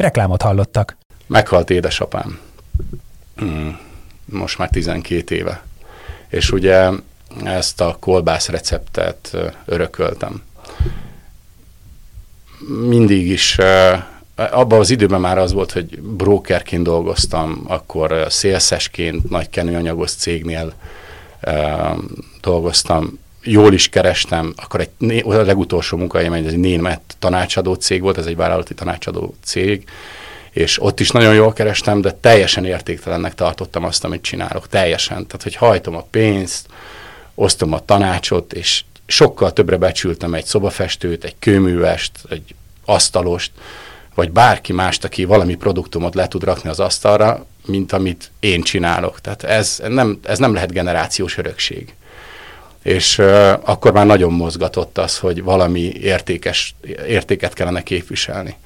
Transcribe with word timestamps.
Reklámot 0.00 0.42
hallottak. 0.42 0.96
Meghalt 1.26 1.70
édesapám. 1.70 2.38
Hmm, 3.36 3.78
most 4.24 4.58
már 4.58 4.68
12 4.68 5.34
éve. 5.34 5.62
És 6.28 6.50
ugye 6.50 6.90
ezt 7.44 7.80
a 7.80 7.96
kolbász 8.00 8.48
receptet 8.48 9.36
örököltem. 9.64 10.42
Mindig 12.86 13.26
is, 13.26 13.58
abban 14.34 14.78
az 14.78 14.90
időben 14.90 15.20
már 15.20 15.38
az 15.38 15.52
volt, 15.52 15.72
hogy 15.72 16.00
brokerként 16.00 16.82
dolgoztam, 16.82 17.64
akkor 17.66 18.26
szélszesként 18.28 19.30
nagy 19.30 19.50
kenőanyagos 19.50 20.12
cégnél 20.12 20.72
dolgoztam, 22.40 23.18
jól 23.42 23.72
is 23.72 23.88
kerestem, 23.88 24.54
akkor 24.56 24.80
egy, 24.80 25.22
a 25.26 25.32
legutolsó 25.32 25.96
munkahelyem 25.96 26.32
egy 26.32 26.58
német 26.58 27.00
tanácsadó 27.18 27.74
cég 27.74 28.00
volt, 28.00 28.18
ez 28.18 28.26
egy 28.26 28.36
vállalati 28.36 28.74
tanácsadó 28.74 29.34
cég, 29.44 29.84
és 30.50 30.82
ott 30.82 31.00
is 31.00 31.10
nagyon 31.10 31.34
jól 31.34 31.52
kerestem, 31.52 32.00
de 32.00 32.12
teljesen 32.12 32.64
értéktelennek 32.64 33.34
tartottam 33.34 33.84
azt, 33.84 34.04
amit 34.04 34.22
csinálok. 34.22 34.68
Teljesen. 34.68 35.26
Tehát, 35.26 35.42
hogy 35.42 35.54
hajtom 35.54 35.96
a 35.96 36.06
pénzt, 36.10 36.66
osztom 37.34 37.72
a 37.72 37.84
tanácsot, 37.84 38.52
és 38.52 38.84
sokkal 39.06 39.52
többre 39.52 39.76
becsültem 39.76 40.34
egy 40.34 40.44
szobafestőt, 40.44 41.24
egy 41.24 41.34
kőművest, 41.38 42.12
egy 42.28 42.54
asztalost, 42.84 43.50
vagy 44.14 44.30
bárki 44.30 44.72
mást, 44.72 45.04
aki 45.04 45.24
valami 45.24 45.54
produktumot 45.54 46.14
le 46.14 46.28
tud 46.28 46.44
rakni 46.44 46.70
az 46.70 46.80
asztalra, 46.80 47.46
mint 47.66 47.92
amit 47.92 48.30
én 48.40 48.62
csinálok. 48.62 49.20
Tehát 49.20 49.42
ez 49.42 49.82
nem, 49.88 50.20
ez 50.24 50.38
nem 50.38 50.54
lehet 50.54 50.72
generációs 50.72 51.38
örökség. 51.38 51.94
És 52.82 53.18
uh, 53.18 53.52
akkor 53.64 53.92
már 53.92 54.06
nagyon 54.06 54.32
mozgatott 54.32 54.98
az, 54.98 55.18
hogy 55.18 55.42
valami 55.42 55.80
értékes, 55.80 56.74
értéket 57.06 57.52
kellene 57.52 57.82
képviselni. 57.82 58.56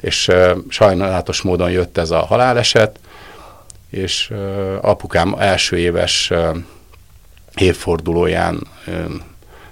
És 0.00 0.30
sajnálatos 0.68 1.42
módon 1.42 1.70
jött 1.70 1.98
ez 1.98 2.10
a 2.10 2.18
haláleset, 2.18 2.98
és 3.90 4.32
apukám 4.80 5.34
első 5.38 5.76
éves 5.76 6.32
évfordulóján 7.54 8.66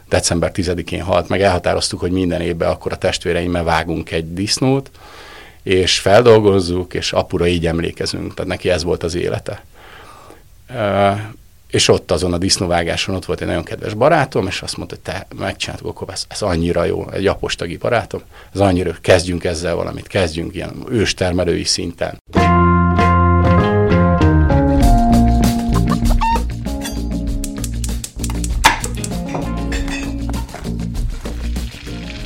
december 0.08 0.50
10-én 0.54 1.02
halt 1.02 1.28
meg, 1.28 1.40
elhatároztuk, 1.42 2.00
hogy 2.00 2.10
minden 2.10 2.40
évben 2.40 2.68
akkor 2.68 2.92
a 2.92 2.96
testvéreimmel 2.96 3.64
vágunk 3.64 4.10
egy 4.10 4.32
disznót, 4.32 4.90
és 5.62 5.98
feldolgozzuk, 5.98 6.94
és 6.94 7.12
apura 7.12 7.46
így 7.46 7.66
emlékezünk, 7.66 8.34
tehát 8.34 8.50
neki 8.50 8.70
ez 8.70 8.82
volt 8.82 9.02
az 9.02 9.14
élete 9.14 9.64
és 11.76 11.88
ott 11.88 12.10
azon 12.10 12.32
a 12.32 12.38
disznóvágáson 12.38 13.14
ott 13.14 13.24
volt 13.24 13.40
egy 13.40 13.46
nagyon 13.46 13.64
kedves 13.64 13.94
barátom, 13.94 14.46
és 14.46 14.60
azt 14.60 14.76
mondta, 14.76 14.94
hogy 14.94 15.04
te 15.04 15.26
megcsináltuk, 15.38 15.88
akkor 15.88 16.08
ez, 16.10 16.24
ez 16.28 16.42
annyira 16.42 16.84
jó, 16.84 17.10
egy 17.10 17.26
apostagi 17.26 17.76
barátom, 17.76 18.20
ez 18.54 18.60
annyira, 18.60 18.94
kezdjünk 19.00 19.44
ezzel 19.44 19.74
valamit, 19.74 20.06
kezdjünk 20.06 20.54
ilyen 20.54 20.84
őstermelői 20.90 21.64
szinten. 21.64 22.18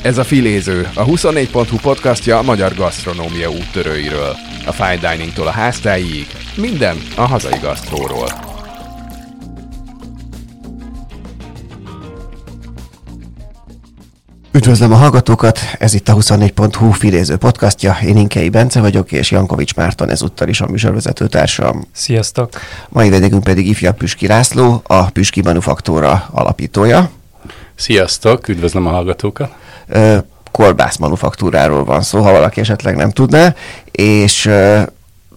Ez 0.01 0.17
a 0.17 0.23
Filéző, 0.23 0.89
a 0.93 1.05
24.hu 1.05 1.77
podcastja 1.77 2.37
a 2.37 2.41
magyar 2.41 2.73
gasztronómia 2.75 3.49
úttörőiről. 3.49 4.35
A 4.65 4.71
fine 4.71 5.11
diningtól 5.11 5.47
a 5.47 5.51
háztáig, 5.51 6.27
minden 6.55 6.97
a 7.15 7.21
hazai 7.21 7.59
gasztróról. 7.61 8.50
Üdvözlöm 14.53 14.91
a 14.91 14.95
hallgatókat, 14.95 15.59
ez 15.79 15.93
itt 15.93 16.09
a 16.09 16.13
24.hu 16.13 16.91
filéző 16.91 17.35
podcastja. 17.35 17.97
Én 18.05 18.17
Inkei 18.17 18.49
Bence 18.49 18.81
vagyok, 18.81 19.11
és 19.11 19.31
Jankovics 19.31 19.75
Márton 19.75 20.09
ezúttal 20.09 20.47
is 20.47 20.61
a 20.61 20.67
műsorvezető 20.67 21.27
társam. 21.27 21.87
Sziasztok! 21.91 22.49
Mai 22.89 23.09
vendégünk 23.09 23.43
pedig 23.43 23.67
ifjabb 23.67 23.97
Püski 23.97 24.27
László, 24.27 24.81
a 24.87 25.09
Püski 25.09 25.41
Manufaktóra 25.41 26.27
alapítója. 26.31 27.09
Sziasztok, 27.75 28.47
üdvözlöm 28.47 28.87
a 28.87 28.89
hallgatókat! 28.89 29.55
kolbász 30.51 30.97
manufaktúráról 30.97 31.83
van 31.83 32.01
szó, 32.01 32.21
ha 32.21 32.31
valaki 32.31 32.59
esetleg 32.59 32.95
nem 32.95 33.11
tudná, 33.11 33.55
és 33.91 34.45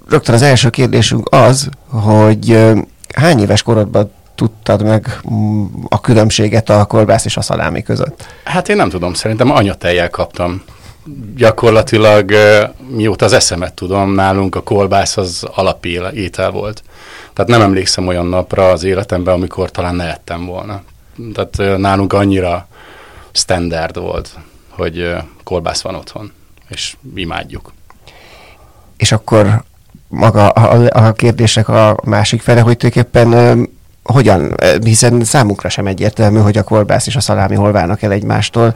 rögtön 0.09 0.35
az 0.35 0.43
első 0.43 0.71
kérdésünk 0.71 1.29
az, 1.31 1.69
hogy 1.89 2.65
hány 3.15 3.41
éves 3.41 3.63
korodban 3.63 4.11
tudtad 4.35 4.83
meg 4.83 5.21
mm, 5.31 5.65
a 5.89 6.01
különbséget 6.01 6.71
a 6.71 6.85
kolbász 6.85 7.25
és 7.25 7.37
a 7.37 7.43
szalámi 7.43 7.83
között? 7.83 8.27
Hát 8.45 8.69
én 8.69 8.77
nem 8.77 8.89
tudom, 8.89 9.15
szerintem 9.15 9.51
anyatejjel 9.51 10.11
kaptam. 10.11 10.63
Gyakorlatilag 11.37 12.33
mióta 12.89 13.25
az 13.25 13.33
eszemet 13.33 13.75
tudom, 13.75 14.15
nálunk 14.15 14.55
a 14.55 14.63
kolbász 14.63 15.17
az 15.17 15.47
alapétel 15.55 16.51
volt. 16.51 16.83
Tehát 17.33 17.51
nem 17.51 17.61
emlékszem 17.61 18.07
olyan 18.07 18.27
napra 18.27 18.69
az 18.71 18.85
életemben, 18.85 19.35
amikor 19.35 19.71
talán 19.71 19.95
ne 19.95 20.11
ettem 20.13 20.47
volna. 20.47 20.83
Tehát 21.35 21.79
nálunk 21.79 22.13
annyira 22.13 22.69
standard 23.33 23.99
volt, 23.99 24.31
hogy 24.69 25.15
kolbász 25.45 25.83
van 25.83 25.95
otthon, 25.95 26.33
és 26.69 26.97
imádjuk. 27.15 27.73
És 28.97 29.13
akkor 29.13 29.63
maga 30.09 30.49
a, 30.49 31.07
a 31.07 31.13
kérdések 31.13 31.69
a 31.69 31.97
másik 32.05 32.41
fele, 32.41 32.61
hogy 32.61 32.77
tulajdonképpen 32.77 33.69
hogyan, 34.05 34.55
hiszen 34.83 35.25
számunkra 35.25 35.69
sem 35.69 35.87
egyértelmű, 35.87 36.39
hogy 36.39 36.59
a 36.59 36.63
kolbász 36.63 37.07
és 37.07 37.17
a 37.17 37.21
szalámi 37.21 37.55
hol 37.55 37.73
válnak 37.73 38.03
el 38.03 38.13
egymástól, 38.13 38.75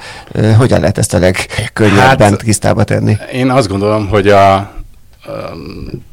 hogyan 0.56 0.81
lehet 0.81 0.99
ezt 0.99 1.15
a 1.15 1.19
legkönnyebben 1.19 2.31
hát, 2.31 2.39
tisztába 2.39 2.84
tenni? 2.84 3.16
Én 3.33 3.50
azt 3.50 3.69
gondolom, 3.69 4.09
hogy 4.09 4.28
a, 4.28 4.55
a 4.55 4.71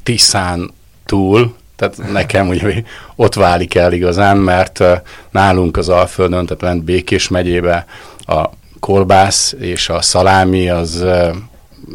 Tiszán 0.04 0.74
túl, 1.06 1.56
tehát 1.75 2.12
nekem 2.12 2.48
ugye 2.48 2.81
ott 3.16 3.36
válik 3.36 3.75
el 3.75 3.94
igazán, 3.94 4.38
mert 4.38 4.84
nálunk 5.31 5.78
az 5.78 5.90
Alföldön, 5.90 6.46
tehát 6.46 6.62
lent 6.62 6.84
Békés 6.84 7.28
megyébe 7.28 7.86
a 8.25 8.50
kolbász 8.80 9.56
és 9.59 9.90
a 9.90 10.02
szalámi 10.02 10.70
az 10.70 11.06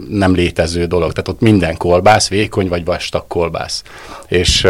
nem 0.09 0.35
létező 0.35 0.85
dolog. 0.85 1.13
Tehát 1.13 1.29
ott 1.29 1.41
minden 1.41 1.77
kolbász, 1.77 2.29
vékony 2.29 2.69
vagy 2.69 2.85
vastag 2.85 3.25
kolbász. 3.27 3.83
És 4.29 4.65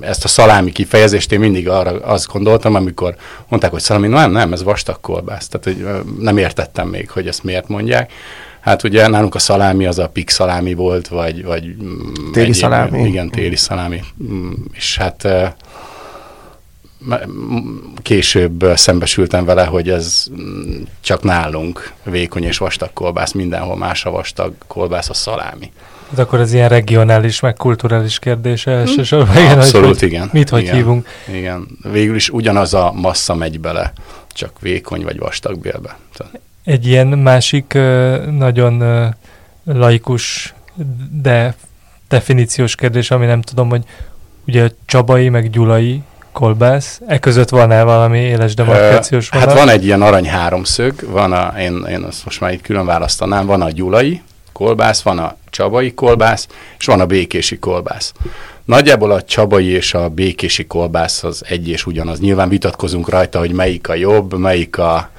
ezt 0.00 0.24
a 0.24 0.28
szalámi 0.28 0.72
kifejezést 0.72 1.32
én 1.32 1.40
mindig 1.40 1.68
arra 1.68 1.90
azt 1.90 2.26
gondoltam, 2.26 2.74
amikor 2.74 3.16
mondták, 3.48 3.70
hogy 3.70 3.80
szalámi, 3.80 4.08
nem, 4.08 4.30
nem, 4.30 4.52
ez 4.52 4.62
vastag 4.62 5.00
kolbász. 5.00 5.48
Tehát 5.48 5.64
hogy 5.64 6.04
nem 6.18 6.36
értettem 6.36 6.88
még, 6.88 7.10
hogy 7.10 7.26
ezt 7.26 7.44
miért 7.44 7.68
mondják. 7.68 8.12
Hát 8.60 8.82
ugye 8.82 9.08
nálunk 9.08 9.34
a 9.34 9.38
szalámi 9.38 9.86
az 9.86 9.98
a 9.98 10.08
pik 10.08 10.30
szalámi 10.30 10.74
volt, 10.74 11.08
vagy... 11.08 11.44
vagy 11.44 11.62
téli 12.32 12.46
egyéb, 12.46 12.54
szalámi. 12.54 13.08
Igen, 13.08 13.30
téli 13.30 13.56
szalámi. 13.56 14.00
Mm, 14.24 14.52
és 14.72 14.96
hát 14.96 15.28
később 18.02 18.64
szembesültem 18.74 19.44
vele, 19.44 19.64
hogy 19.64 19.88
ez 19.88 20.24
csak 21.00 21.22
nálunk 21.22 21.92
vékony 22.02 22.44
és 22.44 22.58
vastag 22.58 22.92
kolbász, 22.92 23.32
mindenhol 23.32 23.76
más 23.76 24.04
a 24.04 24.10
vastag 24.10 24.54
kolbász 24.66 25.08
a 25.08 25.14
szalámi. 25.14 25.72
Hát 26.10 26.18
akkor 26.18 26.40
ez 26.40 26.52
ilyen 26.52 26.68
regionális, 26.68 27.40
meg 27.40 27.54
kulturális 27.54 28.18
kérdése 28.18 28.70
hm. 28.70 28.78
elsősorban. 28.78 29.36
Igen, 29.36 29.58
Abszolút, 29.58 29.98
hogy, 29.98 30.08
igen. 30.08 30.30
Mit 30.32 30.48
hogy 30.48 30.62
igen, 30.62 30.74
hívunk? 30.74 31.08
Igen, 31.28 31.66
végül 31.92 32.14
is 32.14 32.28
ugyanaz 32.30 32.74
a 32.74 32.92
massza 32.92 33.34
megy 33.34 33.60
bele, 33.60 33.92
csak 34.32 34.60
vékony 34.60 35.02
vagy 35.02 35.18
vastag 35.18 35.58
bélbe. 35.58 35.98
Egy 36.64 36.86
ilyen 36.86 37.06
másik 37.06 37.72
nagyon 38.30 38.84
laikus, 39.64 40.54
de 41.10 41.54
definíciós 42.08 42.74
kérdés, 42.74 43.10
ami 43.10 43.26
nem 43.26 43.40
tudom, 43.40 43.68
hogy 43.68 43.84
ugye 44.46 44.70
Csabai 44.84 45.28
meg 45.28 45.50
Gyulai 45.50 46.02
kolbász. 46.36 47.00
E 47.06 47.18
között 47.18 47.48
van-e 47.48 47.82
valami 47.82 48.18
éles 48.18 48.54
demarkációs 48.54 49.28
vonal? 49.28 49.48
Hát 49.48 49.58
van 49.58 49.68
egy 49.68 49.84
ilyen 49.84 50.02
arany 50.02 50.28
háromszög, 50.28 50.94
van 51.10 51.32
a, 51.32 51.54
én, 51.58 51.86
én 51.90 52.02
azt 52.02 52.24
most 52.24 52.40
már 52.40 52.52
itt 52.52 52.62
külön 52.62 52.86
választanám, 52.86 53.46
van 53.46 53.62
a 53.62 53.70
gyulai, 53.70 54.22
kolbász, 54.52 55.02
van 55.02 55.18
a 55.18 55.36
csabai 55.50 55.94
kolbász, 55.94 56.46
és 56.78 56.86
van 56.86 57.00
a 57.00 57.06
békési 57.06 57.58
kolbász. 57.58 58.12
Nagyjából 58.64 59.10
a 59.10 59.22
csabai 59.22 59.66
és 59.66 59.94
a 59.94 60.08
békési 60.08 60.66
kolbász 60.66 61.24
az 61.24 61.42
egy 61.48 61.68
és 61.68 61.86
ugyanaz. 61.86 62.20
Nyilván 62.20 62.48
vitatkozunk 62.48 63.08
rajta, 63.08 63.38
hogy 63.38 63.52
melyik 63.52 63.88
a 63.88 63.94
jobb, 63.94 64.38
melyik 64.38 64.78
a, 64.78 65.10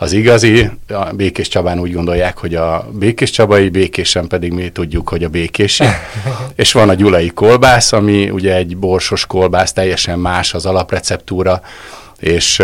az 0.00 0.12
igazi. 0.12 0.70
A 0.88 1.12
Békés 1.12 1.48
Csabán 1.48 1.80
úgy 1.80 1.92
gondolják, 1.92 2.38
hogy 2.38 2.54
a 2.54 2.88
Békés 2.92 3.30
Csabai, 3.30 3.68
Békésen 3.68 4.26
pedig 4.26 4.52
mi 4.52 4.68
tudjuk, 4.68 5.08
hogy 5.08 5.24
a 5.24 5.28
Békési. 5.28 5.84
és 6.54 6.72
van 6.72 6.88
a 6.88 6.94
Gyulai 6.94 7.28
kolbász, 7.28 7.92
ami 7.92 8.30
ugye 8.30 8.54
egy 8.54 8.76
borsos 8.76 9.26
kolbász, 9.26 9.72
teljesen 9.72 10.18
más 10.18 10.54
az 10.54 10.66
alapreceptúra, 10.66 11.60
és 12.18 12.62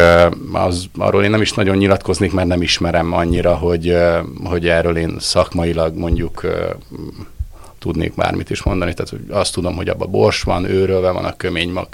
az, 0.52 0.84
arról 0.98 1.24
én 1.24 1.30
nem 1.30 1.40
is 1.40 1.52
nagyon 1.52 1.76
nyilatkoznék, 1.76 2.32
mert 2.32 2.48
nem 2.48 2.62
ismerem 2.62 3.12
annyira, 3.12 3.54
hogy, 3.54 3.96
hogy 4.44 4.68
erről 4.68 4.96
én 4.96 5.16
szakmailag 5.20 5.96
mondjuk 5.96 6.46
tudnék 7.78 8.14
bármit 8.14 8.50
is 8.50 8.62
mondani. 8.62 8.94
Tehát 8.94 9.24
azt 9.30 9.52
tudom, 9.52 9.76
hogy 9.76 9.88
abban 9.88 10.10
bors 10.10 10.42
van, 10.42 10.64
őrölve 10.64 11.10
van 11.10 11.24
a 11.24 11.36
köménymag, 11.36 11.88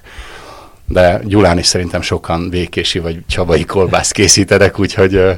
de 0.92 1.20
Gyulán 1.24 1.58
is 1.58 1.66
szerintem 1.66 2.00
sokan 2.00 2.50
vékési 2.50 2.98
vagy 2.98 3.18
csabai 3.26 3.64
kolbász 3.64 4.10
készítenek, 4.10 4.78
úgyhogy 4.78 5.14
uh, 5.14 5.30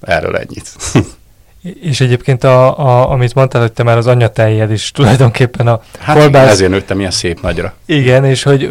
erről 0.00 0.36
ennyit. 0.36 0.72
És 1.80 2.00
egyébként, 2.00 2.44
a, 2.44 2.78
a, 2.78 3.10
amit 3.10 3.34
mondtál, 3.34 3.60
hogy 3.60 3.72
te 3.72 3.82
már 3.82 3.96
az 3.96 4.06
anyatejjel 4.06 4.70
is 4.70 4.90
tulajdonképpen 4.90 5.66
a 5.66 5.80
hát 5.98 6.18
kolbász... 6.18 6.50
ezért 6.50 6.70
nőttem 6.70 6.98
ilyen 6.98 7.10
szép 7.10 7.40
nagyra. 7.40 7.74
Igen, 7.84 8.24
és 8.24 8.42
hogy 8.42 8.64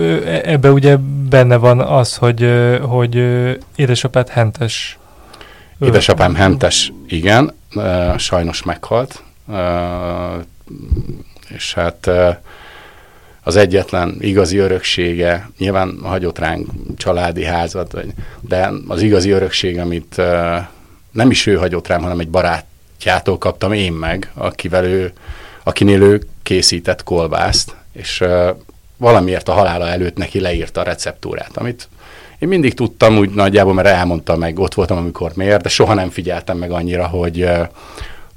ebbe 0.44 0.72
ugye 0.72 0.98
benne 1.30 1.56
van 1.56 1.80
az, 1.80 2.16
hogy, 2.16 2.50
hogy 2.82 3.16
édesapád 3.76 4.30
hentes. 4.30 4.98
Édesapám 5.80 6.36
hentes, 6.36 6.94
igen, 7.08 7.54
sajnos 8.18 8.64
meghalt, 8.64 9.24
és 11.48 11.74
hát 11.74 12.10
az 13.48 13.56
egyetlen 13.56 14.18
igazi 14.20 14.58
öröksége, 14.58 15.50
nyilván 15.58 16.00
hagyott 16.04 16.40
ránk 16.40 16.68
családi 16.98 17.44
házat, 17.44 17.98
de 18.42 18.72
az 18.88 19.02
igazi 19.02 19.30
örökség, 19.30 19.80
amit 19.80 20.22
nem 21.12 21.30
is 21.30 21.46
ő 21.46 21.56
hagyott 21.56 21.88
rám, 21.88 22.02
hanem 22.02 22.20
egy 22.20 22.30
barátjától 22.30 23.38
kaptam 23.38 23.74
én 23.74 23.94
meg, 23.94 24.32
akivel 24.34 24.86
ő, 24.86 25.14
akinél 25.64 26.02
ő 26.02 26.22
készített 26.44 27.04
kolbászt, 27.04 27.76
és 27.92 28.24
valamiért 28.98 29.50
a 29.50 29.54
halála 29.54 29.88
előtt 29.88 30.18
neki 30.18 30.40
leírta 30.40 30.82
a 30.82 30.84
receptúrát, 30.84 31.58
amit 31.58 31.88
én 32.40 32.48
mindig 32.48 32.74
tudtam 32.74 33.18
úgy 33.18 33.30
nagyjából, 33.30 33.74
mert 33.74 33.88
elmondta 33.88 34.38
meg, 34.38 34.60
ott 34.60 34.74
voltam, 34.74 34.98
amikor 34.98 35.32
miért, 35.36 35.62
de 35.62 35.70
soha 35.70 35.94
nem 35.94 36.10
figyeltem 36.10 36.58
meg 36.58 36.72
annyira, 36.72 37.08
hogy, 37.08 37.50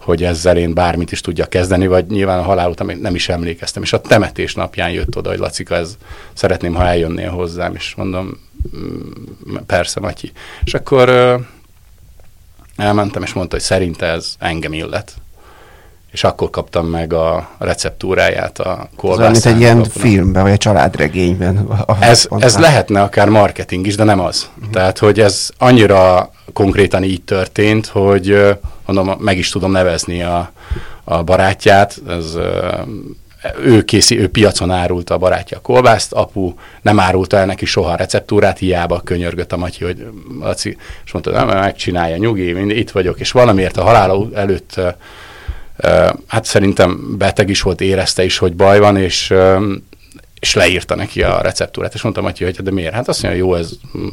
hogy 0.01 0.23
ezzel 0.25 0.57
én 0.57 0.75
bármit 0.75 1.13
is 1.13 1.21
tudja 1.21 1.47
kezdeni, 1.47 1.87
vagy 1.87 2.07
nyilván 2.07 2.39
a 2.39 2.43
halál 2.43 2.71
után 2.71 2.99
nem 3.01 3.15
is 3.15 3.29
emlékeztem. 3.29 3.83
És 3.83 3.93
a 3.93 4.01
temetés 4.01 4.55
napján 4.55 4.91
jött 4.91 5.17
oda, 5.17 5.29
hogy 5.29 5.39
Lacika, 5.39 5.75
ez 5.75 5.97
szeretném, 6.33 6.75
ha 6.75 6.87
eljönnél 6.87 7.31
hozzám, 7.31 7.75
és 7.75 7.95
mondom, 7.95 8.41
mm, 8.77 9.55
persze, 9.67 10.01
Matyi. 10.01 10.33
És 10.65 10.75
akkor 10.75 11.09
elmentem, 12.77 13.23
és 13.23 13.33
mondta, 13.33 13.55
hogy 13.55 13.65
szerinte 13.65 14.07
ez 14.07 14.35
engem 14.39 14.73
illet. 14.73 15.15
És 16.11 16.25
akkor 16.25 16.51
kaptam 16.51 16.87
meg 16.87 17.13
a 17.13 17.49
receptúráját 17.59 18.59
a 18.59 18.89
kolbászán. 18.97 19.35
Ez 19.35 19.47
egy 19.47 19.61
ilyen 19.61 19.85
filmben, 19.85 20.43
vagy 20.43 20.53
egy 20.53 20.59
családregényben. 20.59 21.69
Ez, 22.01 22.29
ez 22.39 22.59
lehetne 22.59 23.03
akár 23.03 23.29
marketing 23.29 23.87
is, 23.87 23.95
de 23.97 24.05
nem 24.05 24.21
az. 24.21 24.51
Uh-huh. 24.57 24.73
Tehát, 24.73 24.99
hogy 24.99 25.21
ez 25.21 25.51
annyira 25.59 26.31
konkrétan 26.53 27.03
így 27.03 27.23
történt, 27.23 27.87
hogy 27.87 28.57
mondom, 28.87 29.17
meg 29.21 29.39
is 29.39 29.49
tudom 29.49 29.71
nevezni 29.71 30.23
a, 30.23 30.53
a 31.05 31.23
barátját, 31.23 32.03
ez, 32.09 32.37
ő, 33.65 33.83
készi, 33.83 34.21
ő 34.21 34.29
piacon 34.29 34.71
árulta 34.71 35.15
a 35.15 35.19
barátja 35.19 35.57
a 35.57 35.61
kolbászt, 35.61 36.13
apu 36.13 36.55
nem 36.83 37.01
árulta 37.01 37.37
el 37.37 37.47
neki 37.47 37.65
soha 37.65 37.93
a 37.93 37.97
receptúrát, 37.97 38.59
hiába 38.59 39.01
könyörgött 39.01 39.53
a 39.53 39.57
Matyi, 39.57 39.85
hogy 39.85 40.07
Laci, 40.41 40.77
és 41.05 41.13
mondta, 41.13 41.31
nem, 41.31 41.49
megcsinálja, 41.49 42.17
nyugi, 42.17 42.53
mind, 42.53 42.71
itt 42.71 42.91
vagyok, 42.91 43.21
és 43.21 43.33
valamiért 43.33 43.77
a 43.77 43.83
halála 43.83 44.29
előtt 44.35 44.81
hát 46.27 46.45
szerintem 46.45 47.17
beteg 47.19 47.49
is 47.49 47.63
volt, 47.63 47.81
érezte 47.81 48.25
is, 48.25 48.39
hogy 48.39 48.55
baj 48.55 48.79
van, 48.79 48.97
és, 48.97 49.35
és 50.41 50.55
leírta 50.55 50.95
neki 50.95 51.23
a 51.23 51.41
receptúrát, 51.41 51.95
és 51.95 52.03
mondtam, 52.03 52.25
Matyi, 52.25 52.45
hogy 52.45 52.57
de 52.57 52.71
miért? 52.71 52.95
Hát 52.95 53.09
azt 53.09 53.23
mondja, 53.23 53.41
jó, 53.41 53.55
ez 53.55 53.71
mm, 53.99 54.09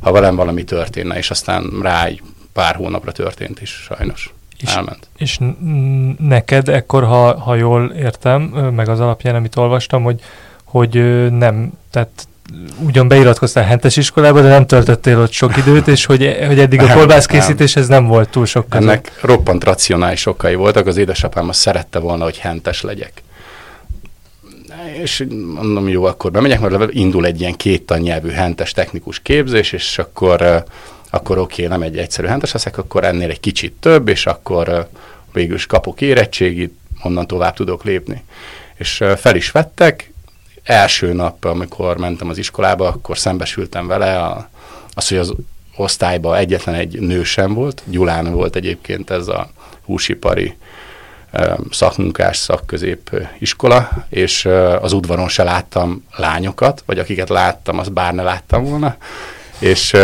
ha 0.00 0.12
velem 0.12 0.36
valami 0.36 0.64
történne, 0.64 1.16
és 1.16 1.30
aztán 1.30 1.78
rá 1.82 2.04
egy 2.04 2.22
pár 2.52 2.74
hónapra 2.74 3.12
történt 3.12 3.60
is, 3.60 3.70
sajnos. 3.70 4.34
És, 4.58 4.74
elment. 4.74 5.08
És 5.16 5.38
neked 6.18 6.68
ekkor, 6.68 7.04
ha, 7.04 7.38
ha 7.40 7.54
jól 7.54 7.90
értem, 7.90 8.42
meg 8.74 8.88
az 8.88 9.00
alapján, 9.00 9.34
amit 9.34 9.56
olvastam, 9.56 10.02
hogy, 10.02 10.20
hogy 10.64 10.94
nem, 11.32 11.72
tehát 11.90 12.28
ugyan 12.78 13.08
beiratkoztál 13.08 13.64
hentes 13.64 13.96
iskolába, 13.96 14.40
de 14.40 14.48
nem 14.48 14.66
töltöttél 14.66 15.18
ott 15.18 15.32
sok 15.32 15.56
időt, 15.56 15.88
és 15.88 16.04
hogy, 16.04 16.36
hogy 16.46 16.58
eddig 16.58 16.80
a 16.80 16.92
kolbászkészítés 16.92 17.76
ez 17.76 17.88
nem 17.88 18.06
volt 18.06 18.28
túl 18.28 18.46
sok 18.46 18.68
között. 18.68 18.88
Ennek 18.88 19.12
roppant 19.20 19.64
racionális 19.64 20.26
okai 20.26 20.54
voltak, 20.54 20.86
az 20.86 20.96
édesapám 20.96 21.48
azt 21.48 21.60
szerette 21.60 21.98
volna, 21.98 22.24
hogy 22.24 22.38
hentes 22.38 22.82
legyek. 22.82 23.22
És 25.02 25.26
mondom, 25.54 25.88
jó, 25.88 26.04
akkor 26.04 26.30
bemegyek, 26.30 26.60
mert 26.60 26.92
indul 26.92 27.26
egy 27.26 27.40
ilyen 27.40 27.56
két 27.56 27.86
tannyelvű 27.86 28.30
hentes 28.30 28.72
technikus 28.72 29.20
képzés, 29.22 29.72
és 29.72 29.98
akkor 29.98 30.64
akkor 31.10 31.38
oké, 31.38 31.64
okay, 31.64 31.76
nem 31.76 31.86
egy 31.86 31.98
egyszerű 31.98 32.26
hentes 32.26 32.52
leszek, 32.52 32.78
akkor 32.78 33.04
ennél 33.04 33.30
egy 33.30 33.40
kicsit 33.40 33.72
több, 33.80 34.08
és 34.08 34.26
akkor 34.26 34.88
végül 35.32 35.54
is 35.54 35.66
kapok 35.66 36.00
érettségit, 36.00 36.74
onnan 37.02 37.26
tovább 37.26 37.54
tudok 37.54 37.84
lépni. 37.84 38.22
És 38.74 39.04
fel 39.16 39.36
is 39.36 39.50
vettek, 39.50 40.12
első 40.66 41.12
nap, 41.12 41.44
amikor 41.44 41.96
mentem 41.96 42.28
az 42.28 42.38
iskolába, 42.38 42.88
akkor 42.88 43.18
szembesültem 43.18 43.86
vele, 43.86 44.18
a, 44.18 44.48
az, 44.94 45.08
hogy 45.08 45.18
az 45.18 45.34
osztályban 45.76 46.36
egyetlen 46.36 46.74
egy 46.74 47.00
nő 47.00 47.24
sem 47.24 47.54
volt, 47.54 47.82
Gyulán 47.84 48.32
volt 48.32 48.56
egyébként 48.56 49.10
ez 49.10 49.28
a 49.28 49.50
húsipari 49.84 50.56
szakmunkás 51.70 52.36
szakközép 52.36 53.26
iskola, 53.38 53.88
és 54.08 54.44
az 54.80 54.92
udvaron 54.92 55.28
se 55.28 55.42
láttam 55.42 56.04
lányokat, 56.16 56.82
vagy 56.86 56.98
akiket 56.98 57.28
láttam, 57.28 57.78
azt 57.78 57.92
bár 57.92 58.14
ne 58.14 58.22
láttam 58.22 58.64
volna, 58.64 58.96
és 59.58 59.96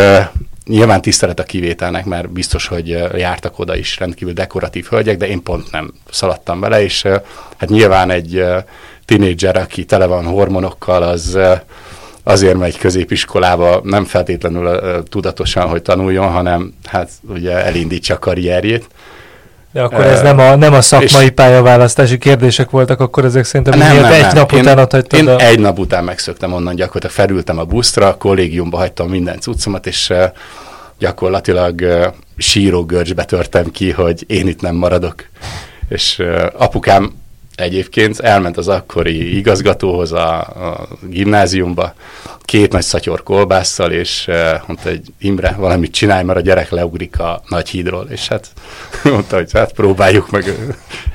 Nyilván 0.65 1.01
tisztelet 1.01 1.39
a 1.39 1.43
kivételnek, 1.43 2.05
mert 2.05 2.29
biztos, 2.29 2.67
hogy 2.67 2.87
jártak 3.15 3.59
oda 3.59 3.75
is 3.75 3.99
rendkívül 3.99 4.33
dekoratív 4.33 4.85
hölgyek, 4.85 5.17
de 5.17 5.27
én 5.27 5.43
pont 5.43 5.71
nem 5.71 5.93
szaladtam 6.11 6.59
bele, 6.59 6.83
és 6.83 7.01
hát 7.57 7.69
nyilván 7.69 8.09
egy 8.09 8.43
tinédzser, 9.05 9.55
aki 9.57 9.85
tele 9.85 10.05
van 10.05 10.25
hormonokkal, 10.25 11.03
az 11.03 11.37
azért 12.23 12.57
megy 12.57 12.77
középiskolába, 12.77 13.81
nem 13.83 14.05
feltétlenül 14.05 15.03
tudatosan, 15.09 15.67
hogy 15.67 15.81
tanuljon, 15.81 16.27
hanem 16.27 16.73
hát 16.85 17.09
ugye 17.29 17.65
elindítsa 17.65 18.13
a 18.13 18.19
karrierjét. 18.19 18.87
De 19.71 19.81
akkor 19.81 20.05
ez 20.05 20.21
nem 20.21 20.39
a, 20.39 20.55
nem 20.55 20.73
a 20.73 20.81
szakmai 20.81 21.29
pályaválasztási 21.29 22.17
kérdések 22.17 22.69
voltak, 22.69 22.99
akkor 22.99 23.25
ezek 23.25 23.43
szerintem 23.43 23.79
nem, 23.79 23.95
nem, 23.95 24.11
egy 24.11 24.21
nem. 24.21 24.35
nap 24.35 24.51
én, 24.51 24.59
után 24.59 24.77
hagytad 24.77 25.05
Én 25.13 25.27
a... 25.27 25.39
egy 25.39 25.59
nap 25.59 25.79
után 25.79 26.03
megszöktem 26.03 26.53
onnan, 26.53 26.75
gyakorlatilag 26.75 27.15
felültem 27.15 27.57
a 27.57 27.63
buszra, 27.63 28.07
a 28.07 28.17
kollégiumba 28.17 28.77
hagytam 28.77 29.09
minden 29.09 29.39
cuccomat, 29.39 29.87
és 29.87 30.13
gyakorlatilag 30.99 31.83
sírógörcsbe 32.37 33.23
törtem 33.23 33.71
ki, 33.71 33.91
hogy 33.91 34.23
én 34.27 34.47
itt 34.47 34.61
nem 34.61 34.75
maradok. 34.75 35.25
És 35.89 36.23
apukám 36.57 37.13
egyébként 37.55 38.19
elment 38.19 38.57
az 38.57 38.67
akkori 38.67 39.37
igazgatóhoz 39.37 40.11
a, 40.11 40.39
a 40.39 40.87
gimnáziumba, 41.09 41.93
két 42.41 42.71
nagy 42.71 42.81
szatyor 42.81 43.23
kolbásszal, 43.23 43.91
és 43.91 44.25
uh, 44.27 44.35
mondta, 44.67 44.89
hogy 44.89 45.01
Imre, 45.19 45.55
valamit 45.57 45.91
csinálj, 45.91 46.23
mert 46.23 46.39
a 46.39 46.41
gyerek 46.41 46.69
leugrik 46.69 47.19
a 47.19 47.41
nagy 47.47 47.69
hídról, 47.69 48.07
és 48.09 48.27
hát 48.27 48.49
mondta, 49.03 49.35
hogy 49.35 49.51
hát 49.51 49.73
próbáljuk 49.73 50.31
meg. 50.31 50.57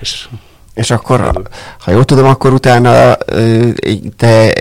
És, 0.01 0.29
és 0.75 0.91
akkor, 0.91 1.43
ha 1.79 1.91
jól 1.91 2.05
tudom, 2.05 2.27
akkor 2.27 2.53
utána 2.53 3.17
te 4.17 4.53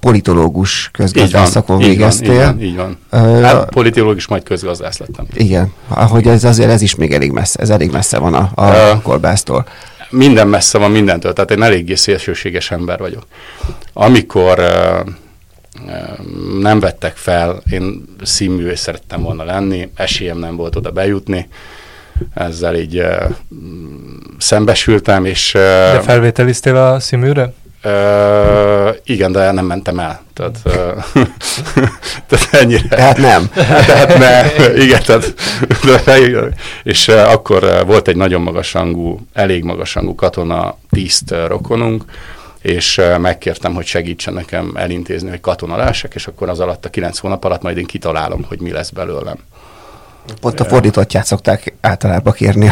politológus 0.00 0.90
közgazdász 0.92 1.50
szakon 1.50 1.78
végeztél. 1.78 2.32
Így 2.32 2.38
van, 2.38 2.62
így 2.62 2.76
van. 2.76 2.98
Uh, 3.12 3.42
hát, 3.42 3.68
politológus, 3.68 4.26
majd 4.26 4.42
közgazdász 4.42 4.98
lettem. 4.98 5.26
Igen, 5.34 5.72
ahogy 5.88 6.26
ez 6.26 6.44
azért 6.44 6.70
ez 6.70 6.82
is 6.82 6.94
még 6.94 7.12
elég 7.12 7.30
messze, 7.30 7.60
ez 7.60 7.70
elég 7.70 7.90
messze 7.90 8.18
van 8.18 8.34
a, 8.34 8.50
a 8.54 8.66
uh, 8.66 9.02
kolbásztól 9.02 9.66
minden 10.12 10.48
messze 10.48 10.78
van 10.78 10.90
mindentől, 10.90 11.32
tehát 11.32 11.50
én 11.50 11.62
eléggé 11.62 11.94
szélsőséges 11.94 12.70
ember 12.70 12.98
vagyok. 12.98 13.26
Amikor 13.92 14.58
nem 16.60 16.80
vettek 16.80 17.16
fel, 17.16 17.62
én 17.70 18.04
színművész 18.22 18.80
szerettem 18.80 19.22
volna 19.22 19.44
lenni, 19.44 19.90
esélyem 19.94 20.38
nem 20.38 20.56
volt 20.56 20.76
oda 20.76 20.90
bejutni, 20.90 21.48
ezzel 22.34 22.76
így 22.76 22.98
uh, 22.98 23.30
szembesültem, 24.38 25.24
és... 25.24 25.54
Uh, 25.54 25.60
De 25.60 26.00
felvételiztél 26.00 26.76
a 26.76 27.00
színműre? 27.00 27.52
Uh, 27.84 28.96
igen, 29.04 29.32
de 29.32 29.52
nem 29.52 29.64
mentem 29.64 29.98
el. 29.98 30.22
Tehát, 30.34 30.58
uh, 30.64 30.72
tehát 32.28 32.48
ennyire. 32.50 32.88
Tehát 32.88 33.16
nem. 33.16 33.48
tehát 33.86 34.18
ne, 34.18 34.74
igen, 34.82 35.02
tehát, 35.02 35.34
de, 36.04 36.54
és 36.82 37.08
akkor 37.08 37.84
volt 37.86 38.08
egy 38.08 38.16
nagyon 38.16 38.40
magasrangú, 38.40 39.20
elég 39.32 39.64
magasrangú 39.64 40.14
katona 40.14 40.76
tiszt 40.90 41.34
rokonunk, 41.46 42.04
és 42.60 43.00
megkértem, 43.18 43.74
hogy 43.74 43.86
segítsen 43.86 44.34
nekem 44.34 44.72
elintézni, 44.74 45.30
hogy 45.30 45.40
katona 45.40 45.76
lássak, 45.76 46.14
és 46.14 46.26
akkor 46.26 46.48
az 46.48 46.60
alatt 46.60 46.84
a 46.84 46.90
kilenc 46.90 47.18
hónap 47.18 47.44
alatt 47.44 47.62
majd 47.62 47.76
én 47.76 47.86
kitalálom, 47.86 48.44
hogy 48.48 48.60
mi 48.60 48.70
lesz 48.70 48.90
belőlem. 48.90 49.36
Pont 50.40 50.60
a 50.60 50.64
fordítottját 50.64 51.24
szokták 51.24 51.74
általában 51.80 52.32
kérni. 52.32 52.70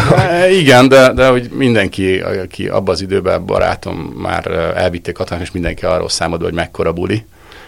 Igen, 0.60 0.88
de, 0.88 1.12
de 1.12 1.28
hogy 1.28 1.50
mindenki, 1.52 2.18
aki 2.20 2.68
abban 2.68 2.94
az 2.94 3.00
időben 3.00 3.46
barátom 3.46 3.96
már 3.96 4.46
elvitték 4.76 5.14
katonát, 5.14 5.42
és 5.42 5.50
mindenki 5.50 5.84
arról 5.84 6.08
számolt, 6.08 6.42
hogy 6.42 6.52
mekkora 6.52 6.92
buli 6.92 7.24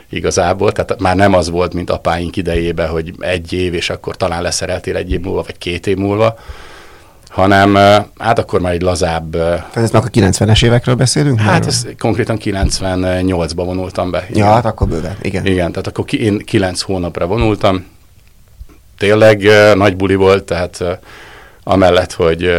igazából. 0.08 0.72
Tehát 0.72 1.00
már 1.00 1.16
nem 1.16 1.34
az 1.34 1.50
volt, 1.50 1.74
mint 1.74 1.90
apáink 1.90 2.36
idejében, 2.36 2.88
hogy 2.88 3.14
egy 3.18 3.52
év, 3.52 3.74
és 3.74 3.90
akkor 3.90 4.16
talán 4.16 4.42
leszereltél 4.42 4.96
egy 4.96 5.12
év 5.12 5.20
múlva, 5.20 5.42
vagy 5.42 5.58
két 5.58 5.86
év 5.86 5.96
múlva, 5.96 6.38
hanem 7.28 7.74
hát 8.18 8.38
akkor 8.38 8.60
már 8.60 8.72
egy 8.72 8.82
lazább... 8.82 9.30
Tehát 9.30 9.76
ez 9.76 9.90
meg 9.90 10.02
a 10.04 10.08
90-es 10.08 10.64
évekről 10.64 10.94
beszélünk? 10.94 11.40
Hát 11.40 11.60
már? 11.60 11.68
ez 11.68 11.86
konkrétan 11.98 12.38
98-ba 12.44 13.52
vonultam 13.54 14.10
be. 14.10 14.26
Igen. 14.30 14.46
Ja, 14.46 14.52
hát 14.52 14.64
akkor 14.64 14.88
bőven, 14.88 15.16
igen. 15.22 15.46
Igen, 15.46 15.70
tehát 15.70 15.86
akkor 15.86 16.04
ki, 16.04 16.22
én 16.22 16.38
9 16.38 16.80
hónapra 16.80 17.26
vonultam, 17.26 17.84
tényleg 18.98 19.48
nagy 19.74 19.96
buli 19.96 20.14
volt, 20.14 20.44
tehát 20.44 20.84
amellett, 21.62 22.12
hogy 22.12 22.50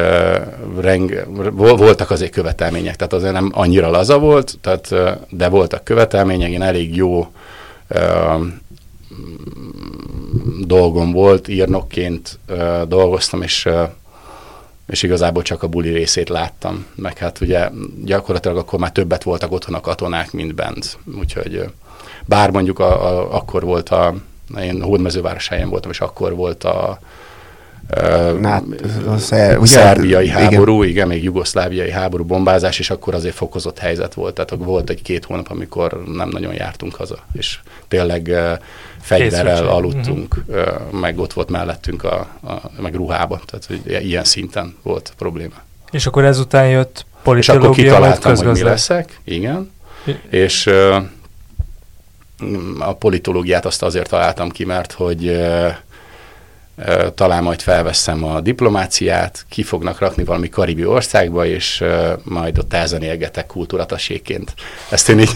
reng, 0.79 1.27
voltak 1.55 2.11
azért 2.11 2.31
követelmények, 2.31 2.95
tehát 2.95 3.13
azért 3.13 3.33
nem 3.33 3.51
annyira 3.53 3.89
laza 3.89 4.19
volt, 4.19 4.57
tehát, 4.61 4.93
de 5.29 5.49
voltak 5.49 5.83
követelmények, 5.83 6.51
én 6.51 6.61
elég 6.61 6.95
jó 6.95 7.27
dolgom 10.65 11.11
volt, 11.11 11.47
írnokként 11.47 12.39
dolgoztam, 12.87 13.41
és 13.41 13.69
és 14.87 15.03
igazából 15.03 15.43
csak 15.43 15.63
a 15.63 15.67
buli 15.67 15.89
részét 15.89 16.29
láttam. 16.29 16.85
Meg 16.95 17.17
hát 17.17 17.41
ugye 17.41 17.69
gyakorlatilag 18.03 18.57
akkor 18.57 18.79
már 18.79 18.91
többet 18.91 19.23
voltak 19.23 19.51
otthon 19.51 19.75
a 19.75 19.81
katonák, 19.81 20.31
mint 20.31 20.55
bent. 20.55 20.97
Úgyhogy 21.19 21.63
bár 22.25 22.51
mondjuk 22.51 22.79
a, 22.79 23.07
a, 23.07 23.35
akkor 23.35 23.63
volt 23.63 23.89
a, 23.89 24.15
én 24.61 24.81
Hódmezőváros 24.81 25.47
helyen 25.47 25.69
voltam, 25.69 25.91
és 25.91 25.99
akkor 25.99 26.35
volt 26.35 26.63
a, 26.63 26.99
hát, 28.43 28.63
a 29.07 29.17
szer, 29.17 29.57
ugye, 29.57 29.67
szerbiai 29.67 30.29
háború, 30.29 30.83
igen. 30.83 30.89
igen, 30.89 31.07
még 31.07 31.23
jugoszláviai 31.23 31.91
háború, 31.91 32.23
bombázás, 32.23 32.79
és 32.79 32.89
akkor 32.89 33.13
azért 33.13 33.35
fokozott 33.35 33.79
helyzet 33.79 34.13
volt. 34.13 34.33
Tehát 34.33 34.63
volt 34.65 34.89
egy-két 34.89 35.25
hónap, 35.25 35.49
amikor 35.49 36.03
nem 36.15 36.29
nagyon 36.29 36.53
jártunk 36.53 36.95
haza, 36.95 37.17
és 37.33 37.59
tényleg 37.87 38.27
uh, 38.27 38.51
fegyverrel 39.01 39.67
aludtunk, 39.67 40.35
uh-huh. 40.47 40.65
uh, 40.91 40.99
meg 40.99 41.19
ott 41.19 41.33
volt 41.33 41.49
mellettünk 41.49 42.03
a, 42.03 42.27
a 42.43 42.81
meg 42.81 42.95
ruhába, 42.95 43.41
tehát 43.45 43.65
hogy 43.65 44.05
ilyen 44.07 44.23
szinten 44.23 44.75
volt 44.83 45.13
probléma. 45.17 45.55
És 45.91 46.05
akkor 46.05 46.25
ezután 46.25 46.69
jött 46.69 47.05
politológia, 47.23 47.69
És 47.69 47.75
akkor 47.75 47.83
kitaláltam, 47.83 48.35
hogy 48.35 48.57
mi 48.57 48.63
leszek, 48.63 49.19
igen, 49.23 49.71
és 50.29 50.65
uh, 50.65 51.03
a 52.79 52.93
politológiát 52.93 53.65
azt 53.65 53.83
azért 53.83 54.09
találtam 54.09 54.49
ki, 54.49 54.65
mert 54.65 54.91
hogy 54.91 55.39
talán 57.15 57.43
majd 57.43 57.61
felveszem 57.61 58.23
a 58.23 58.41
diplomáciát, 58.41 59.45
ki 59.49 59.63
fognak 59.63 59.99
rakni 59.99 60.23
valami 60.23 60.49
karibi 60.49 60.85
országba, 60.85 61.45
és 61.45 61.83
majd 62.23 62.57
ott 62.57 62.73
elzenélgetek 62.73 63.45
kultúrataséként. 63.45 64.53
Ezt 64.89 65.09
én 65.09 65.19
így 65.19 65.35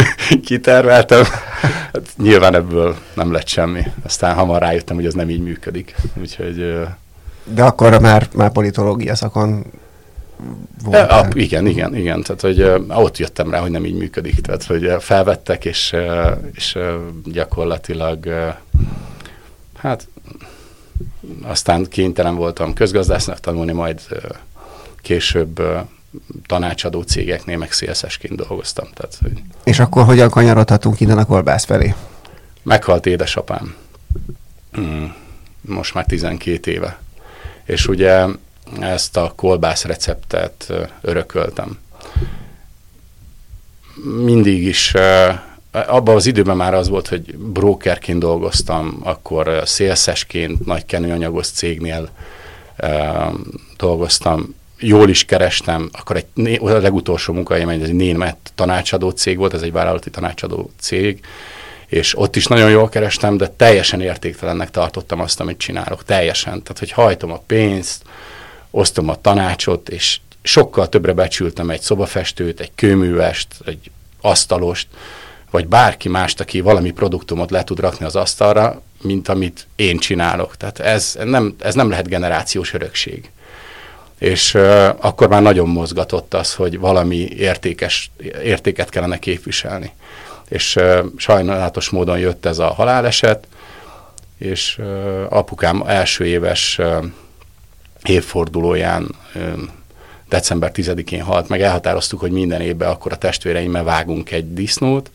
kiterveltem. 0.44 1.24
Hát, 1.60 2.02
nyilván 2.16 2.54
ebből 2.54 2.96
nem 3.14 3.32
lett 3.32 3.48
semmi. 3.48 3.82
Aztán 4.04 4.34
hamar 4.34 4.60
rájöttem, 4.60 4.96
hogy 4.96 5.06
ez 5.06 5.14
nem 5.14 5.30
így 5.30 5.42
működik. 5.42 5.94
Úgyhogy... 6.20 6.74
De 7.44 7.62
akkor 7.62 8.00
már, 8.00 8.28
már 8.34 8.52
politológia 8.52 9.14
szakon 9.14 9.64
volt. 10.84 11.10
A, 11.10 11.28
igen, 11.32 11.66
igen, 11.66 11.96
igen. 11.96 12.22
Tehát, 12.22 12.40
hogy 12.40 12.62
ott 12.88 13.18
jöttem 13.18 13.50
rá, 13.50 13.60
hogy 13.60 13.70
nem 13.70 13.84
így 13.84 13.94
működik. 13.94 14.40
Tehát, 14.40 14.64
hogy 14.64 14.94
felvettek, 14.98 15.64
és, 15.64 15.96
és 16.52 16.78
gyakorlatilag 17.24 18.28
hát 19.76 20.08
aztán 21.42 21.84
kénytelen 21.88 22.34
voltam 22.34 22.72
közgazdásznak 22.72 23.40
tanulni, 23.40 23.72
majd 23.72 24.00
később 25.02 25.62
tanácsadó 26.46 27.02
cégeknél, 27.02 27.58
meg 27.58 27.72
szélszesként 27.72 28.36
dolgoztam. 28.36 28.88
Tehát, 28.94 29.18
hogy 29.22 29.42
és 29.64 29.78
akkor 29.78 30.04
hogyan 30.04 30.30
kanyarodhatunk 30.30 31.00
innen 31.00 31.18
a 31.18 31.24
kolbász 31.24 31.64
felé? 31.64 31.94
Meghalt 32.62 33.06
édesapám. 33.06 33.74
Hmm. 34.72 35.14
Most 35.60 35.94
már 35.94 36.04
12 36.04 36.70
éve. 36.70 36.98
És 37.64 37.88
ugye 37.88 38.26
ezt 38.80 39.16
a 39.16 39.32
kolbász 39.36 39.84
receptet 39.84 40.72
örököltem. 41.00 41.78
Mindig 44.22 44.62
is, 44.62 44.94
abban 45.70 46.14
az 46.14 46.26
időben 46.26 46.56
már 46.56 46.74
az 46.74 46.88
volt, 46.88 47.08
hogy 47.08 47.36
brokerként 47.36 48.18
dolgoztam, 48.18 49.00
akkor 49.02 49.62
szélszesként 49.64 50.66
nagy 50.66 50.86
kenőanyagos 50.86 51.48
cégnél 51.48 52.08
dolgoztam, 53.76 54.54
jól 54.78 55.08
is 55.08 55.24
kerestem, 55.24 55.88
akkor 55.92 56.16
egy, 56.16 56.58
a 56.62 56.68
legutolsó 56.68 57.32
munkahelyem 57.32 57.68
egy, 57.68 57.94
német 57.94 58.36
tanácsadó 58.54 59.10
cég 59.10 59.36
volt, 59.36 59.54
ez 59.54 59.62
egy 59.62 59.72
vállalati 59.72 60.10
tanácsadó 60.10 60.70
cég, 60.80 61.20
és 61.86 62.18
ott 62.18 62.36
is 62.36 62.46
nagyon 62.46 62.70
jól 62.70 62.88
kerestem, 62.88 63.36
de 63.36 63.48
teljesen 63.48 64.00
értéktelennek 64.00 64.70
tartottam 64.70 65.20
azt, 65.20 65.40
amit 65.40 65.58
csinálok, 65.58 66.04
teljesen. 66.04 66.62
Tehát, 66.62 66.78
hogy 66.78 66.90
hajtom 66.90 67.32
a 67.32 67.42
pénzt, 67.46 68.02
osztom 68.70 69.08
a 69.08 69.20
tanácsot, 69.20 69.88
és 69.88 70.20
sokkal 70.42 70.88
többre 70.88 71.12
becsültem 71.12 71.70
egy 71.70 71.80
szobafestőt, 71.80 72.60
egy 72.60 72.70
kőművest, 72.74 73.48
egy 73.64 73.90
asztalost, 74.20 74.86
vagy 75.50 75.66
bárki 75.66 76.08
mást, 76.08 76.40
aki 76.40 76.60
valami 76.60 76.90
produktumot 76.90 77.50
le 77.50 77.64
tud 77.64 77.80
rakni 77.80 78.06
az 78.06 78.16
asztalra, 78.16 78.82
mint 79.02 79.28
amit 79.28 79.66
én 79.76 79.98
csinálok. 79.98 80.56
Tehát 80.56 80.78
ez 80.78 81.18
nem, 81.24 81.56
ez 81.60 81.74
nem 81.74 81.90
lehet 81.90 82.08
generációs 82.08 82.74
örökség. 82.74 83.30
És 84.18 84.54
uh, 84.54 84.88
akkor 85.00 85.28
már 85.28 85.42
nagyon 85.42 85.68
mozgatott 85.68 86.34
az, 86.34 86.54
hogy 86.54 86.78
valami 86.78 87.16
értékes, 87.16 88.10
értéket 88.42 88.88
kellene 88.88 89.18
képviselni. 89.18 89.92
És 90.48 90.76
uh, 90.76 90.98
sajnálatos 91.16 91.90
módon 91.90 92.18
jött 92.18 92.46
ez 92.46 92.58
a 92.58 92.72
haláleset, 92.72 93.46
és 94.38 94.78
uh, 94.78 95.26
apukám 95.28 95.82
első 95.86 96.26
éves 96.26 96.78
uh, 96.78 97.04
évfordulóján 98.08 99.14
december 100.28 100.70
10-én 100.74 101.22
halt 101.22 101.48
meg, 101.48 101.60
elhatároztuk, 101.60 102.20
hogy 102.20 102.30
minden 102.30 102.60
évben 102.60 102.88
akkor 102.88 103.12
a 103.12 103.16
testvéreimmel 103.16 103.84
vágunk 103.84 104.30
egy 104.30 104.52
disznót, 104.52 105.10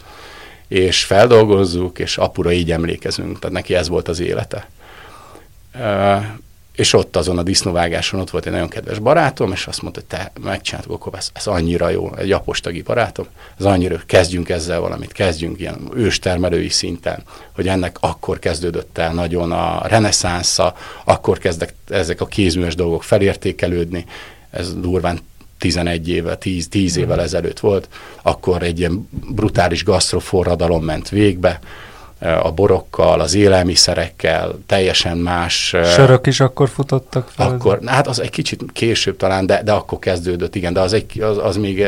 és 0.67 1.03
feldolgozzuk, 1.03 1.99
és 1.99 2.17
apura 2.17 2.51
így 2.51 2.71
emlékezünk, 2.71 3.39
tehát 3.39 3.55
neki 3.55 3.75
ez 3.75 3.87
volt 3.87 4.07
az 4.07 4.19
élete 4.19 4.67
és 6.75 6.93
ott 6.93 7.15
azon 7.15 7.37
a 7.37 7.43
disznóvágáson 7.43 8.19
ott 8.19 8.29
volt 8.29 8.45
egy 8.45 8.51
nagyon 8.51 8.69
kedves 8.69 8.99
barátom, 8.99 9.51
és 9.51 9.65
azt 9.67 9.81
mondta, 9.81 9.99
hogy 9.99 10.09
te 10.09 10.31
megcsináltuk, 10.41 10.91
akkor 10.93 11.13
ez, 11.15 11.29
ez 11.33 11.47
annyira 11.47 11.89
jó, 11.89 12.15
egy 12.15 12.31
apostagi 12.31 12.81
barátom, 12.81 13.25
ez 13.59 13.65
annyira, 13.65 14.01
kezdjünk 14.05 14.49
ezzel 14.49 14.79
valamit, 14.79 15.11
kezdjünk 15.11 15.59
ilyen 15.59 15.89
őstermelői 15.95 16.69
szinten, 16.69 17.23
hogy 17.51 17.67
ennek 17.67 17.97
akkor 17.99 18.39
kezdődött 18.39 18.97
el 18.97 19.13
nagyon 19.13 19.51
a 19.51 19.87
reneszánsza, 19.87 20.75
akkor 21.03 21.37
kezdek 21.37 21.73
ezek 21.89 22.21
a 22.21 22.25
kézműves 22.25 22.75
dolgok 22.75 23.03
felértékelődni, 23.03 24.05
ez 24.49 24.75
durván 24.75 25.19
11 25.57 26.09
éve, 26.09 26.35
10, 26.35 26.67
10 26.67 26.97
évvel 26.97 27.15
mhm. 27.15 27.25
ezelőtt 27.25 27.59
volt, 27.59 27.87
akkor 28.21 28.63
egy 28.63 28.79
ilyen 28.79 29.09
brutális 29.11 29.83
gasztroforradalom 29.83 30.83
ment 30.83 31.09
végbe, 31.09 31.59
a 32.21 32.51
borokkal, 32.51 33.19
az 33.19 33.33
élelmiszerekkel, 33.33 34.59
teljesen 34.65 35.17
más... 35.17 35.75
Sörök 35.83 36.27
is 36.27 36.39
akkor 36.39 36.69
futottak 36.69 37.29
fel? 37.35 37.47
Akkor, 37.47 37.79
hát 37.85 38.07
az 38.07 38.19
egy 38.19 38.29
kicsit 38.29 38.63
később 38.73 39.17
talán, 39.17 39.45
de, 39.45 39.63
de 39.63 39.71
akkor 39.71 39.99
kezdődött, 39.99 40.55
igen, 40.55 40.73
de 40.73 40.79
az, 40.79 40.93
egy, 40.93 41.21
az, 41.21 41.37
az 41.37 41.57
még 41.57 41.81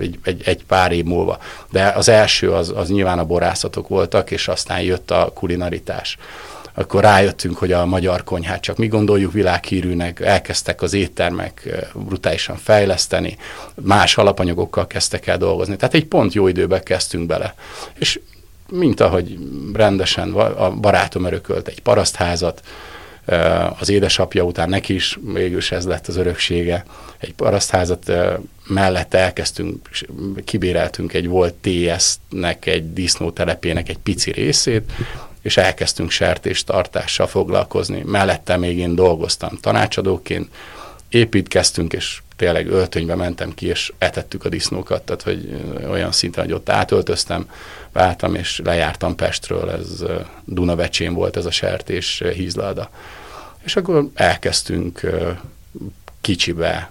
egy, 0.00 0.18
egy, 0.22 0.42
egy 0.44 0.64
pár 0.64 0.92
év 0.92 1.04
múlva. 1.04 1.38
De 1.70 1.92
az 1.96 2.08
első 2.08 2.52
az, 2.52 2.72
az 2.76 2.88
nyilván 2.88 3.18
a 3.18 3.24
borászatok 3.24 3.88
voltak, 3.88 4.30
és 4.30 4.48
aztán 4.48 4.80
jött 4.80 5.10
a 5.10 5.30
kulinaritás 5.34 6.16
akkor 6.74 7.02
rájöttünk, 7.02 7.56
hogy 7.56 7.72
a 7.72 7.86
magyar 7.86 8.24
konyhát 8.24 8.60
csak 8.60 8.76
mi 8.76 8.86
gondoljuk 8.86 9.32
világhírűnek, 9.32 10.20
elkezdtek 10.20 10.82
az 10.82 10.92
éttermek 10.92 11.68
brutálisan 11.94 12.56
fejleszteni, 12.56 13.36
más 13.74 14.18
alapanyagokkal 14.18 14.86
kezdtek 14.86 15.26
el 15.26 15.38
dolgozni. 15.38 15.76
Tehát 15.76 15.94
egy 15.94 16.06
pont 16.06 16.32
jó 16.32 16.48
időben 16.48 16.82
kezdtünk 16.82 17.26
bele. 17.26 17.54
És 17.98 18.20
mint 18.70 19.00
ahogy 19.00 19.38
rendesen 19.72 20.32
a 20.32 20.70
barátom 20.70 21.24
örökölt 21.24 21.68
egy 21.68 21.80
parasztházat, 21.80 22.62
az 23.78 23.88
édesapja 23.88 24.42
után 24.42 24.68
neki 24.68 24.94
is 24.94 25.18
végül 25.32 25.60
ez 25.70 25.86
lett 25.86 26.06
az 26.06 26.16
öröksége. 26.16 26.84
Egy 27.18 27.34
parasztházat 27.34 28.12
mellette 28.66 29.18
elkezdtünk, 29.18 29.88
kibéreltünk 30.44 31.12
egy 31.12 31.28
volt 31.28 31.54
TS-nek, 31.54 32.66
egy 32.66 32.92
disznótelepének 32.92 33.88
egy 33.88 33.98
pici 33.98 34.32
részét, 34.32 34.92
és 35.42 35.56
elkezdtünk 35.56 36.10
sertéstartással 36.10 37.26
foglalkozni. 37.26 38.02
Mellette 38.06 38.56
még 38.56 38.78
én 38.78 38.94
dolgoztam 38.94 39.58
tanácsadóként, 39.60 40.48
építkeztünk, 41.08 41.92
és 41.92 42.22
tényleg 42.40 42.66
öltönybe 42.66 43.14
mentem 43.14 43.54
ki, 43.54 43.66
és 43.66 43.92
etettük 43.98 44.44
a 44.44 44.48
disznókat, 44.48 45.02
tehát 45.02 45.22
hogy 45.22 45.62
olyan 45.90 46.12
szinten, 46.12 46.44
hogy 46.44 46.52
ott 46.52 46.68
átöltöztem, 46.68 47.50
váltam, 47.92 48.34
és 48.34 48.60
lejártam 48.64 49.14
Pestről, 49.14 49.70
ez 49.70 50.04
Dunavecsén 50.44 51.14
volt 51.14 51.36
ez 51.36 51.44
a 51.44 51.50
sertés 51.50 52.22
hízlada. 52.34 52.90
És 53.62 53.76
akkor 53.76 54.08
elkezdtünk 54.14 55.00
kicsibe 56.20 56.90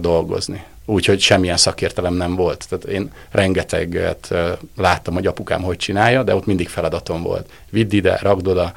dolgozni. 0.00 0.64
Úgyhogy 0.84 1.20
semmilyen 1.20 1.56
szakértelem 1.56 2.14
nem 2.14 2.34
volt. 2.34 2.66
Tehát 2.68 2.84
én 2.84 3.12
rengeteget 3.30 4.34
láttam, 4.76 5.14
hogy 5.14 5.26
apukám 5.26 5.62
hogy 5.62 5.76
csinálja, 5.76 6.22
de 6.22 6.34
ott 6.34 6.46
mindig 6.46 6.68
feladatom 6.68 7.22
volt. 7.22 7.50
Vidd 7.70 7.92
ide, 7.92 8.18
rakd 8.22 8.46
oda, 8.46 8.72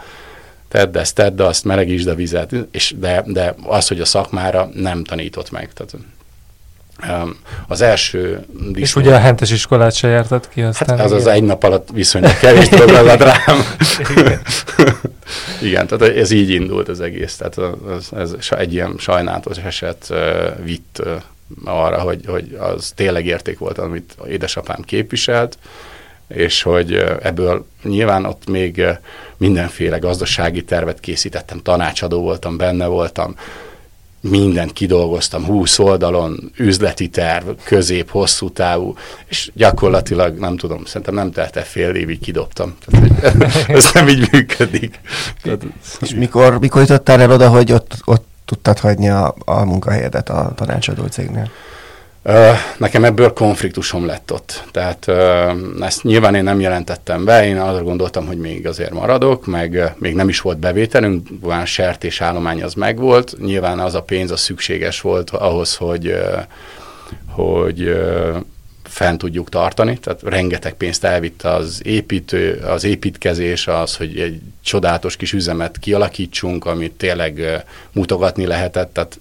tedd 0.69 0.97
ezt, 0.97 1.15
tedd 1.15 1.41
azt, 1.41 1.63
melegítsd 1.63 2.07
a 2.07 2.15
vizet, 2.15 2.55
és 2.71 2.93
de, 2.97 3.23
de 3.25 3.55
az, 3.63 3.87
hogy 3.87 3.99
a 3.99 4.05
szakmára 4.05 4.69
nem 4.73 5.03
tanított 5.03 5.51
meg. 5.51 5.73
Tehát, 5.73 5.93
az 7.67 7.81
első 7.81 8.45
disznó... 8.49 8.79
És 8.79 8.95
ugye 8.95 9.15
a 9.15 9.19
hentes 9.19 9.51
iskolát 9.51 9.95
se 9.95 10.07
jártad 10.07 10.49
ki 10.49 10.61
aztán? 10.61 10.97
Hát 10.97 11.05
az 11.05 11.11
az 11.11 11.27
egy 11.27 11.43
nap 11.43 11.63
alatt 11.63 11.89
viszonylag 11.93 12.39
kevés 12.39 12.67
dolog 12.87 13.19
rám. 13.19 13.77
Igen. 14.15 14.41
Igen, 15.61 15.87
tehát 15.87 16.15
ez 16.15 16.31
így 16.31 16.49
indult 16.49 16.87
az 16.87 17.01
egész. 17.01 17.35
Tehát 17.35 17.75
ez, 17.97 18.09
ez 18.17 18.47
egy 18.49 18.73
ilyen 18.73 18.95
sajnálatos 18.97 19.57
eset 19.57 20.13
vitt 20.63 21.01
arra, 21.65 21.99
hogy, 21.99 22.25
hogy 22.27 22.57
az 22.59 22.91
tényleg 22.95 23.25
érték 23.25 23.57
volt, 23.57 23.77
amit 23.77 24.15
édesapám 24.27 24.81
képviselt, 24.81 25.57
és 26.29 26.61
hogy 26.61 26.93
ebből 27.21 27.65
nyilván 27.83 28.25
ott 28.25 28.47
még 28.47 28.83
mindenféle 29.37 29.97
gazdasági 29.97 30.63
tervet 30.63 30.99
készítettem, 30.99 31.61
tanácsadó 31.61 32.21
voltam, 32.21 32.57
benne 32.57 32.85
voltam, 32.85 33.35
mindent 34.21 34.73
kidolgoztam 34.73 35.45
20 35.45 35.79
oldalon, 35.79 36.51
üzleti 36.57 37.07
terv, 37.07 37.49
közép, 37.63 38.09
hosszú 38.09 38.49
távú, 38.49 38.95
és 39.25 39.51
gyakorlatilag 39.53 40.37
nem 40.37 40.57
tudom, 40.57 40.85
szerintem 40.85 41.13
nem 41.13 41.31
telt 41.31 41.55
el 41.55 41.63
fél 41.63 41.95
évig 41.95 42.19
kidobtam. 42.19 42.75
Tehát, 42.85 43.35
ez 43.69 43.89
nem 43.93 44.07
így 44.07 44.27
működik. 44.31 44.99
Tehát, 45.41 45.61
és 46.01 46.13
mikor, 46.13 46.59
mikor 46.59 46.81
jutottál 46.81 47.21
el 47.21 47.31
oda, 47.31 47.49
hogy 47.49 47.71
ott, 47.71 47.97
ott 48.05 48.27
tudtad 48.45 48.79
hagyni 48.79 49.09
a, 49.09 49.35
a 49.45 49.65
munkahelyedet 49.65 50.29
a 50.29 50.51
tanácsadó 50.55 51.05
cégnél? 51.05 51.51
Nekem 52.77 53.03
ebből 53.03 53.33
konfliktusom 53.33 54.05
lett 54.05 54.31
ott. 54.33 54.63
Tehát 54.71 55.07
ezt 55.81 56.03
nyilván 56.03 56.35
én 56.35 56.43
nem 56.43 56.59
jelentettem 56.59 57.25
be, 57.25 57.45
én 57.45 57.57
arra 57.57 57.83
gondoltam, 57.83 58.25
hogy 58.25 58.37
még 58.37 58.67
azért 58.67 58.91
maradok, 58.93 59.45
meg 59.45 59.93
még 59.97 60.15
nem 60.15 60.29
is 60.29 60.41
volt 60.41 60.57
bevételünk, 60.57 61.27
van 61.41 61.65
sertés 61.65 62.21
állomány 62.21 62.63
az 62.63 62.73
megvolt, 62.73 63.35
nyilván 63.39 63.79
az 63.79 63.95
a 63.95 64.01
pénz 64.01 64.31
az 64.31 64.39
szükséges 64.39 65.01
volt 65.01 65.29
ahhoz, 65.29 65.75
hogy, 65.75 66.15
hogy 67.27 67.95
fent 68.83 69.17
tudjuk 69.17 69.49
tartani, 69.49 69.97
tehát 69.97 70.21
rengeteg 70.23 70.73
pénzt 70.73 71.03
elvitt 71.03 71.41
az 71.41 71.81
építő, 71.83 72.63
az 72.67 72.83
építkezés, 72.83 73.67
az, 73.67 73.95
hogy 73.95 74.19
egy 74.19 74.41
csodálatos 74.63 75.15
kis 75.15 75.33
üzemet 75.33 75.77
kialakítsunk, 75.77 76.65
amit 76.65 76.91
tényleg 76.91 77.63
mutogatni 77.91 78.45
lehetett, 78.45 78.93
tehát 78.93 79.19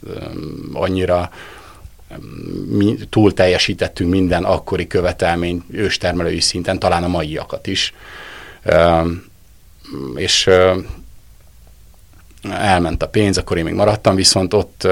annyira 0.72 1.30
mi 2.68 2.96
túl 3.10 3.34
teljesítettünk 3.34 4.10
minden 4.10 4.44
akkori 4.44 4.86
követelmény 4.86 5.64
őstermelői 5.70 6.40
szinten, 6.40 6.78
talán 6.78 7.04
a 7.04 7.08
maiakat 7.08 7.66
is. 7.66 7.94
És 10.14 10.50
elment 12.50 13.02
a 13.02 13.08
pénz, 13.08 13.38
akkor 13.38 13.56
én 13.56 13.64
még 13.64 13.74
maradtam, 13.74 14.14
viszont 14.14 14.54
ott 14.54 14.88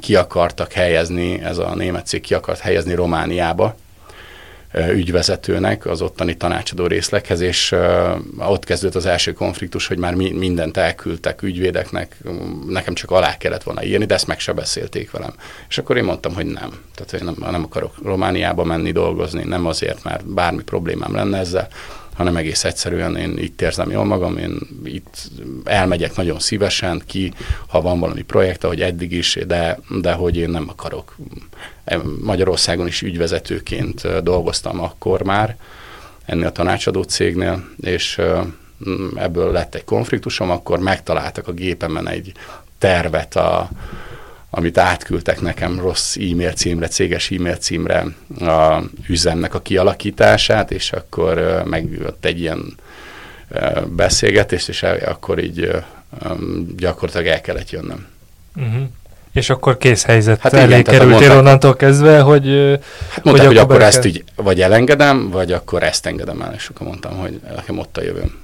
ki 0.00 0.14
akartak 0.14 0.72
helyezni, 0.72 1.40
ez 1.40 1.58
a 1.58 1.74
német 1.74 2.06
cég 2.06 2.20
ki 2.20 2.34
akart 2.34 2.60
helyezni 2.60 2.94
Romániába, 2.94 3.76
ügyvezetőnek 4.72 5.86
az 5.86 6.02
ottani 6.02 6.36
tanácsadó 6.36 6.86
részleghez, 6.86 7.40
és 7.40 7.74
ott 8.38 8.64
kezdődött 8.64 8.96
az 8.96 9.06
első 9.06 9.32
konfliktus, 9.32 9.86
hogy 9.86 9.98
már 9.98 10.14
mindent 10.14 10.76
elküldtek 10.76 11.42
ügyvédeknek, 11.42 12.16
nekem 12.66 12.94
csak 12.94 13.10
alá 13.10 13.36
kellett 13.36 13.62
volna 13.62 13.84
írni, 13.84 14.04
de 14.04 14.14
ezt 14.14 14.26
meg 14.26 14.38
se 14.38 14.52
beszélték 14.52 15.10
velem. 15.10 15.34
És 15.68 15.78
akkor 15.78 15.96
én 15.96 16.04
mondtam, 16.04 16.34
hogy 16.34 16.46
nem. 16.46 16.70
Tehát, 16.94 17.10
hogy 17.10 17.22
nem, 17.22 17.50
nem 17.50 17.64
akarok 17.64 17.94
Romániába 18.04 18.64
menni 18.64 18.92
dolgozni, 18.92 19.44
nem 19.44 19.66
azért, 19.66 20.04
mert 20.04 20.26
bármi 20.26 20.62
problémám 20.62 21.14
lenne 21.14 21.38
ezzel, 21.38 21.68
hanem 22.20 22.36
egész 22.36 22.64
egyszerűen 22.64 23.16
én 23.16 23.38
itt 23.38 23.62
érzem 23.62 23.90
jól 23.90 24.04
magam, 24.04 24.36
én 24.36 24.58
itt 24.84 25.30
elmegyek 25.64 26.16
nagyon 26.16 26.38
szívesen 26.38 27.02
ki, 27.06 27.32
ha 27.66 27.80
van 27.80 28.00
valami 28.00 28.22
projekt, 28.22 28.64
ahogy 28.64 28.80
eddig 28.80 29.12
is, 29.12 29.38
de, 29.46 29.78
de 30.00 30.12
hogy 30.12 30.36
én 30.36 30.50
nem 30.50 30.68
akarok. 30.68 31.16
Magyarországon 32.22 32.86
is 32.86 33.02
ügyvezetőként 33.02 34.22
dolgoztam 34.22 34.82
akkor 34.82 35.22
már, 35.22 35.56
ennél 36.24 36.46
a 36.46 36.52
tanácsadó 36.52 37.02
cégnél, 37.02 37.68
és 37.80 38.20
ebből 39.14 39.52
lett 39.52 39.74
egy 39.74 39.84
konfliktusom, 39.84 40.50
akkor 40.50 40.78
megtaláltak 40.78 41.48
a 41.48 41.52
gépemen 41.52 42.08
egy 42.08 42.32
tervet 42.78 43.36
a, 43.36 43.70
amit 44.50 44.78
átküldtek 44.78 45.40
nekem 45.40 45.80
rossz 45.80 46.16
e-mail 46.16 46.52
címre, 46.52 46.88
céges 46.88 47.30
e-mail 47.30 47.56
címre 47.56 48.06
a 48.40 48.82
üzemnek 49.08 49.54
a 49.54 49.60
kialakítását, 49.60 50.70
és 50.70 50.92
akkor 50.92 51.62
megjött 51.64 52.24
egy 52.24 52.40
ilyen 52.40 52.76
beszélgetést, 53.86 54.68
és 54.68 54.82
akkor 54.82 55.38
így 55.38 55.70
gyakorlatilag 56.76 57.26
el 57.26 57.40
kellett 57.40 57.70
jönnöm. 57.70 58.06
Uh-huh. 58.56 58.82
És 59.32 59.50
akkor 59.50 59.76
kész 59.76 60.04
helyzet 60.04 60.40
hát 60.40 60.52
elé 60.52 60.82
kerültél 60.82 61.30
onnantól 61.30 61.76
kezdve, 61.76 62.20
hogy... 62.20 62.46
Hát 63.10 63.24
mondták, 63.24 63.46
hogy, 63.46 63.56
hogy 63.56 63.64
akkor 63.64 63.82
ezt 63.82 64.04
így 64.04 64.24
vagy 64.34 64.60
elengedem, 64.60 65.30
vagy 65.30 65.52
akkor 65.52 65.82
ezt 65.82 66.06
engedem 66.06 66.42
el, 66.42 66.54
és 66.54 66.68
akkor 66.68 66.86
mondtam, 66.86 67.16
hogy 67.16 67.40
nekem 67.54 67.78
ott 67.78 67.96
a 67.96 68.02
jövőm. 68.02 68.38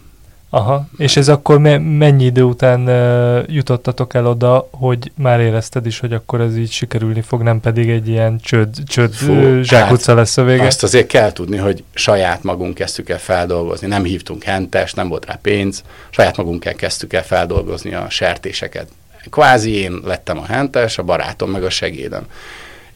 Aha, 0.56 0.86
és 0.96 1.16
ez 1.16 1.28
akkor 1.28 1.58
me- 1.58 1.98
mennyi 1.98 2.24
idő 2.24 2.42
után 2.42 2.80
uh, 2.80 3.54
jutottatok 3.54 4.14
el 4.14 4.26
oda, 4.26 4.68
hogy 4.70 5.12
már 5.14 5.40
érezted 5.40 5.86
is, 5.86 6.00
hogy 6.00 6.12
akkor 6.12 6.40
ez 6.40 6.56
így 6.56 6.70
sikerülni 6.70 7.20
fog, 7.20 7.42
nem 7.42 7.60
pedig 7.60 7.90
egy 7.90 8.08
ilyen 8.08 8.38
csőd, 8.40 8.76
csőd 8.86 9.12
Fú, 9.12 9.62
zsákutca 9.62 10.10
hát 10.10 10.20
lesz 10.20 10.36
a 10.36 10.44
vége? 10.44 10.66
Azt 10.66 10.82
azért 10.82 11.06
kell 11.06 11.32
tudni, 11.32 11.56
hogy 11.56 11.84
saját 11.94 12.42
magunk 12.42 12.74
kezdtük 12.74 13.08
el 13.08 13.18
feldolgozni. 13.18 13.86
Nem 13.86 14.04
hívtunk 14.04 14.42
hentes, 14.42 14.94
nem 14.94 15.08
volt 15.08 15.26
rá 15.26 15.38
pénz, 15.42 15.82
saját 16.10 16.36
magunk 16.36 16.74
kezdtük 16.76 17.12
el 17.12 17.24
feldolgozni 17.24 17.94
a 17.94 18.06
sertéseket. 18.08 18.88
Kvázi 19.30 19.74
én 19.74 20.00
lettem 20.04 20.38
a 20.38 20.44
hentes, 20.44 20.98
a 20.98 21.02
barátom 21.02 21.50
meg 21.50 21.64
a 21.64 21.70
segédem. 21.70 22.26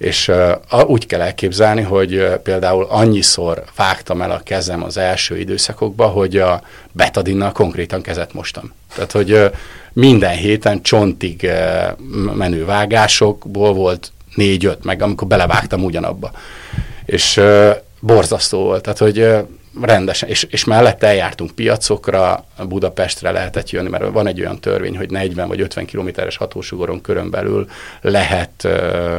És 0.00 0.32
úgy 0.86 1.06
kell 1.06 1.20
elképzelni, 1.20 1.82
hogy 1.82 2.28
például 2.42 2.86
annyiszor 2.88 3.64
vágtam 3.76 4.22
el 4.22 4.30
a 4.30 4.40
kezem 4.44 4.82
az 4.82 4.96
első 4.96 5.38
időszakokban, 5.38 6.10
hogy 6.10 6.36
a 6.36 6.62
betadinnal 6.92 7.52
konkrétan 7.52 8.02
kezet 8.02 8.32
mostam. 8.32 8.72
Tehát, 8.94 9.12
hogy 9.12 9.50
minden 9.92 10.36
héten 10.36 10.82
csontig 10.82 11.50
menő 12.34 12.64
vágásokból 12.64 13.72
volt 13.72 14.12
négy-öt, 14.34 14.84
meg 14.84 15.02
amikor 15.02 15.28
belevágtam 15.28 15.84
ugyanabba. 15.84 16.30
És 17.04 17.40
borzasztó 18.00 18.62
volt. 18.62 18.82
Tehát, 18.82 18.98
hogy 18.98 19.28
rendesen, 19.82 20.28
és, 20.28 20.46
és 20.50 20.64
mellette 20.64 21.06
eljártunk 21.06 21.50
piacokra, 21.50 22.44
Budapestre 22.68 23.30
lehetett 23.30 23.70
jönni, 23.70 23.88
mert 23.88 24.12
van 24.12 24.26
egy 24.26 24.40
olyan 24.40 24.60
törvény, 24.60 24.96
hogy 24.96 25.10
40 25.10 25.48
vagy 25.48 25.60
50 25.60 25.84
kilométeres 25.84 26.36
hatósugaron 26.36 27.00
körön 27.00 27.30
belül 27.30 27.68
lehet 28.00 28.50
uh, 28.64 29.18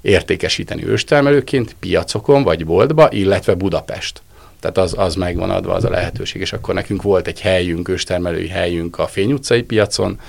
értékesíteni 0.00 0.86
őstermelőként 0.86 1.76
piacokon 1.80 2.42
vagy 2.42 2.66
boltba, 2.66 3.08
illetve 3.10 3.54
Budapest. 3.54 4.22
Tehát 4.60 4.78
az, 4.78 4.94
az 4.96 5.14
megvan 5.14 5.50
adva 5.50 5.74
az 5.74 5.84
a 5.84 5.90
lehetőség, 5.90 6.40
és 6.40 6.52
akkor 6.52 6.74
nekünk 6.74 7.02
volt 7.02 7.26
egy 7.26 7.40
helyünk, 7.40 7.88
őstermelői 7.88 8.48
helyünk 8.48 8.98
a 8.98 9.06
Fény 9.06 9.32
utcai 9.32 9.62
piacon, 9.62 10.20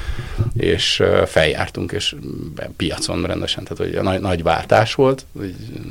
és 0.58 1.03
feljártunk, 1.25 1.91
és 1.91 2.15
piacon 2.77 3.23
rendesen, 3.23 3.63
tehát 3.63 3.93
hogy 3.93 4.03
nagy, 4.03 4.21
nagy 4.21 4.43
váltás 4.43 4.93
volt, 4.93 5.25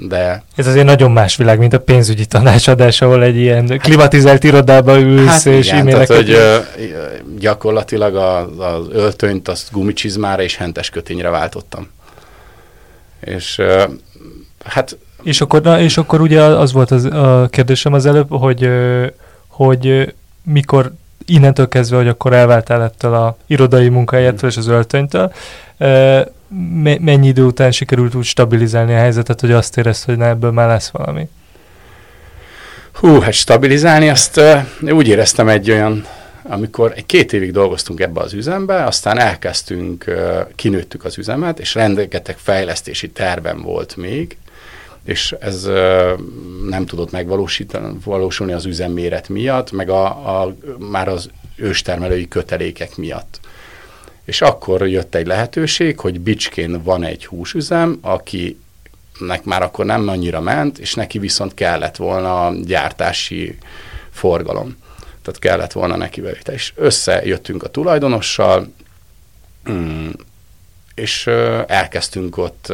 de... 0.08 0.42
Ez 0.56 0.66
azért 0.66 0.84
nagyon 0.84 1.10
más 1.10 1.36
világ, 1.36 1.58
mint 1.58 1.72
a 1.72 1.80
pénzügyi 1.80 2.26
tanácsadás, 2.26 3.00
ahol 3.00 3.22
egy 3.22 3.36
ilyen 3.36 3.78
klimatizált 3.78 4.44
irodába 4.44 4.98
ülsz, 5.00 5.26
hát 5.26 5.46
és 5.46 5.66
igen, 5.66 5.86
tehát, 5.86 6.14
hogy 6.14 6.36
gyakorlatilag 7.38 8.16
az, 8.16 8.58
az 8.58 8.86
öltönyt, 8.92 9.48
azt 9.48 9.72
gumicsizmára 9.72 10.42
és 10.42 10.56
hentes 10.56 10.90
kötényre 10.90 11.28
váltottam. 11.28 11.88
És 13.20 13.62
hát... 14.64 14.98
És 15.22 15.40
akkor, 15.40 15.62
na, 15.62 15.80
és 15.80 15.96
akkor 15.96 16.20
ugye 16.20 16.42
az 16.42 16.72
volt 16.72 16.90
az, 16.90 17.04
a 17.04 17.48
kérdésem 17.50 17.92
az 17.92 18.06
előbb, 18.06 18.26
hogy, 18.30 18.70
hogy 19.46 20.14
mikor 20.42 20.92
innentől 21.26 21.68
kezdve, 21.68 21.96
hogy 21.96 22.08
akkor 22.08 22.32
elváltál 22.32 22.82
ettől 22.82 23.14
a 23.14 23.36
irodai 23.46 23.88
munkahelyetől 23.88 24.50
és 24.50 24.56
az 24.56 24.66
öltönytől, 24.66 25.32
mennyi 27.00 27.26
idő 27.26 27.44
után 27.44 27.70
sikerült 27.70 28.14
úgy 28.14 28.24
stabilizálni 28.24 28.92
a 28.92 28.98
helyzetet, 28.98 29.40
hogy 29.40 29.52
azt 29.52 29.76
érezd, 29.76 30.04
hogy 30.04 30.16
na, 30.16 30.26
ebből 30.26 30.50
már 30.50 30.68
lesz 30.68 30.88
valami? 30.88 31.28
Hú, 32.92 33.20
hát 33.20 33.32
stabilizálni, 33.32 34.08
azt 34.08 34.36
uh, 34.36 34.92
úgy 34.92 35.08
éreztem 35.08 35.48
egy 35.48 35.70
olyan, 35.70 36.06
amikor 36.48 36.92
egy 36.96 37.06
két 37.06 37.32
évig 37.32 37.52
dolgoztunk 37.52 38.00
ebbe 38.00 38.20
az 38.20 38.32
üzembe, 38.32 38.84
aztán 38.84 39.18
elkezdtünk, 39.18 40.04
kinőttük 40.54 41.04
az 41.04 41.18
üzemet, 41.18 41.58
és 41.60 41.74
rengeteg 41.74 42.38
fejlesztési 42.38 43.10
tervem 43.10 43.62
volt 43.62 43.96
még, 43.96 44.36
és 45.04 45.34
ez 45.40 45.64
nem 46.68 46.86
tudott 46.86 47.10
megvalósulni 47.10 48.52
az 48.52 48.64
üzemméret 48.64 49.28
miatt, 49.28 49.70
meg 49.70 49.90
a, 49.90 50.04
a, 50.42 50.54
már 50.78 51.08
az 51.08 51.30
őstermelői 51.56 52.28
kötelékek 52.28 52.96
miatt. 52.96 53.40
És 54.24 54.40
akkor 54.40 54.88
jött 54.88 55.14
egy 55.14 55.26
lehetőség, 55.26 56.00
hogy 56.00 56.20
Bicskén 56.20 56.82
van 56.82 57.04
egy 57.04 57.26
húsüzem, 57.26 57.98
aki 58.00 58.58
nek 59.18 59.44
már 59.44 59.62
akkor 59.62 59.84
nem 59.84 60.08
annyira 60.08 60.40
ment, 60.40 60.78
és 60.78 60.94
neki 60.94 61.18
viszont 61.18 61.54
kellett 61.54 61.96
volna 61.96 62.54
gyártási 62.64 63.58
forgalom. 64.10 64.76
Tehát 65.28 65.56
kellett 65.58 65.72
volna 65.72 65.96
neki 65.96 66.20
bevétel. 66.20 66.54
És 66.54 66.72
összejöttünk 66.76 67.62
a 67.62 67.68
tulajdonossal, 67.68 68.72
mm, 69.70 70.08
és 70.94 71.26
elkezdtünk 71.66 72.36
ott 72.36 72.72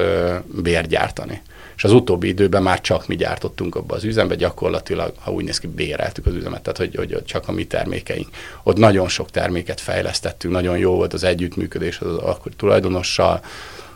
bérgyártani. 0.63 1.43
És 1.77 1.85
az 1.85 1.93
utóbbi 1.93 2.29
időben 2.29 2.63
már 2.63 2.81
csak 2.81 3.07
mi 3.07 3.17
gyártottunk 3.17 3.75
abba 3.75 3.95
az 3.95 4.05
üzembe, 4.05 4.35
gyakorlatilag, 4.35 5.15
ha 5.21 5.33
úgy 5.33 5.45
néz 5.45 5.59
ki, 5.59 5.67
béreltük 5.67 6.27
az 6.27 6.35
üzemet, 6.35 6.63
tehát 6.63 6.79
hogy, 6.79 6.95
hogy 6.97 7.25
csak 7.25 7.49
a 7.49 7.53
mi 7.53 7.67
termékeink. 7.67 8.29
Ott 8.63 8.77
nagyon 8.77 9.09
sok 9.09 9.31
terméket 9.31 9.81
fejlesztettünk, 9.81 10.55
nagyon 10.55 10.79
jó 10.79 10.95
volt 10.95 11.13
az 11.13 11.25
együttműködés 11.25 11.99
az 11.99 12.17
akkor 12.17 12.53
tulajdonossal, 12.57 13.41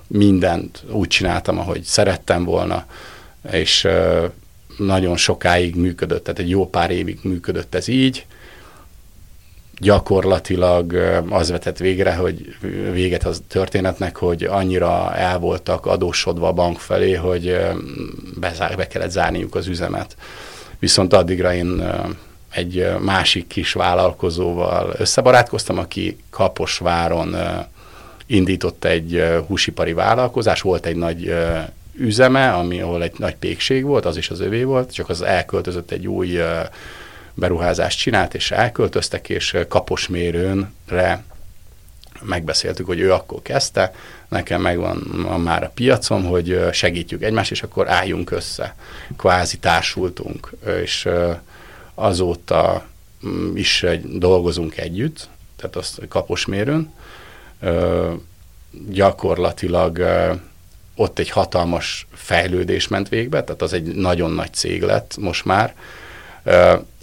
mindent 0.07 0.83
úgy 0.91 1.09
csináltam, 1.09 1.59
ahogy 1.59 1.83
szerettem 1.83 2.45
volna, 2.45 2.87
és 3.51 3.89
nagyon 4.79 5.17
sokáig 5.17 5.75
működött, 5.75 6.25
tehát 6.25 6.41
egy 6.41 6.49
jó 6.49 6.69
pár 6.69 6.91
évig 6.91 7.19
működött 7.23 7.75
ez 7.75 7.89
így. 7.89 8.27
Gyakorlatilag 9.81 10.93
az 11.29 11.51
vetett 11.51 11.79
végre, 11.79 12.15
hogy 12.15 12.57
véget 12.93 13.25
az 13.25 13.43
történetnek, 13.49 14.17
hogy 14.17 14.45
annyira 14.45 15.15
el 15.15 15.39
voltak 15.39 15.87
adósodva 15.87 16.49
a 16.49 16.53
bank 16.53 16.79
felé, 16.79 17.15
hogy 17.15 17.59
bezár, 18.41 18.77
be 18.77 18.87
kellett 18.87 19.11
zárniuk 19.11 19.55
az 19.55 19.67
üzemet. 19.67 20.17
Viszont 20.79 21.13
addigra 21.13 21.55
én 21.55 21.93
egy 22.51 22.89
másik 23.01 23.47
kis 23.47 23.73
vállalkozóval 23.73 24.95
összebarátkoztam, 24.99 25.79
aki 25.79 26.19
Kaposváron 26.31 27.37
indított 28.27 28.85
egy 28.85 29.25
húsipari 29.47 29.93
vállalkozás, 29.93 30.61
volt 30.61 30.87
egy 30.87 30.97
nagy 30.97 31.35
üzeme, 31.95 32.53
ami, 32.53 32.81
ahol 32.81 33.03
egy 33.03 33.13
nagy 33.19 33.37
pékség 33.37 33.85
volt, 33.85 34.05
az 34.05 34.17
is 34.17 34.31
az 34.31 34.41
övé 34.41 34.63
volt, 34.63 34.93
csak 34.93 35.09
az 35.09 35.23
elköltözött 35.23 35.91
egy 35.91 36.07
új 36.07 36.39
beruházást 37.39 37.99
csinált, 37.99 38.35
és 38.35 38.51
elköltöztek, 38.51 39.29
és 39.29 39.57
kaposmérőnre 39.69 41.25
megbeszéltük, 42.23 42.87
hogy 42.87 43.01
ő 43.01 43.13
akkor 43.13 43.43
kezdte, 43.43 43.95
nekem 44.29 44.61
megvan 44.61 45.23
van 45.23 45.41
már 45.41 45.63
a 45.63 45.71
piacom, 45.75 46.25
hogy 46.25 46.61
segítjük 46.73 47.23
egymást, 47.23 47.51
és 47.51 47.63
akkor 47.63 47.89
álljunk 47.89 48.31
össze. 48.31 48.75
Kvázi 49.17 49.59
társultunk, 49.59 50.53
és 50.83 51.09
azóta 51.95 52.87
mm, 53.27 53.57
is 53.57 53.87
dolgozunk 54.05 54.77
együtt, 54.77 55.29
tehát 55.57 55.77
azt 55.77 56.01
kaposmérőn, 56.09 56.93
gyakorlatilag 58.89 60.03
ott 60.95 61.19
egy 61.19 61.31
hatalmas 61.31 62.07
fejlődés 62.13 62.89
ment 62.89 63.09
végbe, 63.09 63.45
tehát 63.45 63.63
az 63.63 63.73
egy 63.73 63.95
nagyon 63.95 64.31
nagy 64.31 64.53
cég 64.53 64.83
lett 64.83 65.17
most 65.21 65.45
már. 65.45 65.75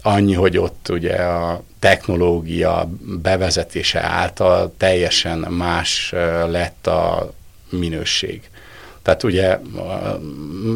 Annyi, 0.06 0.34
hogy 0.34 0.58
ott 0.58 0.88
ugye 0.88 1.14
a 1.14 1.62
technológia 1.78 2.88
bevezetése 3.22 4.02
által 4.02 4.74
teljesen 4.76 5.38
más 5.38 6.10
lett 6.48 6.86
a 6.86 7.32
minőség. 7.70 8.50
Tehát 9.02 9.22
ugye 9.22 9.58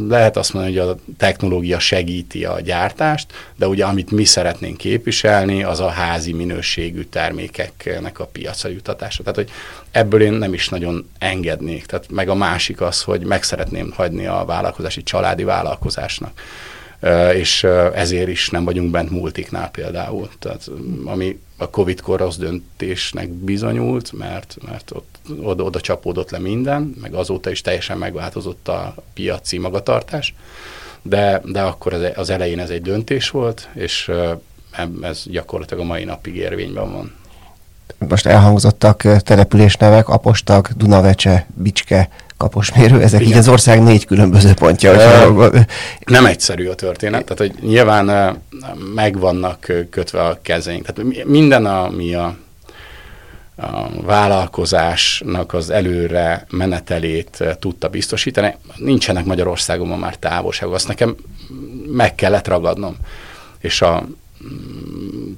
lehet 0.08 0.36
azt 0.36 0.52
mondani, 0.52 0.76
hogy 0.76 0.88
a 0.88 0.96
technológia 1.16 1.78
segíti 1.78 2.44
a 2.44 2.60
gyártást, 2.60 3.32
de 3.56 3.68
ugye 3.68 3.84
amit 3.84 4.10
mi 4.10 4.24
szeretnénk 4.24 4.76
képviselni, 4.76 5.62
az 5.62 5.80
a 5.80 5.88
házi 5.88 6.32
minőségű 6.32 7.02
termékeknek 7.02 8.18
a 8.18 8.26
piacra 8.26 8.68
jutatása. 8.68 9.22
Tehát, 9.22 9.38
hogy 9.38 9.50
ebből 9.90 10.22
én 10.22 10.32
nem 10.32 10.52
is 10.52 10.68
nagyon 10.68 11.10
engednék. 11.18 11.86
Tehát 11.86 12.10
meg 12.10 12.28
a 12.28 12.34
másik 12.34 12.80
az, 12.80 13.02
hogy 13.02 13.20
meg 13.20 13.42
szeretném 13.42 13.92
hagyni 13.96 14.26
a 14.26 14.44
vállalkozási 14.46 15.02
családi 15.02 15.44
vállalkozásnak. 15.44 16.40
És 17.34 17.64
ezért 17.94 18.28
is 18.28 18.48
nem 18.48 18.64
vagyunk 18.64 18.90
bent 18.90 19.10
multiknál 19.10 19.70
például. 19.70 20.28
Tehát 20.38 20.70
ami 21.04 21.40
a 21.56 21.70
Covid-kor 21.70 22.18
rossz 22.18 22.36
döntésnek 22.36 23.28
bizonyult, 23.28 24.12
mert, 24.12 24.56
mert 24.66 24.90
ott 24.94 25.18
oda, 25.42 25.62
oda 25.62 25.80
csapódott 25.80 26.30
le 26.30 26.38
minden, 26.38 26.94
meg 27.00 27.14
azóta 27.14 27.50
is 27.50 27.60
teljesen 27.60 27.98
megváltozott 27.98 28.68
a 28.68 28.94
piaci 29.14 29.58
magatartás, 29.58 30.34
de, 31.02 31.42
de 31.44 31.62
akkor 31.62 31.92
az, 31.92 32.02
az 32.14 32.30
elején 32.30 32.58
ez 32.58 32.70
egy 32.70 32.82
döntés 32.82 33.30
volt, 33.30 33.68
és 33.74 34.10
ez 35.00 35.22
gyakorlatilag 35.24 35.82
a 35.82 35.86
mai 35.86 36.04
napig 36.04 36.36
érvényben 36.36 36.92
van. 36.92 37.14
Most 38.08 38.26
elhangzottak 38.26 39.02
településnevek, 39.22 40.08
Apostag, 40.08 40.68
Dunavecse, 40.76 41.46
Bicske, 41.54 42.08
kaposmérő, 42.40 43.00
ezek 43.00 43.20
Igen. 43.20 43.32
így 43.32 43.38
az 43.38 43.48
ország 43.48 43.82
négy 43.82 44.06
különböző 44.06 44.54
pontja. 44.54 45.00
E, 45.00 45.66
nem 46.04 46.26
egyszerű 46.26 46.66
a 46.66 46.74
történet, 46.74 47.24
tehát 47.24 47.38
hogy 47.38 47.68
nyilván 47.68 48.36
megvannak 48.94 49.72
kötve 49.90 50.22
a 50.22 50.38
kezeink. 50.42 50.86
Tehát 50.86 51.24
minden, 51.24 51.66
ami 51.66 52.14
a 52.14 52.36
a 53.62 54.02
vállalkozásnak 54.02 55.52
az 55.54 55.70
előre 55.70 56.46
menetelét 56.50 57.44
tudta 57.58 57.88
biztosítani. 57.88 58.56
Nincsenek 58.76 59.24
Magyarországon 59.24 59.86
ma 59.86 59.96
már 59.96 60.16
távolságok, 60.16 60.74
azt 60.74 60.88
nekem 60.88 61.16
meg 61.86 62.14
kellett 62.14 62.48
ragadnom. 62.48 62.96
És 63.58 63.82
a 63.82 64.06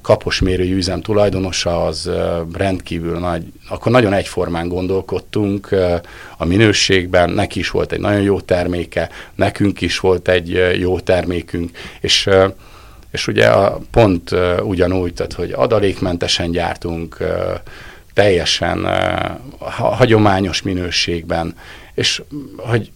kaposmérői 0.03 0.73
üzem 0.73 1.01
tulajdonosa 1.01 1.85
az 1.85 2.11
rendkívül 2.53 3.19
nagy, 3.19 3.45
akkor 3.69 3.93
nagyon 3.93 4.13
egyformán 4.13 4.69
gondolkodtunk 4.69 5.69
a 6.37 6.45
minőségben, 6.45 7.31
neki 7.31 7.59
is 7.59 7.71
volt 7.71 7.93
egy 7.93 8.01
nagyon 8.01 8.23
jó 8.23 8.41
terméke, 8.41 9.11
nekünk 9.35 9.81
is 9.81 9.99
volt 9.99 10.29
egy 10.29 10.77
jó 10.79 11.01
termékünk, 11.01 11.71
és 12.01 12.29
és 13.11 13.27
ugye 13.27 13.47
a 13.47 13.81
pont 13.91 14.31
ugyanúgy, 14.63 15.15
tehát 15.15 15.33
hogy 15.33 15.53
adalékmentesen 15.53 16.51
gyártunk, 16.51 17.17
teljesen 18.15 18.79
uh, 18.79 19.71
hagyományos 19.95 20.63
minőségben, 20.63 21.55
és 21.95 22.23
hogy 22.57 22.91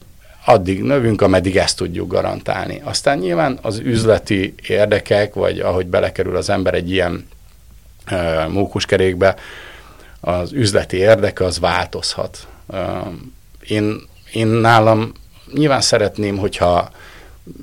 addig 0.48 0.82
növünk, 0.82 1.22
ameddig 1.22 1.56
ezt 1.56 1.76
tudjuk 1.76 2.11
garantálni. 2.11 2.80
Aztán 2.85 3.18
nyilván 3.18 3.59
az 3.62 3.78
üzleti 3.78 4.54
érdekek, 4.68 5.35
vagy 5.35 5.59
ahogy 5.59 5.87
belekerül 5.87 6.37
az 6.37 6.50
ember 6.50 6.74
egy 6.74 6.90
ilyen 6.90 7.28
uh, 8.11 8.48
mókuskerékbe, 8.48 9.37
az 10.20 10.52
üzleti 10.52 10.96
érdeke 10.96 11.44
az 11.44 11.59
változhat. 11.59 12.46
Uh, 12.66 12.78
én, 13.66 14.00
én 14.32 14.46
nálam 14.46 15.12
nyilván 15.54 15.80
szeretném, 15.80 16.37
hogyha 16.37 16.90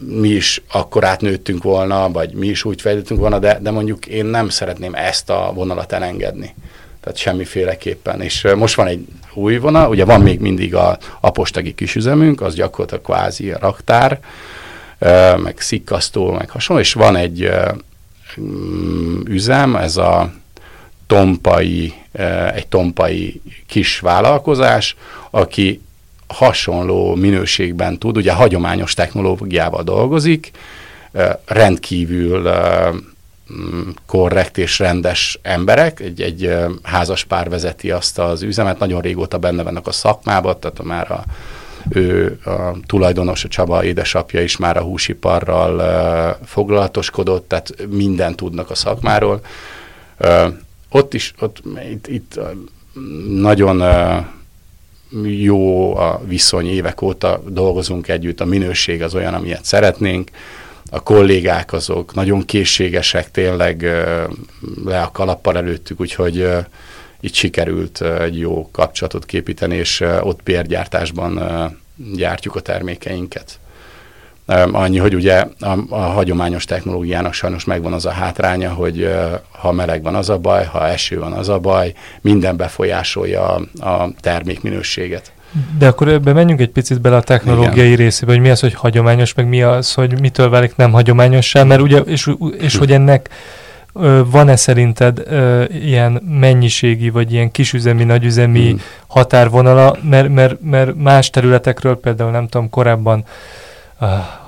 mi 0.08 0.30
is 0.30 0.62
akkor 0.72 1.04
átnőttünk 1.04 1.64
volna, 1.64 2.12
vagy 2.12 2.34
mi 2.34 2.48
is 2.48 2.64
úgy 2.64 2.82
fejlődtünk 2.82 3.20
volna, 3.20 3.40
de, 3.40 3.60
de 3.62 3.72
mondjuk 3.72 4.06
én 4.06 4.26
nem 4.26 4.50
szeretném 4.50 4.94
ezt 4.94 5.30
a 5.30 5.52
vonalat 5.54 5.92
elengedni 5.92 6.56
tehát 7.04 7.18
semmiféleképpen. 7.18 8.22
És 8.22 8.48
most 8.56 8.76
van 8.76 8.88
egy 8.88 9.08
új 9.34 9.58
vonal, 9.58 9.90
ugye 9.90 10.06
van 10.06 10.22
még 10.22 10.40
mindig 10.40 10.76
a 10.76 10.98
apostagi 11.20 11.76
kisüzemünk, 11.76 12.42
az 12.42 12.56
gyakorlatilag 12.56 13.04
kvázi 13.04 13.52
a 13.52 13.58
raktár, 13.60 14.20
meg 15.38 15.56
szikkasztó, 15.58 16.32
meg 16.32 16.50
hasonló, 16.50 16.82
és 16.82 16.94
van 16.94 17.16
egy 17.16 17.50
mm, 18.42 19.20
üzem, 19.26 19.76
ez 19.76 19.98
a 19.98 20.34
tompai, 21.08 21.94
egy 22.54 22.68
tompai 22.68 23.42
kis 23.68 24.00
vállalkozás, 24.00 24.96
aki 25.30 25.82
hasonló 26.28 27.16
minőségben 27.16 27.98
tud, 27.98 28.18
ugye 28.18 28.32
hagyományos 28.32 28.94
technológiával 28.94 29.84
dolgozik, 29.84 30.52
rendkívül 31.46 32.52
korrekt 34.06 34.58
és 34.58 34.80
rendes 34.80 35.40
emberek, 35.42 36.00
egy, 36.00 36.22
egy 36.22 36.56
házas 36.84 37.24
pár 37.24 37.50
vezeti 37.50 37.92
azt 37.92 38.20
az 38.20 38.42
üzemet, 38.42 38.80
nagyon 38.80 39.02
régóta 39.02 39.38
benne 39.38 39.64
vannak 39.64 39.88
a 39.88 39.92
szakmában, 39.92 40.60
tehát 40.60 40.84
már 40.84 41.12
a, 41.12 41.24
ő 41.90 42.40
a 42.46 42.78
tulajdonos, 42.86 43.44
a 43.44 43.48
Csaba 43.48 43.84
édesapja 43.84 44.42
is 44.42 44.58
már 44.58 44.78
a 44.78 44.82
húsiparral 44.82 45.76
uh, 45.76 46.48
foglalatoskodott, 46.48 47.48
tehát 47.48 47.76
minden 47.90 48.36
tudnak 48.36 48.70
a 48.70 48.76
szakmáról. 48.76 49.42
Ott 50.90 51.14
is, 51.14 51.34
ott, 51.40 51.62
itt, 51.92 52.08
itt 52.08 52.40
nagyon 53.28 53.84
jó 55.24 55.96
a 55.96 56.22
viszony, 56.26 56.68
évek 56.68 57.02
óta 57.02 57.42
dolgozunk 57.48 58.08
együtt, 58.08 58.40
a 58.40 58.46
minőség 58.46 59.02
az 59.02 59.16
olyan, 59.16 59.34
amilyet 59.34 59.66
szeretnénk, 59.66 60.32
a 60.94 61.00
kollégák 61.00 61.74
azok 61.74 62.14
nagyon 62.14 62.46
készségesek, 62.46 63.32
tényleg 63.32 63.82
le 64.86 65.02
a 65.02 65.12
kalappal 65.12 65.58
előttük, 65.58 66.00
úgyhogy 66.00 66.48
itt 67.20 67.34
sikerült 67.34 68.02
egy 68.02 68.40
jó 68.40 68.70
kapcsolatot 68.72 69.26
képíteni, 69.26 69.76
és 69.76 70.04
ott 70.22 70.42
pérgyártásban 70.42 71.42
gyártjuk 72.16 72.56
a 72.56 72.60
termékeinket. 72.60 73.60
Annyi, 74.72 74.98
hogy 74.98 75.16
ugye 75.16 75.46
a, 75.60 75.78
a 75.90 76.00
hagyományos 76.00 76.66
technológiának 76.66 77.34
sajnos 77.34 77.64
megvan 77.64 77.94
az 77.94 78.06
a 78.06 78.12
hátránya, 78.12 78.74
hogy 78.74 79.10
ha 79.52 79.72
meleg 79.72 80.04
van 80.04 80.16
az 80.16 80.30
a 80.30 80.38
baj, 80.38 80.66
ha 80.66 80.88
eső 80.88 81.20
van 81.20 81.34
az 81.34 81.50
a 81.50 81.60
baj, 81.60 81.94
minden 82.22 82.58
befolyásolja 82.58 83.56
a, 83.56 83.90
a 83.90 84.12
termékminőséget. 84.20 85.33
De 85.78 85.88
akkor 85.88 86.08
ebbe 86.08 86.34
menjünk 86.34 86.60
egy 86.60 86.70
picit 86.70 87.02
bele 87.02 87.16
a 87.16 87.22
technológiai 87.22 87.86
Igen. 87.86 87.98
részébe, 87.98 88.32
hogy 88.32 88.42
mi 88.42 88.50
az, 88.50 88.60
hogy 88.60 88.74
hagyományos, 88.74 89.34
meg 89.34 89.48
mi 89.48 89.62
az, 89.62 89.94
hogy 89.94 90.20
mitől 90.20 90.50
válik 90.50 90.76
nem 90.76 90.92
hagyományossá, 90.92 91.64
mert 91.64 91.82
ugye, 91.82 91.98
és, 91.98 92.30
és 92.58 92.76
hogy 92.76 92.92
ennek 92.92 93.30
van-e 94.26 94.56
szerinted 94.56 95.22
ö, 95.26 95.64
ilyen 95.64 96.22
mennyiségi, 96.40 97.10
vagy 97.10 97.34
ilyen 97.34 97.52
kisüzemi, 97.52 98.04
nagyüzemi 98.04 98.70
hmm. 98.70 98.82
határvonala, 99.08 99.98
mert, 100.10 100.30
mert, 100.30 100.62
mert 100.62 100.96
más 100.96 101.30
területekről, 101.30 102.00
például 102.00 102.32
nem 102.32 102.48
tudom, 102.48 102.70
korábban 102.70 103.26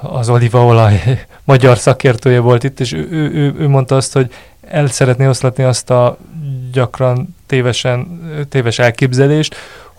az 0.02 0.30
olívaolaj 0.30 1.02
magyar 1.44 1.78
szakértője 1.78 2.39
volt 2.39 2.63
itt, 2.63 2.80
és 2.80 2.94
ő, 2.94 3.08
ő, 3.12 3.32
ő, 3.34 3.54
ő 3.58 3.68
mondta 3.68 3.96
azt, 3.96 4.13
hogy 4.13 4.34
el 4.68 4.88
szeretné 4.88 5.28
oszlatni 5.28 5.63
azt 5.63 5.89
a 5.89 6.18
gyakran 6.72 7.36
tévesen, 7.46 8.22
téves 8.50 8.80
elképzelést, 8.80 9.56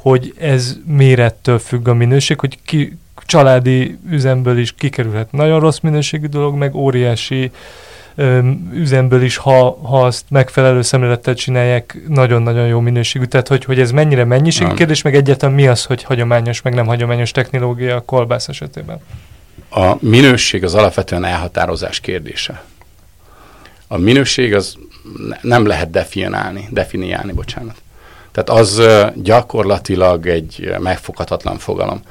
hogy 0.09 0.35
ez 0.39 0.77
mérettől 0.85 1.59
függ 1.59 1.89
a 1.89 1.95
minőség, 1.95 2.41
hogy 2.41 2.59
ki, 2.65 2.99
családi 3.25 3.99
üzemből 4.11 4.59
is 4.59 4.75
kikerülhet 4.75 5.33
nagyon 5.33 5.61
rossz 5.61 5.79
minőségű 5.79 6.27
dolog, 6.27 6.55
meg 6.55 6.75
óriási 6.75 7.51
ö, 8.15 8.51
üzemből 8.73 9.23
is, 9.23 9.37
ha, 9.37 9.79
ha 9.83 10.05
azt 10.05 10.25
megfelelő 10.29 10.83
szemlélettel 10.83 11.35
csinálják, 11.35 11.99
nagyon-nagyon 12.09 12.67
jó 12.67 12.81
minőségű. 12.81 13.25
Tehát, 13.25 13.49
hogy, 13.49 13.65
hogy 13.65 13.81
ez 13.81 13.91
mennyire 13.91 14.25
mennyiségű 14.25 14.75
kérdés, 14.75 15.03
meg 15.03 15.15
egyáltalán 15.15 15.55
mi 15.55 15.67
az, 15.67 15.85
hogy 15.85 16.03
hagyományos, 16.03 16.63
meg 16.63 16.75
nem 16.75 16.87
hagyományos 16.87 17.31
technológia 17.31 17.97
a 17.97 18.01
kolbász 18.01 18.49
esetében? 18.49 19.01
A 19.69 19.97
minőség 20.01 20.65
az 20.65 20.75
alapvetően 20.75 21.25
elhatározás 21.25 22.01
kérdése. 22.01 22.63
A 23.87 23.97
minőség 23.97 24.55
az 24.55 24.77
nem 25.41 25.67
lehet 25.67 25.91
definiálni, 25.91 26.69
definiálni, 26.71 27.33
bocsánat. 27.33 27.85
Tehát 28.37 28.61
az 28.61 28.83
gyakorlatilag 29.15 30.27
egy 30.27 30.75
megfoghatatlan 30.79 31.59
fogalom. 31.59 32.03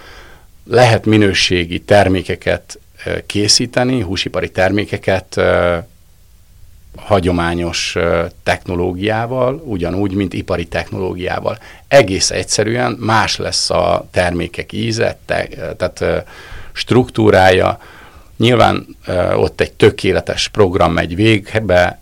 Lehet 0.63 1.05
minőségi 1.05 1.79
termékeket 1.79 2.79
készíteni, 3.25 4.01
húsipari 4.01 4.51
termékeket 4.51 5.41
hagyományos 6.95 7.95
technológiával, 8.43 9.61
ugyanúgy, 9.65 10.13
mint 10.13 10.33
ipari 10.33 10.67
technológiával. 10.67 11.57
Egész 11.87 12.31
egyszerűen 12.31 12.91
más 12.91 13.37
lesz 13.37 13.69
a 13.69 14.07
termékek 14.11 14.71
íze, 14.71 15.17
te, 15.25 15.47
tehát 15.77 16.25
struktúrája. 16.71 17.79
Nyilván 18.37 18.97
ott 19.35 19.61
egy 19.61 19.73
tökéletes 19.73 20.47
program 20.47 20.91
megy 20.91 21.15
végbe, 21.15 21.99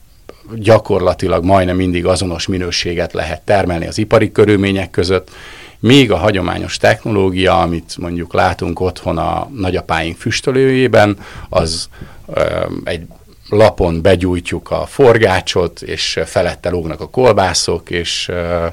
gyakorlatilag 0.55 1.43
majdnem 1.43 1.75
mindig 1.75 2.05
azonos 2.05 2.47
minőséget 2.47 3.13
lehet 3.13 3.41
termelni 3.41 3.87
az 3.87 3.97
ipari 3.97 4.31
körülmények 4.31 4.89
között, 4.89 5.31
míg 5.79 6.11
a 6.11 6.17
hagyományos 6.17 6.77
technológia, 6.77 7.61
amit 7.61 7.97
mondjuk 7.97 8.33
látunk 8.33 8.79
otthon 8.79 9.17
a 9.17 9.49
nagyapáink 9.55 10.17
füstölőjében, 10.17 11.17
az 11.49 11.89
ö, 12.27 12.41
egy 12.83 13.05
lapon 13.49 14.01
begyújtjuk 14.01 14.71
a 14.71 14.85
forgácsot, 14.85 15.81
és 15.81 16.19
felette 16.25 16.69
lógnak 16.69 17.01
a 17.01 17.09
kolbászok, 17.09 17.89
és 17.89 18.27
ö, 18.27 18.65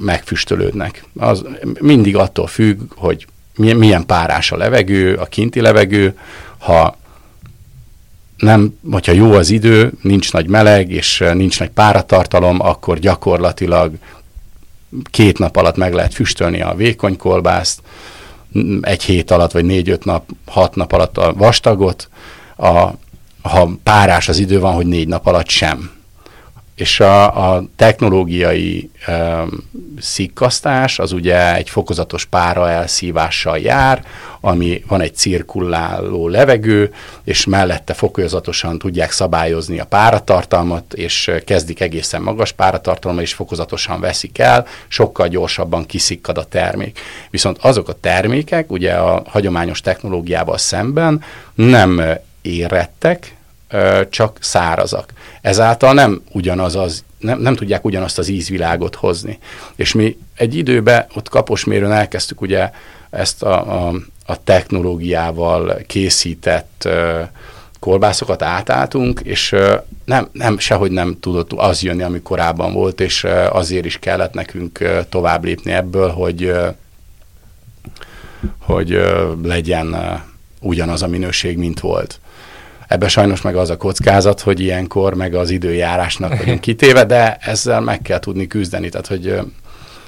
megfüstölődnek. 0.00 1.04
Az 1.18 1.44
mindig 1.80 2.16
attól 2.16 2.46
függ, 2.46 2.80
hogy 2.96 3.26
milyen 3.56 4.06
párás 4.06 4.52
a 4.52 4.56
levegő, 4.56 5.14
a 5.14 5.24
kinti 5.24 5.60
levegő, 5.60 6.18
ha 6.58 6.98
nem, 8.40 8.78
hogyha 8.90 9.12
jó 9.12 9.32
az 9.32 9.50
idő, 9.50 9.92
nincs 10.02 10.32
nagy 10.32 10.48
meleg, 10.48 10.90
és 10.90 11.24
nincs 11.32 11.58
nagy 11.58 11.70
páratartalom, 11.70 12.60
akkor 12.60 12.98
gyakorlatilag 12.98 13.92
két 15.10 15.38
nap 15.38 15.56
alatt 15.56 15.76
meg 15.76 15.94
lehet 15.94 16.14
füstölni 16.14 16.60
a 16.60 16.74
vékony 16.74 17.16
kolbászt, 17.16 17.80
egy 18.80 19.02
hét 19.02 19.30
alatt, 19.30 19.52
vagy 19.52 19.64
négy-öt 19.64 20.04
nap, 20.04 20.30
hat 20.46 20.74
nap 20.74 20.92
alatt 20.92 21.18
a 21.18 21.32
vastagot, 21.32 22.08
a, 22.56 22.88
ha 23.42 23.70
párás 23.82 24.28
az 24.28 24.38
idő 24.38 24.60
van, 24.60 24.74
hogy 24.74 24.86
négy 24.86 25.08
nap 25.08 25.26
alatt 25.26 25.48
sem 25.48 25.90
és 26.80 27.00
a, 27.00 27.52
a 27.52 27.64
technológiai 27.76 28.90
e, 29.06 29.44
szikkasztás 29.98 30.98
az 30.98 31.12
ugye 31.12 31.54
egy 31.54 31.70
fokozatos 31.70 32.24
pára 32.24 32.70
elszívással 32.70 33.58
jár, 33.58 34.04
ami 34.40 34.82
van 34.86 35.00
egy 35.00 35.14
cirkuláló 35.14 36.28
levegő, 36.28 36.92
és 37.24 37.44
mellette 37.44 37.94
fokozatosan 37.94 38.78
tudják 38.78 39.10
szabályozni 39.10 39.80
a 39.80 39.84
páratartalmat, 39.84 40.92
és 40.92 41.30
kezdik 41.44 41.80
egészen 41.80 42.22
magas 42.22 42.52
páratartalma, 42.52 43.20
és 43.20 43.32
fokozatosan 43.32 44.00
veszik 44.00 44.38
el, 44.38 44.66
sokkal 44.88 45.28
gyorsabban 45.28 45.86
kiszikkad 45.86 46.38
a 46.38 46.44
termék. 46.44 46.98
Viszont 47.30 47.58
azok 47.58 47.88
a 47.88 48.00
termékek, 48.00 48.70
ugye 48.70 48.92
a 48.92 49.22
hagyományos 49.26 49.80
technológiával 49.80 50.58
szemben 50.58 51.22
nem 51.54 52.02
érettek, 52.42 53.38
csak 54.10 54.38
szárazak. 54.40 55.12
Ezáltal 55.40 55.92
nem 55.94 56.22
ugyanaz 56.32 56.76
az, 56.76 57.04
nem, 57.18 57.38
nem 57.38 57.54
tudják 57.54 57.84
ugyanazt 57.84 58.18
az 58.18 58.28
ízvilágot 58.28 58.94
hozni. 58.94 59.38
És 59.76 59.92
mi 59.92 60.18
egy 60.34 60.56
időben 60.56 61.06
ott 61.14 61.28
kaposmérőn 61.28 61.92
elkezdtük 61.92 62.40
ugye 62.40 62.70
ezt 63.10 63.42
a, 63.42 63.86
a, 63.86 63.94
a 64.26 64.44
technológiával 64.44 65.80
készített 65.86 66.82
uh, 66.86 67.20
kolbászokat 67.80 68.42
átálltunk, 68.42 69.20
és 69.24 69.52
uh, 69.52 69.72
nem, 70.04 70.28
nem, 70.32 70.58
sehogy 70.58 70.90
nem 70.90 71.16
tudott 71.20 71.52
az 71.52 71.82
jönni, 71.82 72.02
ami 72.02 72.20
korábban 72.20 72.72
volt, 72.72 73.00
és 73.00 73.24
azért 73.50 73.84
is 73.84 73.98
kellett 73.98 74.32
nekünk 74.32 74.84
tovább 75.08 75.44
lépni 75.44 75.72
ebből, 75.72 76.10
hogy, 76.10 76.52
hogy 78.58 79.00
legyen 79.42 79.96
ugyanaz 80.60 81.02
a 81.02 81.08
minőség, 81.08 81.56
mint 81.58 81.80
volt. 81.80 82.20
Ebbe 82.90 83.08
sajnos 83.08 83.42
meg 83.42 83.56
az 83.56 83.70
a 83.70 83.76
kockázat, 83.76 84.40
hogy 84.40 84.60
ilyenkor 84.60 85.14
meg 85.14 85.34
az 85.34 85.50
időjárásnak 85.50 86.38
vagyunk 86.38 86.60
kitéve, 86.60 87.04
de 87.04 87.36
ezzel 87.40 87.80
meg 87.80 88.02
kell 88.02 88.18
tudni 88.18 88.46
küzdeni. 88.46 88.88
Tehát, 88.88 89.06
hogy 89.06 89.38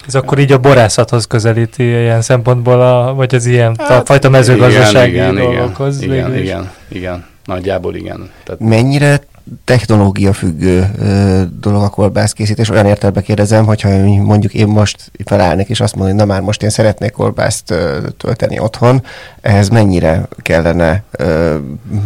ez 0.07 0.15
akkor 0.15 0.39
így 0.39 0.53
a 0.53 0.59
borászathoz 0.59 1.27
közelíti 1.27 1.83
ilyen 1.83 2.23
szempontból, 2.23 2.81
a, 2.81 3.15
vagy 3.15 3.35
az 3.35 3.47
ilyen 3.47 3.77
hát, 3.79 4.07
fajta 4.07 4.31
mezőgazdasági 4.31 5.11
igen, 5.11 5.35
dolgokhoz? 5.35 6.03
Igen, 6.03 6.17
igen, 6.17 6.37
igen, 6.39 6.71
igen, 6.89 7.27
nagyjából 7.45 7.95
igen. 7.95 8.31
Tehát... 8.45 8.61
Mennyire 8.61 9.21
technológia 9.65 10.33
függő 10.33 10.91
ö, 10.99 11.43
dolog 11.61 11.83
a 11.83 11.89
kolbászkészítés. 11.89 12.71
Olyan 12.71 12.87
értelemben 12.87 13.23
kérdezem, 13.23 13.65
hogyha 13.65 13.89
mondjuk 14.07 14.55
én 14.55 14.67
most 14.67 15.11
felállnék, 15.25 15.69
és 15.69 15.81
azt 15.81 15.95
mondom, 15.95 16.17
hogy 16.17 16.27
na 16.27 16.33
már 16.33 16.43
most 16.43 16.63
én 16.63 16.71
szeretnék 16.71 17.11
kolbászt 17.11 17.71
ö, 17.71 17.99
tölteni 18.17 18.59
otthon, 18.59 19.05
ehhez 19.41 19.69
mennyire 19.69 20.29
kellene, 20.37 21.03
ö, 21.11 21.57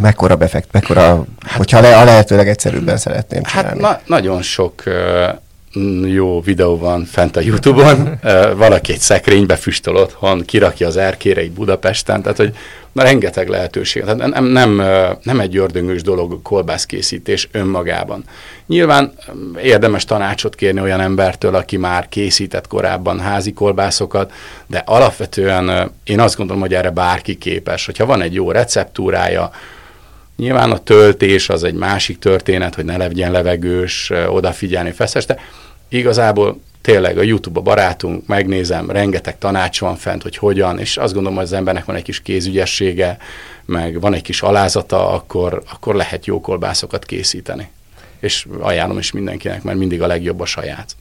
mekkora 0.01 0.35
befekt, 0.35 0.71
mekkora, 0.71 1.25
hát, 1.45 1.57
hogyha 1.57 1.81
le, 1.81 1.97
a 1.97 2.03
lehetőleg 2.03 2.47
egyszerűbben 2.47 2.97
szeretném 2.97 3.41
hát 3.43 3.51
csinálni. 3.51 3.83
Hát 3.83 4.07
na, 4.07 4.15
nagyon 4.15 4.41
sok 4.41 4.85
ö, 4.85 5.27
jó 6.05 6.41
videó 6.41 6.77
van 6.77 7.05
fent 7.05 7.35
a 7.35 7.41
Youtube-on, 7.41 8.19
valaki 8.65 8.93
egy 8.93 8.99
szekrénybe 8.99 9.55
füstöl 9.55 9.95
otthon, 9.95 10.45
kirakja 10.45 10.87
az 10.87 10.97
erkére 10.97 11.41
egy 11.41 11.51
Budapesten, 11.51 12.21
tehát 12.21 12.37
hogy 12.37 12.55
na, 12.97 13.03
rengeteg 13.03 13.47
lehetőség. 13.47 14.03
Tehát 14.03 14.29
nem, 14.29 14.45
nem, 14.45 14.81
nem 15.23 15.39
egy 15.39 15.57
ördöngős 15.57 16.01
dolog 16.01 16.41
kolbászkészítés 16.41 17.47
önmagában. 17.51 18.23
Nyilván 18.67 19.13
érdemes 19.63 20.05
tanácsot 20.05 20.55
kérni 20.55 20.81
olyan 20.81 20.99
embertől, 20.99 21.55
aki 21.55 21.77
már 21.77 22.09
készített 22.09 22.67
korábban 22.67 23.19
házi 23.19 23.53
kolbászokat, 23.53 24.31
de 24.67 24.83
alapvetően 24.85 25.91
én 26.03 26.19
azt 26.19 26.37
gondolom, 26.37 26.61
hogy 26.61 26.73
erre 26.73 26.89
bárki 26.89 27.37
képes. 27.37 27.85
Hogyha 27.85 28.05
van 28.05 28.21
egy 28.21 28.33
jó 28.33 28.51
receptúrája, 28.51 29.51
Nyilván 30.37 30.71
a 30.71 30.77
töltés 30.77 31.49
az 31.49 31.63
egy 31.63 31.73
másik 31.73 32.19
történet, 32.19 32.75
hogy 32.75 32.85
ne 32.85 32.97
legyen 32.97 33.31
levegős, 33.31 34.11
odafigyelni, 34.27 34.91
feszes, 34.91 35.25
de 35.25 35.39
igazából 35.87 36.61
tényleg 36.81 37.17
a 37.17 37.21
YouTube 37.21 37.59
a 37.59 37.63
barátunk, 37.63 38.27
megnézem, 38.27 38.91
rengeteg 38.91 39.37
tanács 39.37 39.79
van 39.79 39.95
fent, 39.95 40.23
hogy 40.23 40.37
hogyan, 40.37 40.79
és 40.79 40.97
azt 40.97 41.13
gondolom, 41.13 41.37
hogy 41.37 41.47
az 41.47 41.53
embernek 41.53 41.85
van 41.85 41.95
egy 41.95 42.03
kis 42.03 42.21
kézügyessége, 42.21 43.17
meg 43.65 43.99
van 43.99 44.13
egy 44.13 44.21
kis 44.21 44.41
alázata, 44.41 45.09
akkor, 45.09 45.63
akkor 45.71 45.95
lehet 45.95 46.25
jó 46.25 46.41
kolbászokat 46.41 47.05
készíteni. 47.05 47.69
és 48.19 48.47
ajánlom 48.59 48.97
is 48.97 49.11
mindenkinek, 49.11 49.63
mert 49.63 49.77
mindig 49.77 50.01
a 50.01 50.07
legjobb 50.07 50.39
a 50.39 50.45
saját. 50.45 50.95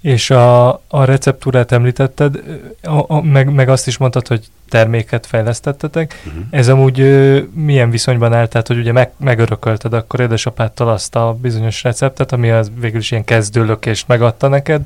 És 0.00 0.30
a, 0.30 0.68
a 0.88 1.04
receptúrát 1.04 1.72
említetted, 1.72 2.42
a, 2.82 3.14
a, 3.14 3.22
meg, 3.22 3.54
meg 3.54 3.68
azt 3.68 3.86
is 3.86 3.96
mondtad, 3.96 4.28
hogy 4.28 4.46
terméket 4.68 5.26
fejlesztettetek. 5.26 6.22
Uh-huh. 6.26 6.42
Ez 6.50 6.68
amúgy 6.68 7.00
ö, 7.00 7.40
milyen 7.52 7.90
viszonyban 7.90 8.32
állt? 8.32 8.50
Tehát, 8.50 8.66
hogy 8.66 8.78
ugye 8.78 8.92
meg, 8.92 9.12
megörökölted 9.16 9.92
akkor 9.92 10.20
édesapáttal 10.20 10.88
azt 10.88 11.14
a 11.14 11.36
bizonyos 11.40 11.82
receptet, 11.82 12.32
ami 12.32 12.50
az 12.50 12.70
végül 12.80 12.98
is 12.98 13.10
ilyen 13.10 13.24
kezdőlökést 13.24 14.08
megadta 14.08 14.48
neked, 14.48 14.82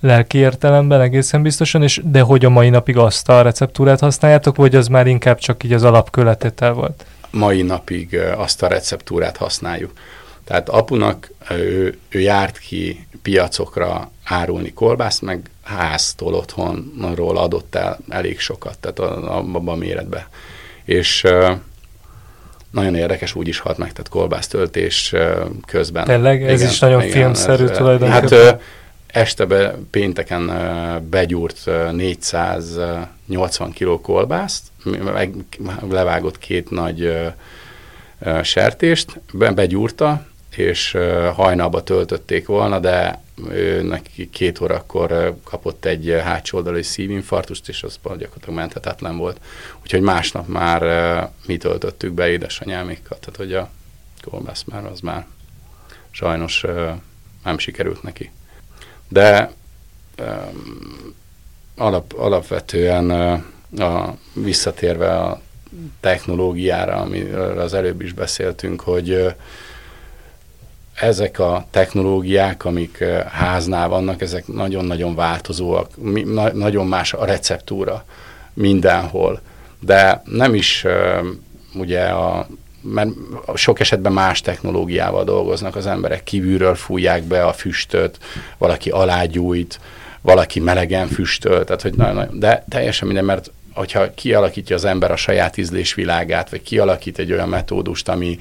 lelki 0.00 0.38
értelemben 0.38 1.00
egészen 1.00 1.42
biztosan, 1.42 1.82
és 1.82 2.00
de 2.04 2.20
hogy 2.20 2.44
a 2.44 2.48
mai 2.48 2.68
napig 2.68 2.96
azt 2.96 3.28
a 3.28 3.42
receptúrát 3.42 4.00
használjátok, 4.00 4.56
vagy 4.56 4.74
az 4.74 4.88
már 4.88 5.06
inkább 5.06 5.38
csak 5.38 5.64
így 5.64 5.72
az 5.72 5.84
alapköletétel 5.84 6.72
volt? 6.72 7.04
Mai 7.30 7.62
napig 7.62 8.18
azt 8.36 8.62
a 8.62 8.66
receptúrát 8.66 9.36
használjuk. 9.36 9.92
Tehát 10.44 10.68
apunak 10.68 11.30
ő, 11.50 11.98
ő 12.08 12.20
járt 12.20 12.58
ki 12.58 13.06
piacokra 13.22 14.10
árulni 14.30 14.72
kolbászt, 14.72 15.22
meg 15.22 15.50
háztól 15.62 16.34
otthonról 16.34 17.38
adott 17.38 17.74
el 17.74 17.98
elég 18.08 18.40
sokat, 18.40 18.78
tehát 18.78 18.98
abban 18.98 19.68
a 19.68 19.74
méretben. 19.74 20.24
És 20.84 21.26
nagyon 22.70 22.94
érdekes, 22.94 23.34
úgy 23.34 23.48
is 23.48 23.58
halt 23.58 23.78
meg, 23.78 23.92
tehát 23.92 24.08
kolbásztöltés 24.08 25.14
közben. 25.66 26.04
Tényleg? 26.04 26.42
Ez 26.42 26.60
igen, 26.60 26.72
is 26.72 26.78
nagyon 26.78 27.02
igen, 27.02 27.12
filmszerű 27.12 27.64
ez, 27.64 27.76
tulajdonképpen. 27.76 28.40
Hát 28.42 28.60
este 29.06 29.74
pénteken 29.90 30.50
begyúrt 31.10 31.70
480 31.92 33.72
kg 33.72 34.00
kolbászt, 34.00 34.62
meg 35.14 35.34
levágott 35.90 36.38
két 36.38 36.70
nagy 36.70 37.30
sertést, 38.42 39.20
begyúrta, 39.32 40.26
és 40.56 40.96
hajnalba 41.34 41.82
töltötték 41.82 42.46
volna, 42.46 42.78
de 42.78 43.22
ő 43.48 43.82
neki 43.82 44.30
két 44.30 44.60
órakor 44.60 45.36
kapott 45.44 45.84
egy 45.84 46.20
hátsó 46.22 46.56
oldali 46.56 46.82
szívinfarktust, 46.82 47.68
és 47.68 47.82
az 47.82 47.98
gyakorlatilag 48.02 48.54
menthetetlen 48.54 49.16
volt. 49.16 49.40
Úgyhogy 49.82 50.00
másnap 50.00 50.48
már 50.48 50.82
mi 51.46 51.56
töltöttük 51.56 52.12
be 52.12 52.28
édesanyámékkal, 52.28 53.18
tehát 53.18 53.36
hogy 53.36 53.54
a 53.54 53.70
kolbász 54.30 54.64
már 54.64 54.86
az 54.86 55.00
már 55.00 55.26
sajnos 56.10 56.64
nem 57.44 57.58
sikerült 57.58 58.02
neki. 58.02 58.30
De 59.08 59.52
alap, 61.76 62.12
alapvetően 62.16 63.10
a, 63.78 64.16
visszatérve 64.32 65.16
a 65.16 65.40
technológiára, 66.00 66.94
amiről 66.94 67.58
az 67.58 67.74
előbb 67.74 68.00
is 68.00 68.12
beszéltünk, 68.12 68.80
hogy 68.80 69.34
ezek 71.00 71.38
a 71.38 71.66
technológiák, 71.70 72.64
amik 72.64 73.04
háznál 73.30 73.88
vannak, 73.88 74.22
ezek 74.22 74.46
nagyon-nagyon 74.46 75.14
változóak, 75.14 75.88
na- 76.24 76.52
nagyon 76.52 76.86
más 76.86 77.12
a 77.12 77.24
receptúra 77.24 78.04
mindenhol. 78.54 79.40
De 79.80 80.22
nem 80.24 80.54
is 80.54 80.84
ugye 81.74 82.00
a 82.00 82.46
mert 82.82 83.10
sok 83.54 83.80
esetben 83.80 84.12
más 84.12 84.40
technológiával 84.40 85.24
dolgoznak 85.24 85.76
az 85.76 85.86
emberek, 85.86 86.22
kívülről 86.22 86.74
fújják 86.74 87.22
be 87.22 87.44
a 87.44 87.52
füstöt, 87.52 88.18
valaki 88.58 88.90
alágyújt, 88.90 89.80
valaki 90.20 90.60
melegen 90.60 91.08
füstöl, 91.08 91.64
tehát 91.64 91.82
hogy 91.82 91.94
nagyon, 91.94 92.14
nagyon, 92.14 92.38
de 92.38 92.64
teljesen 92.68 93.06
minden, 93.06 93.24
mert 93.24 93.50
hogyha 93.74 94.14
kialakítja 94.14 94.76
az 94.76 94.84
ember 94.84 95.10
a 95.10 95.16
saját 95.16 95.56
ízlésvilágát, 95.56 96.50
vagy 96.50 96.62
kialakít 96.62 97.18
egy 97.18 97.32
olyan 97.32 97.48
metódust, 97.48 98.08
ami 98.08 98.38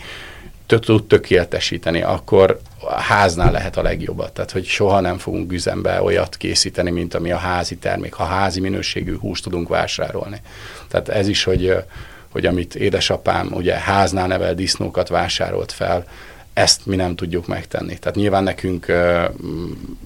tud 0.78 1.08
tökéletesíteni, 1.08 2.02
akkor 2.02 2.60
a 2.80 3.00
háznál 3.00 3.52
lehet 3.52 3.78
a 3.78 3.82
legjobbat. 3.82 4.34
Tehát, 4.34 4.52
hogy 4.52 4.66
soha 4.66 5.00
nem 5.00 5.18
fogunk 5.18 5.52
üzembe 5.52 6.02
olyat 6.02 6.38
készíteni, 6.38 6.92
mint 6.92 7.14
ami 7.14 7.32
a 7.32 7.38
házi 7.38 7.78
termék, 7.78 8.14
ha 8.14 8.24
házi 8.24 8.60
minőségű 8.60 9.18
húst 9.18 9.44
tudunk 9.44 9.68
vásárolni. 9.68 10.42
Tehát 10.88 11.10
ez 11.10 11.28
is, 11.28 11.44
hogy, 11.44 11.76
hogy 12.30 12.46
amit 12.46 12.76
édesapám 12.76 13.50
ugye 13.52 13.74
háznál 13.74 14.28
nevel 14.28 14.54
disznókat 14.54 15.08
vásárolt 15.08 15.72
fel, 15.72 16.06
ezt 16.54 16.86
mi 16.86 16.96
nem 16.96 17.16
tudjuk 17.16 17.48
megtenni. 17.48 18.00
Tehát 18.00 18.18
nyilván 18.18 18.44
nekünk 18.44 18.86
uh, 18.90 19.24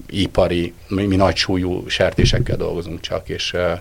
ipari, 0.06 0.72
mi, 0.88 1.06
mi 1.06 1.16
nagy 1.16 1.36
súlyú 1.36 1.88
sertésekkel 1.88 2.56
dolgozunk 2.56 3.00
csak, 3.00 3.28
és 3.28 3.52
uh, 3.52 3.78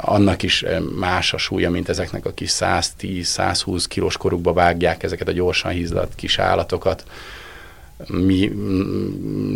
annak 0.00 0.42
is 0.42 0.62
eh, 0.62 0.80
más 0.80 1.32
a 1.32 1.38
súlya, 1.38 1.70
mint 1.70 1.88
ezeknek 1.88 2.26
a 2.26 2.32
kis 2.32 2.50
110-120 2.54 3.84
kilós 3.88 4.16
korukba 4.16 4.52
vágják 4.52 5.02
ezeket 5.02 5.28
a 5.28 5.32
gyorsan 5.32 5.72
hízlat 5.72 6.12
kis 6.16 6.38
állatokat. 6.38 7.04
Mi 8.06 8.52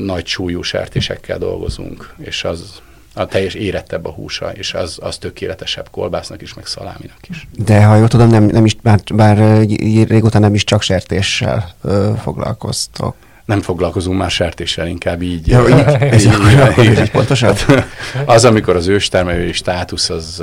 nagy 0.05 0.27
súlyú 0.27 0.63
sertésekkel 0.63 1.39
dolgozunk, 1.39 2.15
és 2.19 2.45
az 2.45 2.81
a 3.15 3.27
teljes 3.27 3.55
érettebb 3.55 4.07
a 4.07 4.11
húsa, 4.11 4.53
és 4.53 4.75
az, 4.75 4.99
az 5.01 5.19
tökéletesebb 5.19 5.89
kolbásznak 5.91 6.43
is, 6.43 6.55
meg 6.55 6.67
szaláminak 6.67 7.29
is. 7.29 7.49
De 7.53 7.85
ha 7.85 7.97
jól 7.97 8.09
tudom, 8.09 8.29
nem, 8.29 8.45
nem 8.45 8.65
is, 8.65 8.75
bár, 8.75 9.01
bár 9.15 9.39
eh, 9.39 9.65
régóta 10.07 10.39
nem 10.39 10.55
is 10.55 10.65
csak 10.65 10.83
sertéssel 10.83 11.75
ö, 11.83 12.13
foglalkoztok 12.23 13.15
nem 13.49 13.63
foglalkozunk 13.63 14.19
már 14.19 14.31
sertéssel, 14.31 14.87
inkább 14.87 15.23
így. 15.23 15.47
Ja, 15.47 15.69
így, 15.69 16.03
így, 16.15 16.33
így, 16.79 16.85
így, 16.85 16.99
így 16.99 17.11
pontosan? 17.11 17.55
az, 18.25 18.45
amikor 18.45 18.77
az 18.77 18.87
őstermelői 18.87 19.53
státusz 19.53 20.11
az 20.11 20.43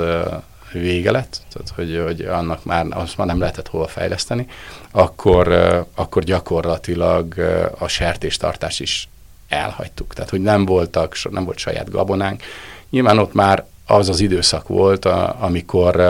vége 0.72 1.10
lett, 1.10 1.40
tehát 1.52 1.72
hogy, 1.74 2.02
hogy 2.04 2.20
annak 2.20 2.64
már, 2.64 2.86
azt 2.90 3.16
már 3.16 3.26
nem 3.26 3.38
lehetett 3.38 3.68
hova 3.68 3.86
fejleszteni, 3.86 4.46
akkor, 4.90 5.52
akkor 5.94 6.22
gyakorlatilag 6.22 7.34
a 7.78 7.88
sertéstartás 7.88 8.80
is 8.80 9.08
elhagytuk. 9.48 10.14
Tehát, 10.14 10.30
hogy 10.30 10.42
nem 10.42 10.64
voltak, 10.64 11.16
nem 11.30 11.44
volt 11.44 11.58
saját 11.58 11.90
gabonánk. 11.90 12.42
Nyilván 12.90 13.18
ott 13.18 13.34
már 13.34 13.64
az 13.86 14.08
az 14.08 14.20
időszak 14.20 14.68
volt, 14.68 15.04
a, 15.04 15.36
amikor 15.40 16.00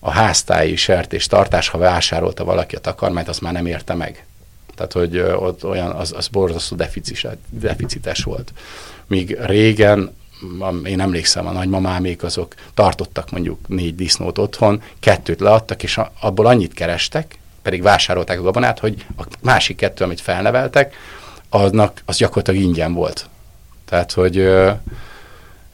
a 0.00 0.10
háztáji 0.10 0.76
sertéstartás, 0.76 1.68
ha 1.68 1.78
vásárolta 1.78 2.44
valaki 2.44 2.76
a 2.76 2.80
takarmányt, 2.80 3.28
azt 3.28 3.40
már 3.40 3.52
nem 3.52 3.66
érte 3.66 3.94
meg. 3.94 4.24
Tehát, 4.80 5.08
hogy 5.08 5.18
ott 5.18 5.64
olyan, 5.64 5.90
az, 5.90 6.12
az 6.16 6.28
borzasztó 6.28 6.76
deficites 7.50 8.22
volt. 8.24 8.52
Míg 9.06 9.38
régen 9.40 10.14
én 10.84 11.00
emlékszem, 11.00 11.46
a 11.46 11.52
nagymamámék 11.52 12.22
azok 12.22 12.54
tartottak 12.74 13.30
mondjuk 13.30 13.68
négy 13.68 13.94
disznót 13.94 14.38
otthon, 14.38 14.82
kettőt 15.00 15.40
leadtak, 15.40 15.82
és 15.82 16.00
abból 16.20 16.46
annyit 16.46 16.72
kerestek, 16.72 17.38
pedig 17.62 17.82
vásárolták 17.82 18.38
a 18.38 18.42
gabonát, 18.42 18.78
hogy 18.78 19.06
a 19.16 19.22
másik 19.40 19.76
kettő, 19.76 20.04
amit 20.04 20.20
felneveltek, 20.20 20.94
aznak, 21.48 22.02
az 22.04 22.16
gyakorlatilag 22.16 22.60
ingyen 22.60 22.92
volt. 22.92 23.28
Tehát, 23.84 24.12
hogy 24.12 24.50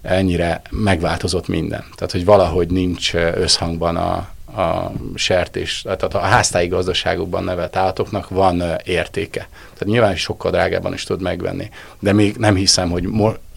ennyire 0.02 0.62
megváltozott 0.70 1.48
minden. 1.48 1.84
Tehát, 1.94 2.12
hogy 2.12 2.24
valahogy 2.24 2.70
nincs 2.70 3.14
összhangban 3.14 3.96
a, 3.96 4.28
a 4.56 4.92
sertés, 5.14 5.82
tehát 5.82 6.02
a 6.14 6.18
háztáji 6.18 6.68
gazdaságokban 6.68 7.44
nevelt 7.44 7.76
állatoknak 7.76 8.28
van 8.28 8.62
értéke. 8.84 9.48
Tehát 9.60 9.84
nyilván 9.84 10.12
is 10.12 10.20
sokkal 10.20 10.50
drágában 10.50 10.92
is 10.92 11.04
tud 11.04 11.22
megvenni, 11.22 11.70
de 11.98 12.12
még 12.12 12.36
nem 12.36 12.54
hiszem, 12.54 12.90
hogy 12.90 13.08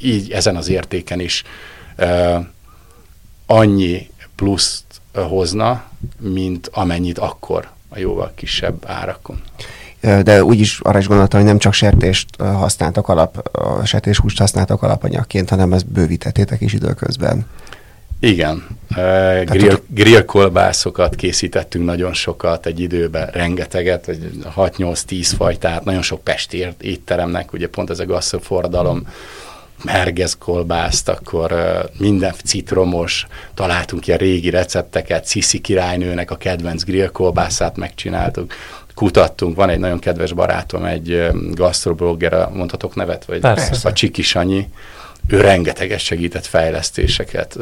így 0.02 0.32
ezen 0.32 0.56
az 0.56 0.70
értéken 0.70 1.20
is 1.20 1.44
uh, 1.98 2.46
annyi 3.46 4.10
pluszt 4.36 4.84
hozna, 5.14 5.84
mint 6.20 6.70
amennyit 6.74 7.18
akkor 7.18 7.70
a 7.90 8.00
jóval 8.00 8.32
kisebb 8.36 8.84
árakon. 8.86 9.42
De 10.00 10.44
úgyis 10.44 10.80
arra 10.80 11.00
is 11.00 11.08
gondoltam, 11.08 11.40
hogy 11.40 11.50
nem 11.50 11.58
csak 11.58 11.74
sertést 11.74 12.42
használtak 12.42 13.08
alap, 13.08 13.50
a 13.52 13.86
sertéshúst 13.86 14.40
használtak 14.40 14.84
alapanyagként, 14.84 15.50
hanem 15.50 15.74
ezt 15.74 15.88
bővítettétek 15.88 16.62
is 16.62 16.74
időközben. 16.74 17.46
Igen, 18.20 18.68
uh, 18.98 19.44
grill, 19.44 19.80
grill 19.88 20.26
kolbászokat 20.26 21.16
készítettünk 21.16 21.86
nagyon 21.86 22.14
sokat 22.14 22.66
egy 22.66 22.80
időben, 22.80 23.28
rengeteget, 23.28 24.06
vagy 24.06 24.20
6-8-10 24.56 25.32
fajtát, 25.38 25.84
nagyon 25.84 26.02
sok 26.02 26.24
pesti 26.24 26.68
étteremnek, 26.82 27.54
ugye 27.54 27.68
pont 27.68 27.90
ez 27.90 28.00
a 28.00 28.06
gasszofordalom, 28.06 29.08
mergez 29.84 30.38
kolbászt, 30.38 31.10
akkor 31.10 31.52
uh, 31.52 32.00
minden 32.00 32.34
citromos, 32.44 33.28
találtunk 33.54 34.08
ilyen 34.08 34.20
régi 34.20 34.50
recepteket, 34.50 35.26
Cici 35.26 35.60
királynőnek 35.60 36.32
a 36.32 36.36
kedvenc 36.36 36.84
grill 36.84 37.08
kolbászát 37.08 37.78
megcsináltuk, 37.78 38.54
kutattunk, 39.00 39.56
van 39.56 39.70
egy 39.70 39.80
nagyon 39.80 40.00
kedves 40.00 40.34
barátom, 40.34 40.86
egy 40.86 41.30
gastroblogger, 41.52 42.50
mondhatok 42.54 42.96
nevet? 42.96 43.26
Vagy 43.26 43.40
Persze. 43.40 43.90
A 43.90 43.94
Csiki 43.94 44.22
Sanyi, 44.22 44.68
ő 45.30 45.42
rengeteget 45.42 46.00
segített 46.00 46.46
fejlesztéseket 46.46 47.58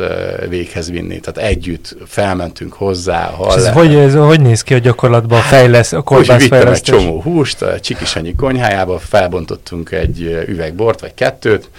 véghez 0.50 0.90
vinni. 0.90 1.20
Tehát 1.20 1.50
együtt 1.50 1.96
felmentünk 2.06 2.74
hozzá. 2.74 3.34
ez 3.56 3.70
hogy, 3.70 3.96
ez, 3.96 4.14
hogy 4.14 4.42
néz 4.42 4.62
ki 4.62 4.74
a 4.74 4.78
gyakorlatban 4.78 5.40
a, 5.40 5.42
fejlesz, 5.42 5.94
a 5.94 6.02
hogy 6.06 6.26
fejlesztés? 6.26 6.94
egy 6.94 7.00
csomó 7.00 7.22
húst, 7.22 7.62
a 7.62 7.80
Csikisanyi 7.80 8.36
konyhájába 8.36 9.00
felbontottunk 9.00 9.92
egy 9.92 10.46
üvegbort, 10.48 11.00
vagy 11.00 11.14
kettőt, 11.14 11.70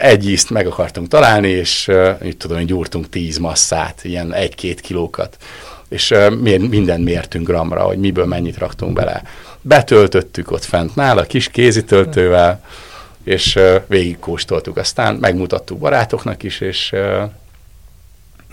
egy 0.00 0.30
ízt 0.30 0.50
meg 0.50 0.66
akartunk 0.66 1.08
találni, 1.08 1.48
és 1.48 1.90
így 2.24 2.36
tudom, 2.36 2.56
hogy 2.56 2.66
gyúrtunk 2.66 3.08
tíz 3.08 3.38
masszát, 3.38 4.00
ilyen 4.04 4.32
egy-két 4.32 4.80
kilókat 4.80 5.36
és 5.88 6.14
minden 6.68 7.00
mértünk 7.00 7.46
gramra, 7.46 7.82
hogy 7.82 7.98
miből 7.98 8.26
mennyit 8.26 8.58
raktunk 8.58 8.92
bele. 8.92 9.22
Betöltöttük 9.60 10.50
ott 10.50 10.64
fent 10.64 10.94
nála, 10.94 11.22
kis 11.22 11.48
kézitöltővel, 11.48 12.60
és 13.26 13.58
végigkóstoltuk. 13.86 14.76
Aztán 14.76 15.14
megmutattuk 15.14 15.78
barátoknak 15.78 16.42
is, 16.42 16.60
és 16.60 16.94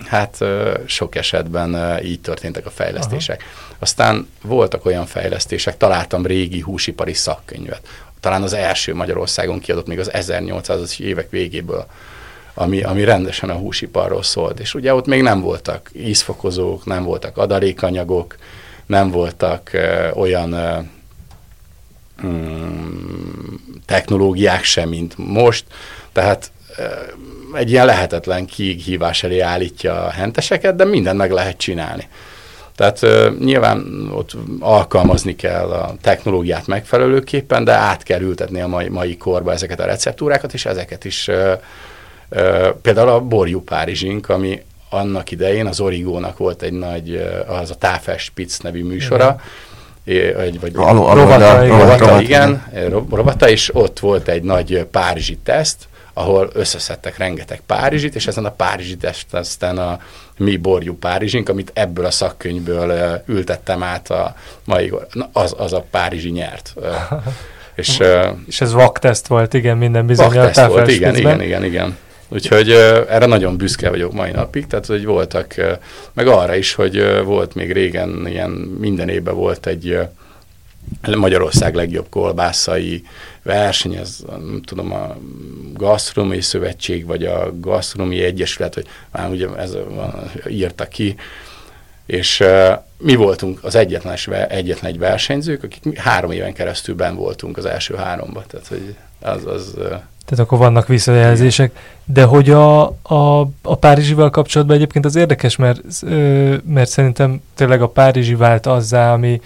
hát 0.05 0.43
sok 0.85 1.15
esetben 1.15 1.99
így 2.03 2.21
történtek 2.21 2.65
a 2.65 2.69
fejlesztések. 2.69 3.41
Aha. 3.41 3.75
Aztán 3.79 4.29
voltak 4.41 4.85
olyan 4.85 5.05
fejlesztések, 5.05 5.77
találtam 5.77 6.25
régi 6.25 6.59
húsipari 6.59 7.13
szakkönyvet. 7.13 7.87
Talán 8.19 8.43
az 8.43 8.53
első 8.53 8.95
Magyarországon 8.95 9.59
kiadott 9.59 9.87
még 9.87 9.99
az 9.99 10.11
1800-as 10.13 10.99
évek 10.99 11.29
végéből, 11.29 11.85
ami, 12.53 12.81
ami 12.83 13.03
rendesen 13.03 13.49
a 13.49 13.57
húsiparról 13.57 14.23
szólt. 14.23 14.59
És 14.59 14.73
ugye 14.73 14.93
ott 14.93 15.05
még 15.05 15.21
nem 15.21 15.41
voltak 15.41 15.89
ízfokozók, 15.95 16.85
nem 16.85 17.03
voltak 17.03 17.37
adalékanyagok, 17.37 18.35
nem 18.85 19.11
voltak 19.11 19.69
uh, 19.73 20.17
olyan 20.17 20.53
um, 22.23 23.63
technológiák 23.85 24.63
sem, 24.63 24.89
mint 24.89 25.13
most. 25.17 25.65
Tehát 26.11 26.51
uh, 26.77 27.59
egy 27.59 27.71
ilyen 27.71 27.85
lehetetlen 27.85 28.45
kihívás 28.45 29.23
elé 29.23 29.39
állítja 29.39 30.05
a 30.05 30.09
henteseket, 30.09 30.75
de 30.75 30.85
mindent 30.85 31.17
meg 31.17 31.31
lehet 31.31 31.57
csinálni. 31.57 32.07
Tehát 32.75 33.01
uh, 33.01 33.37
nyilván 33.39 34.09
ott 34.13 34.31
alkalmazni 34.59 35.35
kell 35.35 35.71
a 35.71 35.95
technológiát 36.01 36.67
megfelelőképpen, 36.67 37.63
de 37.63 37.73
át 37.73 38.03
kell 38.03 38.21
ültetni 38.21 38.61
a 38.61 38.67
mai, 38.67 38.89
mai 38.89 39.17
korba 39.17 39.51
ezeket 39.51 39.79
a 39.79 39.85
receptúrákat, 39.85 40.53
és 40.53 40.65
ezeket 40.65 41.05
is 41.05 41.27
uh, 41.27 41.59
például 42.81 43.09
a 43.09 43.19
borjú 43.19 43.61
Párizsink, 43.61 44.29
ami 44.29 44.61
annak 44.89 45.31
idején 45.31 45.65
az 45.65 45.79
Origónak 45.79 46.37
volt 46.37 46.61
egy 46.61 46.73
nagy, 46.73 47.15
az 47.47 47.71
a 47.71 47.75
Táfes 47.75 48.23
Spitz 48.23 48.59
nevű 48.59 48.83
műsora, 48.83 49.41
vagy, 50.35 50.59
vagy 50.59 50.73
rovata, 50.73 51.13
rovata, 51.13 51.67
rovata, 51.67 52.21
igen, 52.21 52.65
és 53.45 53.75
ott 53.75 53.99
volt 53.99 54.27
egy 54.27 54.43
nagy 54.43 54.83
párizsi 54.91 55.37
teszt, 55.43 55.87
ahol 56.13 56.49
összeszedtek 56.53 57.17
rengeteg 57.17 57.61
Párizsit, 57.65 58.15
és 58.15 58.27
ezen 58.27 58.45
a 58.45 58.51
Párizsi 58.51 58.97
teszt 58.97 59.33
aztán 59.33 59.77
a 59.77 59.99
mi 60.37 60.57
borjú 60.57 60.97
Párizsink, 60.97 61.49
amit 61.49 61.71
ebből 61.73 62.05
a 62.05 62.11
szakkönyvből 62.11 63.21
ültettem 63.25 63.83
át 63.83 64.09
a 64.09 64.35
mai, 64.65 64.93
na, 65.11 65.29
az, 65.33 65.55
az 65.57 65.73
a 65.73 65.85
Párizsi 65.91 66.29
nyert. 66.29 66.73
és, 67.75 67.99
és 68.47 68.61
ez 68.61 68.73
vakteszt 68.73 69.27
volt, 69.27 69.53
igen, 69.53 69.77
minden 69.77 70.05
bizony. 70.05 70.27
Vakteszt 70.27 70.67
volt, 70.67 70.87
igen, 70.87 71.15
igen, 71.15 71.41
igen, 71.41 71.63
igen. 71.63 71.97
Úgyhogy 72.33 72.71
erre 72.71 73.25
nagyon 73.25 73.57
büszke 73.57 73.89
vagyok 73.89 74.13
mai 74.13 74.31
napig, 74.31 74.67
tehát 74.67 74.85
hogy 74.85 75.05
voltak, 75.05 75.55
meg 76.13 76.27
arra 76.27 76.55
is, 76.55 76.73
hogy 76.73 77.23
volt 77.23 77.55
még 77.55 77.71
régen 77.71 78.27
ilyen 78.27 78.49
minden 78.79 79.09
évben 79.09 79.35
volt 79.35 79.67
egy 79.67 79.97
Magyarország 81.15 81.75
legjobb 81.75 82.09
kolbászai 82.09 83.03
verseny, 83.43 83.93
ez 83.93 84.17
nem 84.29 84.61
tudom, 84.65 84.91
a 84.91 85.17
Gasztronómiai 85.73 86.41
Szövetség, 86.41 87.05
vagy 87.05 87.25
a 87.25 87.53
Gasztronómiai 87.59 88.23
Egyesület, 88.23 88.73
hogy 88.73 88.87
már 89.11 89.29
ugye 89.29 89.47
ez 89.55 89.77
van, 89.89 90.31
írta 90.49 90.87
ki, 90.87 91.15
és 92.05 92.39
uh, 92.39 92.71
mi 92.97 93.15
voltunk 93.15 93.63
az 93.63 93.75
egyetlen, 93.75 94.17
egyetlen 94.49 94.91
egy 94.91 94.99
versenyzők, 94.99 95.63
akik 95.63 95.97
három 95.97 96.31
éven 96.31 96.53
keresztül 96.53 96.95
ben 96.95 97.15
voltunk 97.15 97.57
az 97.57 97.65
első 97.65 97.95
háromba, 97.95 98.43
tehát 98.47 98.67
hogy 98.67 98.95
az, 99.19 99.45
az 99.45 99.73
uh, 99.77 99.93
tehát 100.25 100.45
akkor 100.45 100.57
vannak 100.57 100.87
visszajelzések. 100.87 101.71
De 102.05 102.23
hogy 102.23 102.49
a, 102.49 102.81
a, 103.01 103.39
a 103.61 103.75
Párizsival 103.75 104.29
kapcsolatban 104.29 104.75
egyébként 104.75 105.05
az 105.05 105.15
érdekes, 105.15 105.55
mert, 105.55 105.81
mert 106.65 106.89
szerintem 106.89 107.41
tényleg 107.55 107.81
a 107.81 107.87
Párizsi 107.87 108.35
vált 108.35 108.65
azzá, 108.65 109.13
ami 109.13 109.41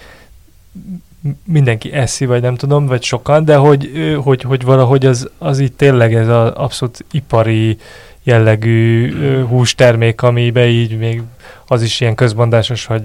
mindenki 1.44 1.92
eszi, 1.92 2.26
vagy 2.26 2.42
nem 2.42 2.54
tudom, 2.54 2.86
vagy 2.86 3.02
sokan, 3.02 3.44
de 3.44 3.56
hogy, 3.56 3.90
hogy, 4.22 4.42
hogy 4.42 4.64
valahogy 4.64 5.06
az, 5.06 5.30
az 5.38 5.58
itt 5.58 5.76
tényleg 5.76 6.14
ez 6.14 6.28
az 6.28 6.52
abszolút 6.54 7.04
ipari 7.10 7.78
jellegű 8.22 9.12
hústermék, 9.44 10.22
amiben 10.22 10.68
így 10.68 10.98
még 10.98 11.22
az 11.66 11.82
is 11.82 12.00
ilyen 12.00 12.14
közmondásos, 12.14 12.86
hogy 12.86 13.02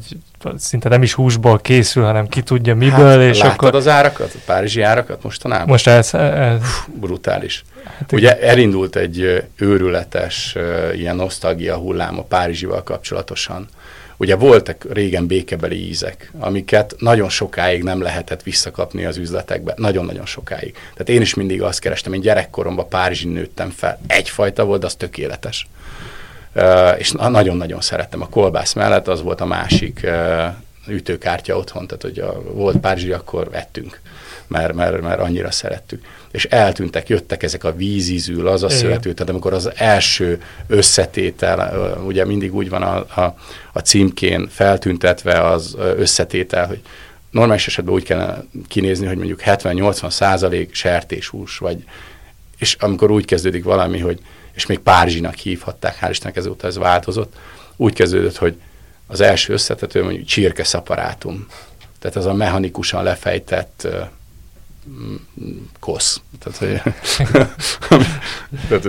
szinte 0.58 0.90
nem 0.90 1.04
is 1.04 1.14
húsból 1.14 1.60
készül, 1.60 2.04
hanem 2.04 2.28
ki 2.28 2.42
tudja 2.42 2.76
miből. 2.76 3.20
Hát, 3.20 3.36
és 3.36 3.42
akkor... 3.42 3.76
az 3.76 3.88
árakat, 3.88 4.34
a 4.34 4.40
párizsi 4.46 4.82
árakat 4.82 5.24
mostanában? 5.24 5.68
Most 5.68 5.88
ez... 5.88 6.14
ez... 6.14 6.62
brutális. 7.00 7.64
Hát 7.98 8.12
Ugye 8.12 8.40
elindult 8.40 8.96
egy 8.96 9.44
őrületes 9.56 10.56
ilyen 10.94 11.16
nosztalgia 11.16 11.76
hullám 11.76 12.20
a 12.20 12.24
Párizsival 12.24 12.84
kapcsolatosan. 12.84 13.68
Ugye 14.18 14.36
voltak 14.36 14.86
régen 14.94 15.28
békebeli 15.28 15.88
ízek, 15.88 16.32
amiket 16.40 16.96
nagyon 16.98 17.30
sokáig 17.30 17.84
nem 17.84 18.02
lehetett 18.02 18.44
visszakapni 18.44 19.06
az 19.06 19.18
üzletekbe. 19.18 19.74
Nagyon-nagyon 19.78 20.26
sokáig. 20.26 20.74
Tehát 20.74 21.10
én 21.10 21.22
is 21.22 21.34
mindig 21.34 21.62
azt 21.62 21.80
kerestem, 21.80 22.14
én 22.14 22.22
gyerekkoromban 22.22 22.90
Párizsin 22.90 23.32
nőttem 23.32 23.70
fel. 23.70 24.00
Egyfajta 24.08 24.66
volt, 24.66 24.80
de 24.80 24.86
az 24.86 24.96
tökéletes. 24.96 25.68
És 26.98 27.12
nagyon-nagyon 27.12 27.82
szerettem. 27.82 28.22
A 28.22 28.30
kolbász 28.30 28.74
mellett 28.74 29.08
az 29.08 29.22
volt 29.22 29.42
a 29.42 29.46
másik 29.46 30.08
ütőkártya 30.88 31.58
otthon, 31.58 31.88
tehát 31.88 32.02
hogy 32.02 32.20
a, 32.20 32.42
volt 32.54 32.78
Párizsi, 32.78 33.12
akkor 33.12 33.50
vettünk, 33.50 34.02
mert, 34.48 34.74
mert, 34.74 35.02
mert 35.02 35.20
annyira 35.20 35.52
szerettük. 35.52 36.06
És 36.32 36.46
eltűntek, 36.46 37.10
jöttek 37.10 37.44
ezek 37.44 37.64
a 37.64 37.76
vízízű, 37.76 38.42
az 38.44 38.64
a 38.64 38.70
szövető, 38.70 39.14
tehát 39.14 39.30
amikor 39.30 39.54
az 39.54 39.72
első 39.76 40.42
összetétel, 40.68 41.98
ugye 42.06 42.26
mindig 42.26 42.56
úgy 42.56 42.70
van 42.70 42.82
a, 42.82 43.22
a, 43.22 43.38
a 43.74 43.80
címkén 43.80 44.48
feltüntetve 44.50 45.42
az 45.42 45.76
összetétel, 45.78 46.68
hogy 46.68 46.82
normális 47.32 47.68
esetben 47.68 47.94
úgy 47.94 48.04
kellene 48.04 48.44
kinézni, 48.68 49.06
hogy 49.06 49.18
mondjuk 49.18 49.42
70-80 49.46 50.10
százalék 50.10 50.74
sertéshús, 50.74 51.58
vagy, 51.58 51.84
és 52.58 52.76
amikor 52.80 53.12
úgy 53.12 53.26
kezdődik 53.26 53.64
valami, 53.64 54.00
hogy 54.00 54.20
és 54.54 54.66
még 54.66 54.80
Párizsinak 54.80 55.36
hívhatták, 55.36 55.98
hál' 56.02 56.10
Istennek 56.10 56.38
ezóta 56.38 56.68
ez 56.68 56.78
változott, 56.78 57.36
úgy 57.76 57.94
kezdődött, 57.94 58.38
hogy 58.38 58.56
az 59.08 59.22
első 59.22 59.54
összetető 59.54 60.04
mondjuk 60.04 60.26
csirkeszaparátum. 60.26 61.48
Tehát 62.00 62.18
az 62.18 62.26
a 62.26 62.34
mechanikusan 62.34 63.04
lefejtett 63.04 63.82
uh, 63.86 64.08
kosz. 65.80 66.22
Tehát, 66.40 66.58
hogy, 66.58 66.94
tehát, 68.68 68.88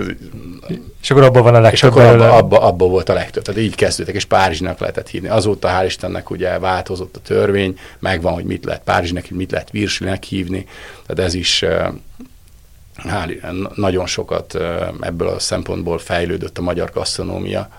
és 1.01 1.11
akkor 1.11 1.23
abban 1.23 1.43
van 1.43 1.55
a 1.55 1.59
legtöbb. 1.59 1.73
És 1.73 1.83
akkor 1.83 2.01
abba, 2.01 2.33
abba, 2.33 2.61
abba, 2.61 2.85
volt 2.85 3.09
a 3.09 3.13
legtöbb. 3.13 3.43
Tehát 3.43 3.61
így 3.61 3.75
kezdődtek, 3.75 4.15
és 4.15 4.25
Párizsnak 4.25 4.79
lehetett 4.79 5.09
hívni. 5.09 5.27
Azóta 5.27 5.69
hál' 5.69 5.85
Istennek 5.85 6.29
ugye 6.29 6.59
változott 6.59 7.15
a 7.15 7.19
törvény, 7.19 7.79
megvan, 7.99 8.33
hogy 8.33 8.45
mit 8.45 8.65
lehet 8.65 8.81
Párizsnek, 8.83 9.29
mit 9.29 9.51
lehet 9.51 9.71
Virslinek 9.71 10.23
hívni. 10.23 10.65
Tehát 11.05 11.25
ez 11.27 11.33
is 11.33 11.61
uh, 11.61 11.93
hál, 12.95 13.29
nagyon 13.75 14.05
sokat 14.05 14.55
ebből 15.01 15.27
a 15.27 15.39
szempontból 15.39 15.97
fejlődött 15.97 16.57
a 16.57 16.61
magyar 16.61 16.91
gasztronómia, 16.91 17.69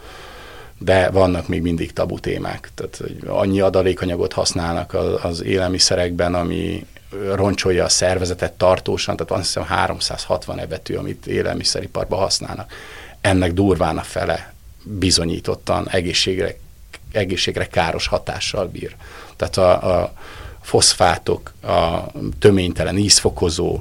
de 0.78 1.10
vannak 1.10 1.48
még 1.48 1.62
mindig 1.62 1.92
tabu 1.92 2.18
témák. 2.18 2.70
Tehát 2.74 2.96
hogy 2.96 3.18
annyi 3.26 3.60
adalékanyagot 3.60 4.32
használnak 4.32 4.94
az, 4.94 5.24
az 5.24 5.42
élelmiszerekben, 5.42 6.34
ami 6.34 6.86
roncsolja 7.34 7.84
a 7.84 7.88
szervezetet 7.88 8.52
tartósan, 8.52 9.16
tehát 9.16 9.30
van 9.30 9.40
hiszem 9.40 9.62
360 9.62 10.58
ebetű, 10.58 10.94
amit 10.94 11.26
élelmiszeriparban 11.26 12.18
használnak. 12.18 12.72
Ennek 13.20 13.52
durván 13.52 13.98
a 13.98 14.02
fele 14.02 14.54
bizonyítottan 14.82 15.88
egészségre, 15.88 16.56
egészségre 17.12 17.66
káros 17.66 18.06
hatással 18.06 18.66
bír. 18.66 18.96
Tehát 19.36 19.56
a, 19.56 20.00
a 20.00 20.12
foszfátok, 20.60 21.52
a 21.62 22.06
töménytelen 22.38 22.96
ízfokozó, 22.96 23.80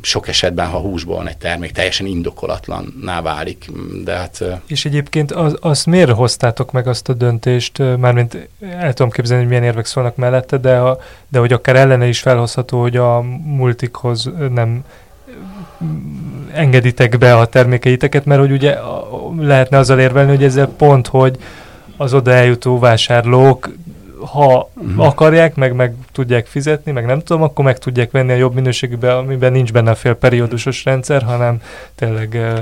sok 0.00 0.28
esetben, 0.28 0.68
ha 0.68 0.78
húsból 0.78 1.16
van 1.16 1.28
egy 1.28 1.36
termék, 1.36 1.72
teljesen 1.72 2.06
indokolatlanná 2.06 3.22
válik. 3.22 3.70
De 4.04 4.12
hát, 4.12 4.44
És 4.66 4.84
egyébként 4.84 5.32
az, 5.32 5.56
azt 5.60 5.86
miért 5.86 6.10
hoztátok 6.10 6.72
meg 6.72 6.86
azt 6.86 7.08
a 7.08 7.12
döntést, 7.12 7.78
mármint 7.78 8.48
el 8.60 8.92
tudom 8.92 9.12
képzelni, 9.12 9.42
hogy 9.42 9.52
milyen 9.52 9.68
érvek 9.68 9.86
szólnak 9.86 10.16
mellette, 10.16 10.56
de, 10.56 10.76
a, 10.76 10.98
de 11.28 11.38
hogy 11.38 11.52
akár 11.52 11.76
ellene 11.76 12.06
is 12.06 12.20
felhozható, 12.20 12.80
hogy 12.80 12.96
a 12.96 13.20
multikhoz 13.44 14.30
nem 14.50 14.84
engeditek 16.52 17.18
be 17.18 17.36
a 17.36 17.46
termékeiteket, 17.46 18.24
mert 18.24 18.40
hogy 18.40 18.52
ugye 18.52 18.76
lehetne 19.38 19.78
azzal 19.78 19.98
érvelni, 19.98 20.30
hogy 20.30 20.44
ezzel 20.44 20.68
pont, 20.68 21.06
hogy 21.06 21.36
az 21.96 22.14
oda 22.14 22.30
eljutó 22.30 22.78
vásárlók 22.78 23.70
ha 24.20 24.70
uh-huh. 24.74 25.06
akarják, 25.06 25.54
meg, 25.54 25.72
meg 25.72 25.94
tudják 26.12 26.46
fizetni, 26.46 26.92
meg 26.92 27.06
nem 27.06 27.20
tudom, 27.20 27.42
akkor 27.42 27.64
meg 27.64 27.78
tudják 27.78 28.10
venni 28.10 28.32
a 28.32 28.36
jobb 28.36 28.54
minőségűbe, 28.54 29.16
amiben 29.16 29.52
nincs 29.52 29.72
benne 29.72 29.90
a 29.90 29.94
fél 29.94 30.14
periódusos 30.14 30.84
rendszer, 30.84 31.22
hanem 31.22 31.62
tényleg 31.94 32.28
uh, 32.32 32.58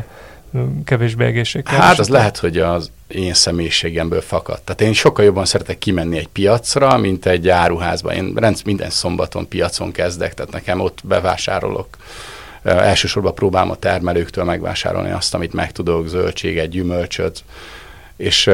kevésbé 0.85 1.25
egészséges. 1.25 1.75
Hát 1.75 1.99
az 1.99 2.09
lehet, 2.09 2.37
hogy 2.37 2.59
az 2.59 2.91
én 3.09 3.35
személyiségemből 3.35 4.21
fakad. 4.21 4.63
Tehát 4.63 4.81
én 4.81 4.93
sokkal 4.93 5.25
jobban 5.25 5.45
szeretek 5.45 5.79
kimenni 5.79 6.19
egy 6.19 6.29
piacra, 6.29 6.97
mint 6.97 7.27
egy 7.27 7.49
áruházba. 7.49 8.15
Én 8.15 8.33
rendsz 8.37 8.63
minden 8.63 8.91
szombaton 8.91 9.49
piacon 9.49 9.93
kezdek, 9.93 10.35
tehát 10.35 10.53
nekem 10.53 10.81
ott 10.81 10.99
bevásárolok. 11.05 11.89
Elsősorban 12.63 13.35
próbálom 13.35 13.71
a 13.71 13.77
termelőktől 13.77 14.45
megvásárolni 14.45 15.11
azt, 15.11 15.35
amit 15.35 15.53
meg 15.53 15.73
tudok, 15.73 16.07
zöldséget, 16.07 16.69
gyümölcsöt, 16.69 17.45
és 18.17 18.51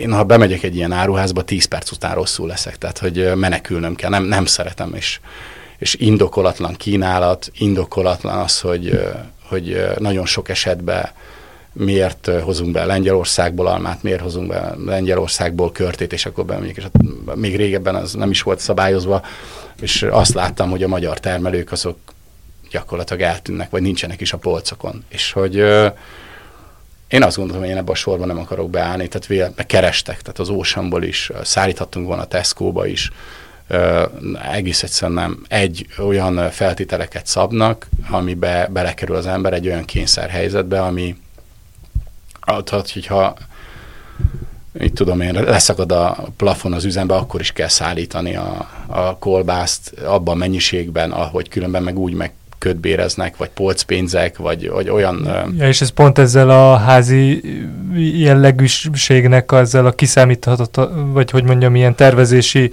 én 0.00 0.12
ha 0.12 0.24
bemegyek 0.24 0.62
egy 0.62 0.76
ilyen 0.76 0.92
áruházba, 0.92 1.42
10 1.42 1.64
perc 1.64 1.90
után 1.90 2.14
rosszul 2.14 2.46
leszek, 2.46 2.78
tehát 2.78 2.98
hogy 2.98 3.32
menekülnöm 3.34 3.94
kell, 3.94 4.10
nem, 4.10 4.24
nem 4.24 4.44
szeretem, 4.44 4.94
és, 4.94 5.20
és 5.78 5.94
indokolatlan 5.94 6.74
kínálat, 6.74 7.50
indokolatlan 7.58 8.38
az, 8.38 8.60
hogy, 8.60 9.00
hogy 9.48 9.86
nagyon 9.98 10.26
sok 10.26 10.48
esetben 10.48 11.10
miért 11.72 12.30
hozunk 12.42 12.72
be 12.72 12.84
Lengyelországból 12.84 13.66
almát, 13.66 14.02
miért 14.02 14.20
hozunk 14.20 14.48
be 14.48 14.74
Lengyelországból 14.86 15.72
körtét, 15.72 16.12
és 16.12 16.26
akkor 16.26 16.44
bemegyek, 16.44 16.76
és 16.76 16.82
hát 16.82 16.92
még 17.34 17.56
régebben 17.56 17.94
az 17.94 18.12
nem 18.12 18.30
is 18.30 18.42
volt 18.42 18.58
szabályozva, 18.58 19.22
és 19.80 20.02
azt 20.02 20.34
láttam, 20.34 20.70
hogy 20.70 20.82
a 20.82 20.88
magyar 20.88 21.20
termelők 21.20 21.72
azok 21.72 21.98
gyakorlatilag 22.70 23.22
eltűnnek, 23.22 23.70
vagy 23.70 23.82
nincsenek 23.82 24.20
is 24.20 24.32
a 24.32 24.36
polcokon. 24.38 25.04
És 25.08 25.32
hogy 25.32 25.64
én 27.12 27.22
azt 27.22 27.36
gondolom, 27.36 27.62
hogy 27.62 27.70
én 27.70 27.76
ebben 27.76 27.94
a 27.94 27.96
sorban 27.96 28.26
nem 28.26 28.38
akarok 28.38 28.70
beállni, 28.70 29.08
tehát 29.08 29.26
véle, 29.26 29.52
kerestek, 29.66 30.20
tehát 30.20 30.38
az 30.38 30.48
Oceanból 30.48 31.02
is, 31.02 31.30
szállíthattunk 31.42 32.06
volna 32.06 32.24
Tesco-ba 32.24 32.86
is, 32.86 33.10
egész 34.52 34.82
egyszerűen 34.82 35.18
nem. 35.18 35.42
Egy 35.48 35.86
olyan 35.98 36.50
feltételeket 36.50 37.26
szabnak, 37.26 37.88
amibe 38.10 38.68
belekerül 38.72 39.16
az 39.16 39.26
ember 39.26 39.52
egy 39.52 39.66
olyan 39.66 39.84
kényszerhelyzetbe, 39.84 40.82
ami 40.82 41.16
tehát, 42.64 42.90
hogyha 42.90 43.36
így 44.80 44.92
tudom 44.92 45.20
én, 45.20 45.32
leszakad 45.32 45.92
a 45.92 46.16
plafon 46.36 46.72
az 46.72 46.84
üzembe, 46.84 47.14
akkor 47.14 47.40
is 47.40 47.52
kell 47.52 47.68
szállítani 47.68 48.36
a, 48.36 48.68
a 48.86 49.16
kolbászt 49.18 49.92
abban 50.00 50.34
a 50.34 50.38
mennyiségben, 50.38 51.10
ahogy 51.10 51.48
különben 51.48 51.82
meg 51.82 51.98
úgy 51.98 52.14
meg 52.14 52.32
ködbéreznek, 52.62 53.36
vagy 53.36 53.48
polcpénzek, 53.48 54.36
vagy, 54.36 54.70
vagy 54.70 54.88
olyan... 54.88 55.28
Ja, 55.58 55.68
és 55.68 55.80
ez 55.80 55.88
pont 55.88 56.18
ezzel 56.18 56.50
a 56.50 56.76
házi 56.76 57.40
jellegűségnek, 58.16 59.52
ezzel 59.52 59.86
a 59.86 59.92
kiszámíthatott, 59.92 60.90
vagy 61.12 61.30
hogy 61.30 61.44
mondjam, 61.44 61.74
ilyen 61.74 61.94
tervezési 61.94 62.72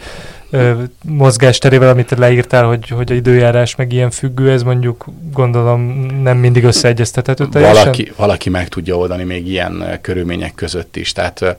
mozgásterével, 1.06 1.90
amit 1.90 2.18
leírtál, 2.18 2.66
hogy, 2.66 2.90
hogy 2.90 3.12
a 3.12 3.16
időjárás 3.16 3.76
meg 3.76 3.94
ilyen 3.94 4.12
függő, 4.12 4.52
ez 4.52 4.64
mondjuk 4.64 5.06
gondolom 5.34 5.82
nem 6.24 6.38
mindig 6.38 6.64
összeegyeztethető 6.64 7.48
teljesen? 7.48 7.78
Valaki, 7.78 8.12
valaki 8.16 8.50
meg 8.50 8.68
tudja 8.68 8.98
oldani 8.98 9.24
még 9.24 9.48
ilyen 9.48 10.00
körülmények 10.02 10.56
között 10.56 10.96
is. 10.96 11.12
Tehát 11.12 11.58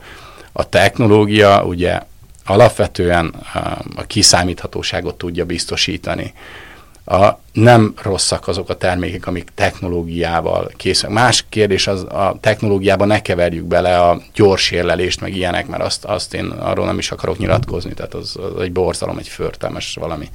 a 0.53 0.69
technológia 0.69 1.65
ugye 1.65 2.01
alapvetően 2.45 3.35
a 3.97 4.03
kiszámíthatóságot 4.07 5.15
tudja 5.15 5.45
biztosítani 5.45 6.33
a, 7.11 7.41
nem 7.53 7.95
rosszak 8.03 8.49
azok 8.49 8.69
a 8.69 8.77
termékek, 8.77 9.27
amik 9.27 9.49
technológiával 9.55 10.71
készülnek. 10.77 11.23
Más 11.23 11.45
kérdés 11.49 11.87
az 11.87 12.03
a 12.03 12.37
technológiában 12.41 13.07
ne 13.07 13.23
keverjük 13.23 13.65
bele 13.65 14.01
a 14.01 14.21
gyors 14.35 14.71
érlelést, 14.71 15.21
meg 15.21 15.37
ilyenek, 15.37 15.67
mert 15.67 15.83
azt, 15.83 16.05
azt 16.05 16.35
én 16.35 16.45
arról 16.45 16.87
nem 16.87 16.99
is 16.99 17.11
akarok 17.11 17.39
nyilatkozni, 17.39 17.95
tehát 17.95 18.15
az, 18.15 18.37
az 18.55 18.63
egy 18.63 18.73
borzalom, 18.73 19.19
egy 19.19 19.29
förtelmes 19.29 19.95
valami. 20.01 20.29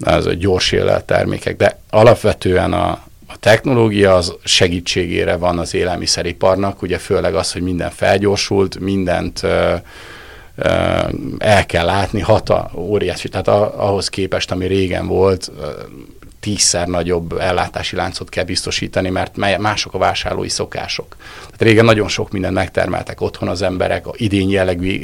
Ez 0.00 0.26
a 0.26 0.32
gyors 0.32 0.72
érlelt 0.72 1.04
termékek, 1.04 1.56
de 1.56 1.80
alapvetően 1.90 2.72
a, 2.72 2.88
a 3.26 3.38
technológia 3.40 4.14
az 4.14 4.34
segítségére 4.44 5.36
van 5.36 5.58
az 5.58 5.74
élelmiszeriparnak, 5.74 6.82
ugye 6.82 6.98
főleg 6.98 7.34
az, 7.34 7.52
hogy 7.52 7.62
minden 7.62 7.90
felgyorsult, 7.90 8.78
mindent 8.78 9.40
uh, 9.42 9.80
el 11.38 11.66
kell 11.66 11.84
látni, 11.84 12.20
hata, 12.20 12.70
óriási, 12.74 13.28
tehát 13.28 13.48
ahhoz 13.48 14.08
képest, 14.08 14.50
ami 14.50 14.66
régen 14.66 15.06
volt, 15.06 15.50
tízszer 16.40 16.86
nagyobb 16.86 17.38
ellátási 17.38 17.96
láncot 17.96 18.28
kell 18.28 18.44
biztosítani, 18.44 19.08
mert 19.08 19.36
mások 19.58 19.94
a 19.94 19.98
vásárlói 19.98 20.48
szokások. 20.48 21.16
Tehát 21.44 21.62
régen 21.62 21.84
nagyon 21.84 22.08
sok 22.08 22.30
mindent 22.30 22.54
megtermeltek 22.54 23.20
otthon 23.20 23.48
az 23.48 23.62
emberek, 23.62 24.06
a 24.06 24.12
idény 24.16 24.50
jellegű 24.50 25.00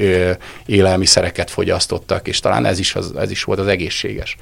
élelmiszereket 0.67 1.51
fogyasztottak, 1.51 2.29
és 2.29 2.41
talán 2.41 2.65
ez 2.65 2.79
is, 2.79 2.95
az, 2.95 3.13
ez 3.17 3.31
is 3.31 3.45
volt 3.45 3.59
az 3.59 3.67
egészséges. 3.67 4.37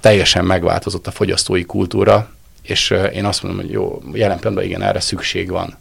Teljesen 0.00 0.44
megváltozott 0.44 1.06
a 1.06 1.10
fogyasztói 1.10 1.64
kultúra, 1.64 2.30
és 2.62 2.94
én 3.14 3.24
azt 3.24 3.42
mondom, 3.42 3.60
hogy 3.60 3.70
jó, 3.70 4.02
jelen 4.12 4.36
pillanatban 4.36 4.64
igen, 4.64 4.82
erre 4.82 5.00
szükség 5.00 5.50
van 5.50 5.76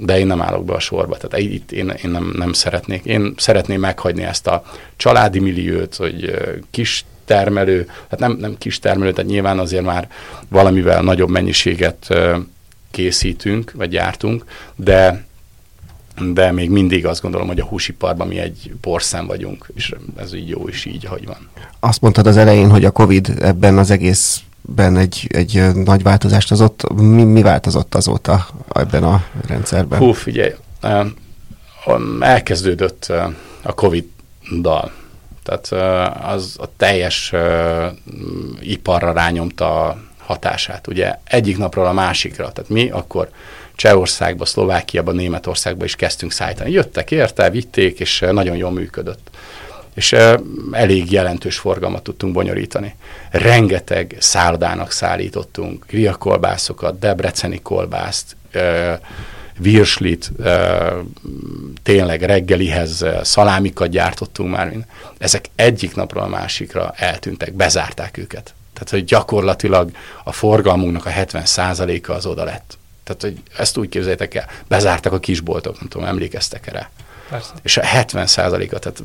de 0.00 0.18
én 0.18 0.26
nem 0.26 0.42
állok 0.42 0.64
be 0.64 0.72
a 0.72 0.78
sorba, 0.78 1.16
tehát 1.16 1.46
itt 1.46 1.72
én, 1.72 1.94
én 2.04 2.10
nem, 2.10 2.32
nem 2.36 2.52
szeretnék. 2.52 3.04
Én 3.04 3.34
szeretném 3.36 3.80
meghagyni 3.80 4.22
ezt 4.22 4.46
a 4.46 4.64
családi 4.96 5.38
milliót, 5.38 5.94
hogy 5.94 6.34
kis 6.70 7.04
termelő, 7.24 7.88
hát 8.10 8.20
nem, 8.20 8.32
nem 8.32 8.58
kis 8.58 8.78
termelő, 8.78 9.12
tehát 9.12 9.30
nyilván 9.30 9.58
azért 9.58 9.84
már 9.84 10.08
valamivel 10.48 11.02
nagyobb 11.02 11.28
mennyiséget 11.28 12.14
készítünk, 12.90 13.72
vagy 13.72 13.88
gyártunk, 13.88 14.44
de 14.76 15.26
de 16.32 16.52
még 16.52 16.70
mindig 16.70 17.06
azt 17.06 17.22
gondolom, 17.22 17.46
hogy 17.46 17.60
a 17.60 17.64
húsiparban 17.64 18.28
mi 18.28 18.38
egy 18.38 18.72
porszem 18.80 19.26
vagyunk, 19.26 19.70
és 19.74 19.94
ez 20.16 20.34
így 20.34 20.48
jó, 20.48 20.68
és 20.68 20.84
így, 20.84 21.04
hogy 21.04 21.26
van. 21.26 21.48
Azt 21.80 22.00
mondtad 22.00 22.26
az 22.26 22.36
elején, 22.36 22.70
hogy 22.70 22.84
a 22.84 22.90
Covid 22.90 23.32
ebben 23.40 23.78
az 23.78 23.90
egész 23.90 24.40
ben 24.74 24.96
egy, 24.96 25.26
egy 25.28 25.74
nagy 25.74 26.02
változást 26.02 26.48
hozott. 26.48 26.92
Mi, 26.94 27.24
mi 27.24 27.42
változott 27.42 27.94
azóta 27.94 28.46
ebben 28.72 29.04
a 29.04 29.24
rendszerben? 29.46 29.98
Hú, 29.98 30.12
figyelj, 30.12 30.54
elkezdődött 32.20 33.12
a 33.62 33.72
Covid-dal. 33.74 34.92
Tehát 35.42 35.72
az 36.22 36.56
a 36.58 36.68
teljes 36.76 37.32
iparra 38.60 39.12
rányomta 39.12 39.84
a 39.84 39.98
hatását. 40.18 40.86
Ugye 40.86 41.14
egyik 41.24 41.58
napról 41.58 41.86
a 41.86 41.92
másikra. 41.92 42.52
Tehát 42.52 42.70
mi 42.70 42.90
akkor 42.90 43.28
Csehországba, 43.74 44.44
Szlovákiába, 44.44 45.12
Németországba 45.12 45.84
is 45.84 45.96
kezdtünk 45.96 46.32
szállítani. 46.32 46.70
Jöttek 46.70 47.10
érte, 47.10 47.50
vitték, 47.50 48.00
és 48.00 48.24
nagyon 48.30 48.56
jól 48.56 48.70
működött 48.70 49.30
és 49.98 50.16
elég 50.70 51.12
jelentős 51.12 51.58
forgalmat 51.58 52.02
tudtunk 52.02 52.32
bonyolítani. 52.32 52.94
Rengeteg 53.30 54.16
szállodának 54.18 54.90
szállítottunk, 54.90 55.86
riakolbászokat, 55.90 56.98
debreceni 56.98 57.60
kolbászt, 57.62 58.36
virslit, 59.58 60.32
tényleg 61.82 62.22
reggelihez 62.22 63.04
szalámikat 63.22 63.88
gyártottunk 63.88 64.50
már. 64.50 64.72
Ezek 65.18 65.44
egyik 65.54 65.94
napról 65.94 66.22
a 66.22 66.28
másikra 66.28 66.92
eltűntek, 66.96 67.52
bezárták 67.52 68.16
őket. 68.16 68.54
Tehát, 68.72 68.90
hogy 68.90 69.04
gyakorlatilag 69.04 69.90
a 70.24 70.32
forgalmunknak 70.32 71.06
a 71.06 71.10
70%-a 71.10 72.12
az 72.12 72.26
oda 72.26 72.44
lett. 72.44 72.78
Tehát, 73.04 73.22
hogy 73.22 73.42
ezt 73.58 73.76
úgy 73.76 73.88
képzeljétek 73.88 74.34
el, 74.34 74.48
bezártak 74.68 75.12
a 75.12 75.18
kisboltok, 75.18 75.80
nem 75.80 75.88
tudom, 75.88 76.06
emlékeztek 76.06 76.66
erre. 76.66 76.90
Persze. 77.30 77.52
És 77.62 77.76
a 77.76 77.84
70 77.84 78.26
százaléka, 78.26 78.78
tehát 78.78 79.02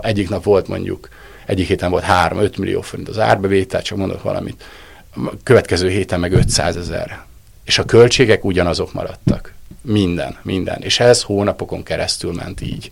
egyik 0.00 0.28
nap 0.28 0.44
volt 0.44 0.68
mondjuk, 0.68 1.08
egyik 1.46 1.66
héten 1.66 1.90
volt 1.90 2.04
3-5 2.08 2.58
millió 2.58 2.80
forint 2.80 3.08
az 3.08 3.18
árbevétel, 3.18 3.82
csak 3.82 3.98
mondok 3.98 4.22
valamit, 4.22 4.64
következő 5.42 5.88
héten 5.88 6.20
meg 6.20 6.32
500 6.32 6.76
ezer. 6.76 7.24
És 7.64 7.78
a 7.78 7.84
költségek 7.84 8.44
ugyanazok 8.44 8.92
maradtak. 8.92 9.52
Minden, 9.82 10.36
minden. 10.42 10.82
És 10.82 11.00
ez 11.00 11.22
hónapokon 11.22 11.82
keresztül 11.82 12.32
ment 12.32 12.60
így. 12.60 12.90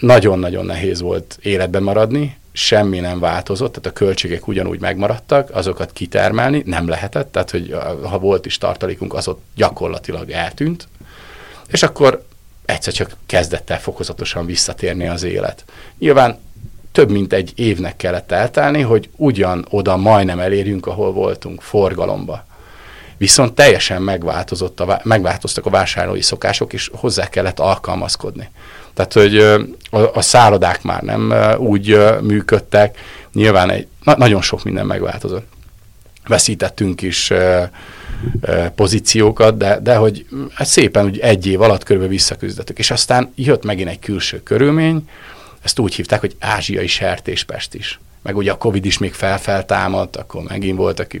Nagyon-nagyon 0.00 0.66
nehéz 0.66 1.00
volt 1.00 1.38
életben 1.42 1.82
maradni, 1.82 2.36
semmi 2.52 2.98
nem 3.00 3.20
változott, 3.20 3.72
tehát 3.72 3.86
a 3.86 4.04
költségek 4.04 4.48
ugyanúgy 4.48 4.80
megmaradtak, 4.80 5.50
azokat 5.52 5.92
kitermelni 5.92 6.62
nem 6.66 6.88
lehetett, 6.88 7.32
tehát 7.32 7.50
hogy 7.50 7.76
ha 8.02 8.18
volt 8.18 8.46
is 8.46 8.58
tartalékunk, 8.58 9.14
az 9.14 9.28
ott 9.28 9.42
gyakorlatilag 9.54 10.30
eltűnt, 10.30 10.88
és 11.68 11.82
akkor 11.82 12.24
egyszer 12.66 12.92
csak 12.92 13.16
kezdett 13.26 13.70
el 13.70 13.80
fokozatosan 13.80 14.46
visszatérni 14.46 15.08
az 15.08 15.22
élet. 15.22 15.64
Nyilván 15.98 16.38
több 16.92 17.10
mint 17.10 17.32
egy 17.32 17.52
évnek 17.54 17.96
kellett 17.96 18.32
eltelni, 18.32 18.80
hogy 18.80 19.10
ugyan 19.16 19.66
oda 19.70 19.96
majdnem 19.96 20.38
elérjünk, 20.38 20.86
ahol 20.86 21.12
voltunk, 21.12 21.62
forgalomba. 21.62 22.44
Viszont 23.16 23.52
teljesen 23.52 24.02
megváltozott 24.02 24.80
a, 24.80 25.00
megváltoztak 25.04 25.66
a 25.66 25.70
vásárlói 25.70 26.22
szokások, 26.22 26.72
és 26.72 26.90
hozzá 26.94 27.28
kellett 27.28 27.58
alkalmazkodni. 27.58 28.50
Tehát, 28.94 29.12
hogy 29.12 29.38
a, 29.90 30.14
a 30.14 30.20
szállodák 30.20 30.82
már 30.82 31.02
nem 31.02 31.34
úgy 31.58 31.98
működtek, 32.22 32.98
nyilván 33.32 33.70
egy, 33.70 33.86
na, 34.02 34.16
nagyon 34.16 34.42
sok 34.42 34.64
minden 34.64 34.86
megváltozott. 34.86 35.46
Veszítettünk 36.26 37.02
is 37.02 37.32
pozíciókat, 38.74 39.56
de, 39.56 39.78
de 39.80 39.96
hogy 39.96 40.26
szépen 40.58 41.04
úgy 41.04 41.18
egy 41.18 41.46
év 41.46 41.60
alatt 41.60 41.82
körülbelül 41.82 42.16
visszaküzdöttük. 42.16 42.78
És 42.78 42.90
aztán 42.90 43.32
jött 43.34 43.64
megint 43.64 43.88
egy 43.88 43.98
külső 43.98 44.42
körülmény, 44.42 45.08
ezt 45.62 45.78
úgy 45.78 45.94
hívták, 45.94 46.20
hogy 46.20 46.36
ázsiai 46.38 46.86
sertéspest 46.86 47.74
is. 47.74 48.00
Meg 48.22 48.36
ugye 48.36 48.52
a 48.52 48.56
Covid 48.56 48.84
is 48.84 48.98
még 48.98 49.12
felfeltámadt, 49.12 50.16
akkor 50.16 50.42
megint 50.42 50.76
voltak 50.76 51.12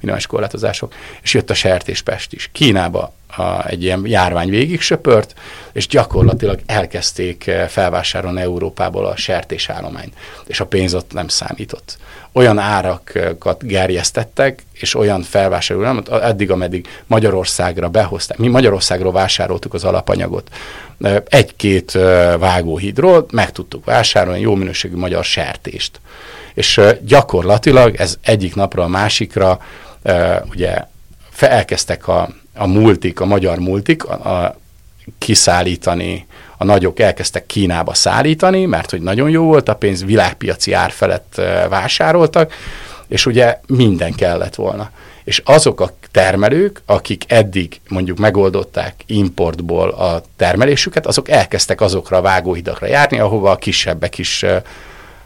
mindenes 0.00 0.26
korlátozások, 0.26 0.94
és 1.22 1.34
jött 1.34 1.50
a 1.50 1.54
sertéspest 1.54 2.32
is. 2.32 2.48
Kínába 2.52 3.12
a, 3.36 3.66
egy 3.66 3.82
ilyen 3.82 4.06
járvány 4.06 4.48
végig 4.48 4.80
söpört, 4.80 5.34
és 5.72 5.86
gyakorlatilag 5.86 6.60
elkezdték 6.66 7.50
felvásárolni 7.68 8.40
Európából 8.40 9.06
a 9.06 9.16
sertésállományt, 9.16 10.14
és 10.46 10.60
a 10.60 10.66
pénz 10.66 10.94
ott 10.94 11.12
nem 11.12 11.28
számított. 11.28 11.98
Olyan 12.32 12.58
árakat 12.58 13.66
gerjesztettek, 13.66 14.64
és 14.72 14.94
olyan 14.94 15.22
felvásároló, 15.22 16.02
eddig, 16.10 16.50
ameddig 16.50 16.86
Magyarországra 17.06 17.88
behozták. 17.88 18.38
Mi 18.38 18.48
Magyarországról 18.48 19.12
vásároltuk 19.12 19.74
az 19.74 19.84
alapanyagot. 19.84 20.50
Egy-két 21.24 21.92
vágóhídról 22.38 23.26
meg 23.30 23.52
tudtuk 23.52 23.84
vásárolni 23.84 24.40
jó 24.40 24.54
minőségű 24.54 24.96
magyar 24.96 25.24
sertést. 25.24 26.00
És 26.54 26.80
gyakorlatilag 27.02 27.94
ez 27.94 28.16
egyik 28.22 28.54
napra 28.54 28.82
a 28.82 28.88
másikra 28.88 29.58
ugye 30.50 30.84
elkezdtek 31.38 32.08
a 32.08 32.28
a 32.60 32.66
multik, 32.66 33.20
a 33.20 33.24
magyar 33.24 33.58
multik 33.58 34.04
a, 34.04 34.44
a 34.44 34.56
kiszállítani, 35.18 36.26
a 36.60 36.64
nagyok 36.64 36.98
elkezdtek 36.98 37.46
Kínába 37.46 37.94
szállítani, 37.94 38.64
mert 38.64 38.90
hogy 38.90 39.00
nagyon 39.00 39.30
jó 39.30 39.44
volt 39.44 39.68
a 39.68 39.74
pénz, 39.74 40.04
világpiaci 40.04 40.72
ár 40.72 40.90
felett 40.90 41.40
vásároltak, 41.68 42.52
és 43.08 43.26
ugye 43.26 43.60
minden 43.66 44.14
kellett 44.14 44.54
volna. 44.54 44.90
És 45.24 45.42
azok 45.44 45.80
a 45.80 45.90
termelők, 46.10 46.82
akik 46.86 47.24
eddig 47.28 47.80
mondjuk 47.88 48.18
megoldották 48.18 48.94
importból 49.06 49.88
a 49.88 50.22
termelésüket, 50.36 51.06
azok 51.06 51.28
elkezdtek 51.28 51.80
azokra 51.80 52.16
a 52.16 52.22
vágóhidakra 52.22 52.86
járni, 52.86 53.18
ahova 53.18 53.50
a 53.50 53.56
kisebbek 53.56 54.18
is 54.18 54.44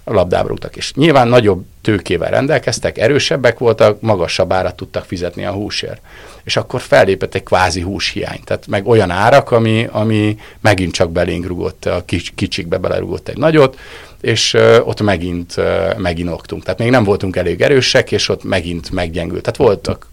labdába 0.05 0.49
rúgtak. 0.49 0.77
És 0.77 0.93
nyilván 0.95 1.29
nagyobb 1.29 1.65
tőkével 1.83 2.31
rendelkeztek, 2.31 2.99
erősebbek 2.99 3.59
voltak, 3.59 4.01
magasabb 4.01 4.53
árat 4.53 4.77
tudtak 4.77 5.05
fizetni 5.05 5.45
a 5.45 5.53
húsért. 5.53 6.01
És 6.45 6.57
akkor 6.57 6.81
fellépett 6.81 7.35
egy 7.35 7.43
kvázi 7.43 7.81
húshiány, 7.81 8.41
tehát 8.45 8.67
meg 8.67 8.87
olyan 8.87 9.11
árak, 9.11 9.51
ami, 9.51 9.89
ami 9.91 10.37
megint 10.61 10.93
csak 10.93 11.13
belénk 11.13 11.47
rugott, 11.47 11.85
a 11.85 12.03
kics, 12.05 12.33
kicsikbe 12.35 12.77
belerugott 12.77 13.29
egy 13.29 13.37
nagyot, 13.37 13.79
és 14.21 14.55
ott 14.85 15.01
megint 15.01 15.55
uh, 15.57 15.99
meginoktunk. 15.99 16.63
Tehát 16.63 16.79
még 16.79 16.91
nem 16.91 17.05
voltunk 17.05 17.37
elég 17.37 17.61
erősek, 17.61 18.13
és 18.13 18.29
ott 18.29 18.45
megint 18.45 18.91
meggyengült. 18.91 19.43
Tehát 19.43 19.57
voltak 19.57 20.09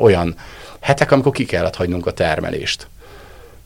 olyan 0.00 0.34
hetek, 0.80 1.10
amikor 1.10 1.32
ki 1.32 1.44
kellett 1.44 1.76
hagynunk 1.76 2.06
a 2.06 2.10
termelést 2.10 2.86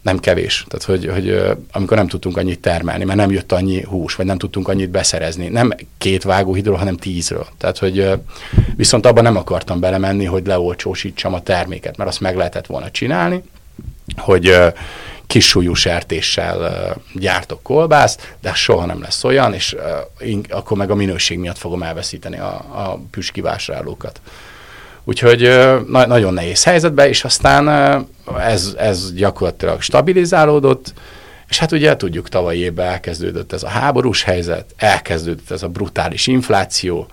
nem 0.02 0.18
kevés. 0.18 0.64
Tehát, 0.68 0.84
hogy, 0.84 1.10
hogy 1.12 1.56
amikor 1.72 1.96
nem 1.96 2.08
tudtunk 2.08 2.36
annyit 2.36 2.60
termelni, 2.60 3.04
mert 3.04 3.18
nem 3.18 3.30
jött 3.30 3.52
annyi 3.52 3.82
hús, 3.82 4.14
vagy 4.14 4.26
nem 4.26 4.38
tudtunk 4.38 4.68
annyit 4.68 4.90
beszerezni. 4.90 5.48
Nem 5.48 5.72
két 5.98 6.22
vágóhidról, 6.22 6.76
hanem 6.76 6.96
tízről. 6.96 7.46
Tehát, 7.58 7.78
hogy 7.78 8.10
viszont 8.76 9.06
abban 9.06 9.22
nem 9.22 9.36
akartam 9.36 9.80
belemenni, 9.80 10.24
hogy 10.24 10.46
leolcsósítsam 10.46 11.34
a 11.34 11.42
terméket, 11.42 11.96
mert 11.96 12.10
azt 12.10 12.20
meg 12.20 12.36
lehetett 12.36 12.66
volna 12.66 12.90
csinálni, 12.90 13.42
hogy 14.16 14.56
kis 15.26 15.48
súlyú 15.48 15.74
sertéssel 15.74 16.96
gyártok 17.14 17.62
kolbászt, 17.62 18.36
de 18.40 18.54
soha 18.54 18.86
nem 18.86 19.00
lesz 19.00 19.24
olyan, 19.24 19.54
és 19.54 19.76
akkor 20.48 20.76
meg 20.76 20.90
a 20.90 20.94
minőség 20.94 21.38
miatt 21.38 21.58
fogom 21.58 21.82
elveszíteni 21.82 22.38
a, 22.38 22.52
a 22.72 23.00
püskivásárlókat. 23.10 24.20
Úgyhogy 25.10 25.40
na- 25.86 26.06
nagyon 26.06 26.34
nehéz 26.34 26.64
helyzetben, 26.64 27.08
és 27.08 27.24
aztán 27.24 27.68
ez, 28.40 28.74
ez 28.78 29.12
gyakorlatilag 29.12 29.80
stabilizálódott, 29.80 30.92
és 31.48 31.58
hát 31.58 31.72
ugye 31.72 31.96
tudjuk, 31.96 32.28
tavaly 32.28 32.56
évben 32.56 32.86
elkezdődött 32.86 33.52
ez 33.52 33.62
a 33.62 33.68
háborús 33.68 34.22
helyzet, 34.22 34.64
elkezdődött 34.76 35.50
ez 35.50 35.62
a 35.62 35.68
brutális 35.68 36.26
infláció, 36.26 37.06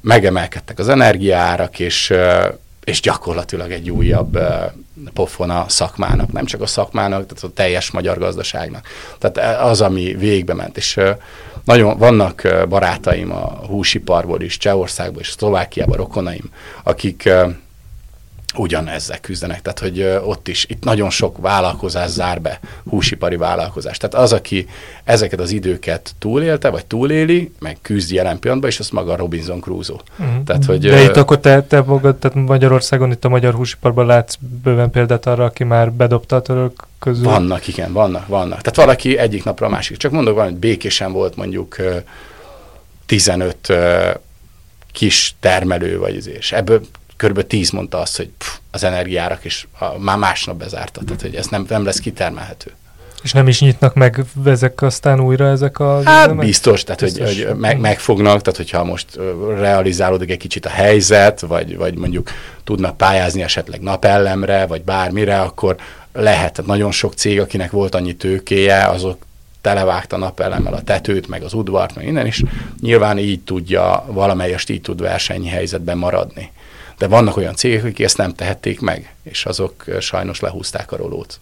megemelkedtek 0.00 0.78
az 0.78 0.88
energiaárak, 0.88 1.78
és, 1.78 2.12
és 2.84 3.00
gyakorlatilag 3.00 3.70
egy 3.70 3.90
újabb 3.90 4.38
pofon 5.14 5.50
a 5.50 5.64
szakmának, 5.68 6.32
nem 6.32 6.44
csak 6.44 6.60
a 6.60 6.66
szakmának, 6.66 7.26
tehát 7.26 7.44
a 7.44 7.52
teljes 7.54 7.90
magyar 7.90 8.18
gazdaságnak. 8.18 8.86
Tehát 9.18 9.60
az, 9.60 9.80
ami 9.80 10.14
végbe 10.18 10.54
ment, 10.54 10.76
és 10.76 11.00
nagyon 11.64 11.98
vannak 11.98 12.66
barátaim 12.68 13.32
a 13.32 13.66
húsiparból 13.66 14.40
is, 14.42 14.56
Csehországból 14.56 15.20
és 15.20 15.30
Szlovákiában, 15.30 15.96
rokonaim, 15.96 16.50
akik 16.82 17.28
ugyanezzel 18.54 19.20
küzdenek. 19.20 19.62
Tehát, 19.62 19.78
hogy 19.78 20.20
ott 20.24 20.48
is, 20.48 20.66
itt 20.68 20.84
nagyon 20.84 21.10
sok 21.10 21.38
vállalkozás 21.38 22.10
zár 22.10 22.40
be, 22.40 22.60
húsipari 22.88 23.36
vállalkozás. 23.36 23.96
Tehát 23.96 24.14
az, 24.14 24.32
aki 24.32 24.66
ezeket 25.04 25.40
az 25.40 25.50
időket 25.50 26.14
túlélte, 26.18 26.70
vagy 26.70 26.86
túléli, 26.86 27.52
meg 27.58 27.78
küzd 27.82 28.12
jelen 28.12 28.38
pillanatban, 28.38 28.70
és 28.70 28.78
az 28.78 28.88
maga 28.88 29.16
Robinson 29.16 29.60
Crusoe. 29.60 29.96
Uh-huh. 30.18 30.44
Tehát, 30.44 30.64
hogy, 30.64 30.80
De 30.80 31.02
itt 31.02 31.16
akkor 31.16 31.38
te, 31.38 31.62
te 31.62 31.82
magad, 31.82 32.16
tehát 32.16 32.36
Magyarországon, 32.36 33.10
itt 33.10 33.24
a 33.24 33.28
magyar 33.28 33.54
húsiparban 33.54 34.06
látsz 34.06 34.34
bőven 34.62 34.90
példát 34.90 35.26
arra, 35.26 35.44
aki 35.44 35.64
már 35.64 35.92
bedobta 35.92 36.36
a 36.36 36.42
török 36.42 36.86
közül? 36.98 37.24
Vannak, 37.24 37.68
igen, 37.68 37.92
vannak, 37.92 38.26
vannak. 38.26 38.60
Tehát 38.60 38.76
valaki 38.76 39.18
egyik 39.18 39.44
napra 39.44 39.66
a 39.66 39.70
másik. 39.70 39.96
Csak 39.96 40.12
mondok, 40.12 40.38
hogy 40.38 40.54
békésen 40.54 41.12
volt 41.12 41.36
mondjuk 41.36 41.76
15 43.06 43.72
kis 44.92 45.34
termelő, 45.40 45.98
vagy 45.98 46.26
és 46.26 46.52
ebből 46.52 46.80
kb. 47.22 47.46
10 47.46 47.70
mondta 47.70 47.98
azt, 47.98 48.16
hogy 48.16 48.28
pff, 48.38 48.56
az 48.70 48.84
energiárak 48.84 49.44
is 49.44 49.68
a, 49.78 49.98
már 49.98 50.18
másnap 50.18 50.56
bezárta, 50.56 51.00
tehát 51.04 51.22
hogy 51.22 51.34
ez 51.34 51.46
nem, 51.46 51.64
nem 51.68 51.84
lesz 51.84 51.98
kitermelhető. 51.98 52.70
És 53.22 53.32
nem 53.32 53.48
is 53.48 53.60
nyitnak 53.60 53.94
meg 53.94 54.24
ezek 54.44 54.82
aztán 54.82 55.20
újra 55.20 55.48
ezek 55.48 55.78
a... 55.78 56.02
Hát 56.04 56.26
üzemek? 56.26 56.46
biztos, 56.46 56.84
tehát 56.84 57.00
biztos. 57.00 57.26
hogy, 57.26 57.44
hogy 57.44 57.56
meg, 57.56 57.78
megfognak, 57.78 58.42
tehát 58.42 58.56
hogyha 58.56 58.84
most 58.84 59.06
realizálódik 59.56 60.30
egy 60.30 60.38
kicsit 60.38 60.66
a 60.66 60.68
helyzet, 60.68 61.40
vagy, 61.40 61.76
vagy 61.76 61.94
mondjuk 61.94 62.30
tudnak 62.64 62.96
pályázni 62.96 63.42
esetleg 63.42 63.80
napellemre, 63.80 64.66
vagy 64.66 64.82
bármire, 64.82 65.40
akkor 65.40 65.76
lehet, 66.12 66.52
tehát 66.52 66.70
nagyon 66.70 66.90
sok 66.90 67.14
cég, 67.14 67.40
akinek 67.40 67.70
volt 67.70 67.94
annyi 67.94 68.14
tőkéje, 68.14 68.84
azok 68.84 69.24
televágta 69.60 70.16
napelemmel 70.16 70.74
a 70.74 70.82
tetőt, 70.82 71.28
meg 71.28 71.42
az 71.42 71.52
udvart, 71.52 71.94
meg 71.94 72.06
innen 72.06 72.26
is, 72.26 72.42
nyilván 72.80 73.18
így 73.18 73.40
tudja, 73.40 74.04
valamelyest 74.06 74.70
így 74.70 74.80
tud 74.80 75.00
versenyhelyzetben 75.00 75.98
maradni. 75.98 76.50
De 77.02 77.08
vannak 77.08 77.36
olyan 77.36 77.54
cégek, 77.54 77.84
akik 77.84 78.00
ezt 78.00 78.16
nem 78.16 78.34
tehették 78.34 78.80
meg, 78.80 79.14
és 79.22 79.44
azok 79.44 79.84
sajnos 80.00 80.40
lehúzták 80.40 80.92
a 80.92 80.96
rolót. 80.96 81.40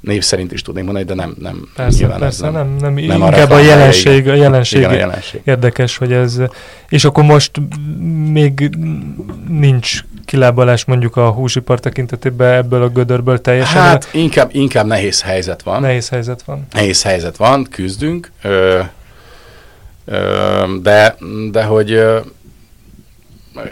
Név 0.00 0.22
szerint 0.22 0.52
is 0.52 0.62
tudnék 0.62 0.84
mondani, 0.84 1.04
de 1.04 1.14
nem, 1.14 1.34
nem 1.40 1.68
persze, 1.74 2.06
persze, 2.06 2.50
nem, 2.50 2.76
nem, 2.80 2.94
nem, 2.94 3.04
nem 3.04 3.22
inkább 3.22 3.50
a 3.50 3.58
jelenség, 3.58 4.28
a 4.28 4.34
jelenség, 4.34 4.78
igen, 4.78 4.90
a 4.90 4.94
jelenség 4.94 5.40
érdekes, 5.44 5.96
hogy 5.96 6.12
ez, 6.12 6.40
és 6.88 7.04
akkor 7.04 7.24
most 7.24 7.50
még 8.30 8.70
nincs 9.48 10.04
kilábalás 10.24 10.84
mondjuk 10.84 11.16
a 11.16 11.30
húsipar 11.30 11.80
tekintetében 11.80 12.54
ebből 12.54 12.82
a 12.82 12.88
gödörből 12.88 13.40
teljesen? 13.40 13.80
Hát 13.80 14.08
inkább, 14.12 14.50
inkább 14.52 14.86
nehéz 14.86 15.22
helyzet 15.22 15.62
van. 15.62 15.80
Nehéz 15.80 16.08
helyzet 16.08 16.42
van. 16.42 16.66
Nehéz 16.72 17.02
helyzet 17.02 17.36
van, 17.36 17.64
küzdünk, 17.70 18.30
ö, 18.42 18.80
ö, 20.04 20.64
de, 20.82 21.16
de 21.50 21.64
hogy 21.64 22.00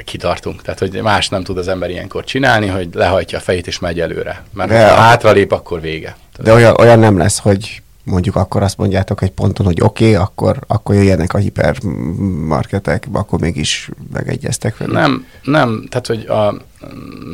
kitartunk. 0.04 0.62
Tehát, 0.62 0.78
hogy 0.78 1.02
más 1.02 1.28
nem 1.28 1.42
tud 1.42 1.58
az 1.58 1.68
ember 1.68 1.90
ilyenkor 1.90 2.24
csinálni, 2.24 2.66
hogy 2.66 2.88
lehajtja 2.92 3.38
a 3.38 3.40
fejét 3.40 3.66
és 3.66 3.78
megy 3.78 4.00
előre. 4.00 4.42
Mert 4.52 4.70
de 4.70 4.88
ha 4.88 5.00
hátralép, 5.00 5.52
akkor 5.52 5.80
vége. 5.80 6.16
De 6.38 6.52
olyan, 6.52 6.74
olyan 6.78 6.98
nem 6.98 7.18
lesz, 7.18 7.38
hogy 7.38 7.82
mondjuk 8.04 8.36
akkor 8.36 8.62
azt 8.62 8.76
mondjátok 8.76 9.22
egy 9.22 9.30
ponton, 9.30 9.66
hogy 9.66 9.80
oké, 9.80 10.04
okay, 10.04 10.14
akkor, 10.14 10.58
akkor 10.66 10.94
jöjjenek 10.94 11.34
a 11.34 11.38
hipermarketek, 11.38 13.06
akkor 13.12 13.40
mégis 13.40 13.90
megegyeztek 14.12 14.76
velük. 14.76 14.94
Nem, 14.94 15.26
nem, 15.42 15.86
tehát, 15.88 16.06
hogy 16.06 16.26
a, 16.26 16.54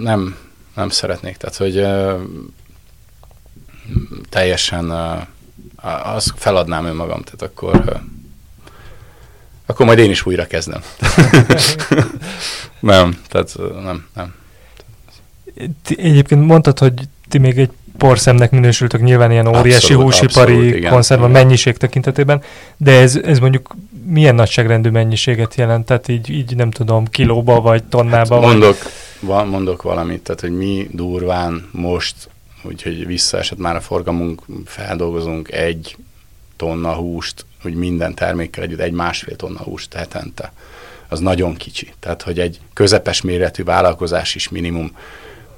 nem, 0.03 0.37
nem 0.75 0.89
szeretnék. 0.89 1.37
Tehát, 1.37 1.57
hogy 1.57 1.79
uh, 1.79 2.21
teljesen 4.29 4.91
uh, 4.91 6.15
azt 6.15 6.33
feladnám 6.37 6.85
önmagam, 6.85 7.23
tehát 7.23 7.43
akkor 7.43 7.77
uh, 7.87 8.01
akkor 9.71 9.87
majd 9.87 9.99
én 9.99 10.11
is 10.11 10.27
újra 10.27 10.47
kezdem. 10.47 10.83
nem, 12.81 13.19
tehát 13.29 13.55
nem, 13.83 14.07
nem. 14.15 14.35
Egyébként 15.97 16.47
mondtad, 16.47 16.79
hogy 16.79 16.95
ti 17.29 17.39
még 17.39 17.59
egy 17.59 17.71
porszemnek 17.99 18.51
minősültök 18.51 19.01
nyilván 19.03 19.31
ilyen 19.31 19.47
óriási 19.47 19.75
abszolút, 19.75 20.03
húsipari 20.03 20.81
konzerv 20.81 21.23
a 21.23 21.29
mennyiség 21.29 21.77
tekintetében, 21.77 22.43
de 22.77 22.93
ez, 22.93 23.17
ez 23.17 23.39
mondjuk 23.39 23.77
milyen 24.05 24.35
nagyságrendű 24.35 24.91
mennyiséget 24.91 25.55
jelent? 25.55 25.87
Tehát 25.87 26.09
így, 26.09 26.31
így 26.31 26.57
nem 26.57 26.71
tudom, 26.71 27.07
kilóba 27.07 27.61
vagy 27.61 27.85
tonnába? 27.85 28.35
Hát 28.35 28.45
mondok, 28.45 28.77
vagy? 29.21 29.49
mondok 29.49 29.83
valamit, 29.83 30.23
tehát 30.23 30.41
hogy 30.41 30.57
mi 30.57 30.89
durván 30.93 31.69
most, 31.73 32.15
úgyhogy 32.63 33.07
visszaesett 33.07 33.59
már 33.59 33.77
a 33.77 33.81
forgalmunk, 33.81 34.43
feldolgozunk 34.65 35.53
egy 35.53 35.97
tonna 36.57 36.93
húst 36.95 37.45
hogy 37.63 37.75
minden 37.75 38.15
termékkel 38.15 38.63
együtt 38.63 38.81
egy 38.81 38.93
másfél 38.93 39.37
tonna 39.37 39.63
húst 39.63 39.95
hetente. 39.95 40.53
Az 41.09 41.21
nagyon 41.21 41.55
kicsi. 41.55 41.93
Tehát, 42.01 42.23
hogy 42.23 42.39
egy 42.41 42.61
közepes 42.73 43.21
méretű 43.21 43.65
vállalkozás 43.65 44.35
is 44.35 44.49
minimum 44.49 44.97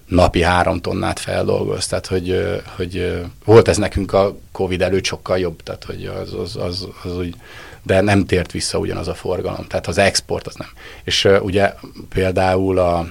napi 0.06 0.42
három 0.42 0.80
tonnát 0.80 1.18
feldolgoz. 1.18 1.86
Tehát, 1.86 2.06
hogy, 2.06 2.58
hogy 2.76 3.22
volt 3.44 3.68
ez 3.68 3.76
nekünk 3.76 4.12
a 4.12 4.36
Covid 4.52 4.82
előtt 4.82 5.04
sokkal 5.04 5.38
jobb, 5.38 5.62
tehát, 5.62 5.84
hogy 5.84 6.04
az, 6.04 6.34
az, 6.34 6.56
az, 6.56 6.88
az 7.02 7.16
úgy, 7.16 7.34
de 7.82 8.00
nem 8.00 8.26
tért 8.26 8.52
vissza 8.52 8.78
ugyanaz 8.78 9.08
a 9.08 9.14
forgalom. 9.14 9.66
Tehát 9.66 9.86
az 9.86 9.98
export 9.98 10.46
az 10.46 10.54
nem. 10.54 10.68
És 11.04 11.28
ugye 11.42 11.74
például 12.08 12.78
a, 12.78 13.06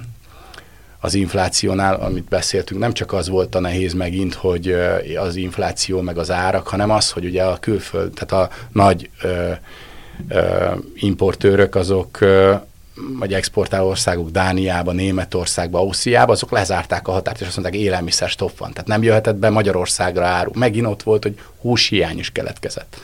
az 1.04 1.14
inflációnál, 1.14 1.96
amit 1.96 2.24
beszéltünk, 2.24 2.80
nem 2.80 2.94
csak 2.94 3.14
az 3.14 3.30
volt 3.30 3.56
a 3.56 3.60
nehéz 3.60 3.94
megint, 3.94 4.34
hogy 4.34 4.76
az 5.18 5.36
infláció 5.36 6.02
meg 6.02 6.18
az 6.18 6.32
árak, 6.32 6.68
hanem 6.68 6.90
az, 6.90 7.12
hogy 7.12 7.26
ugye 7.26 7.44
a 7.44 7.58
külföld, 7.60 8.12
tehát 8.14 8.46
a 8.46 8.56
nagy 8.72 9.10
ö, 9.22 9.52
ö, 10.30 10.72
importőrök 10.96 11.76
azok 11.76 12.22
ö, 12.22 12.54
vagy 13.20 13.34
exportáló 13.34 13.88
országok 13.88 14.30
Dániába, 14.30 14.92
Németországba, 14.92 15.80
Ausztriába, 15.80 16.32
azok 16.32 16.52
lezárták 16.52 17.08
a 17.08 17.12
határt, 17.12 17.42
és 17.42 17.48
azt 17.48 17.58
mondták, 17.58 17.82
élelmiszer 17.82 18.30
stop 18.30 18.58
van. 18.58 18.72
Tehát 18.72 18.88
nem 18.88 19.04
jöhetett 19.04 19.36
be 19.36 19.50
Magyarországra 19.50 20.26
áru. 20.26 20.52
Megint 20.54 20.86
ott 20.86 21.04
volt, 21.04 21.24
hogy 21.24 21.40
húshiány 21.62 22.20
is 22.20 22.32
keletkezett. 22.32 22.98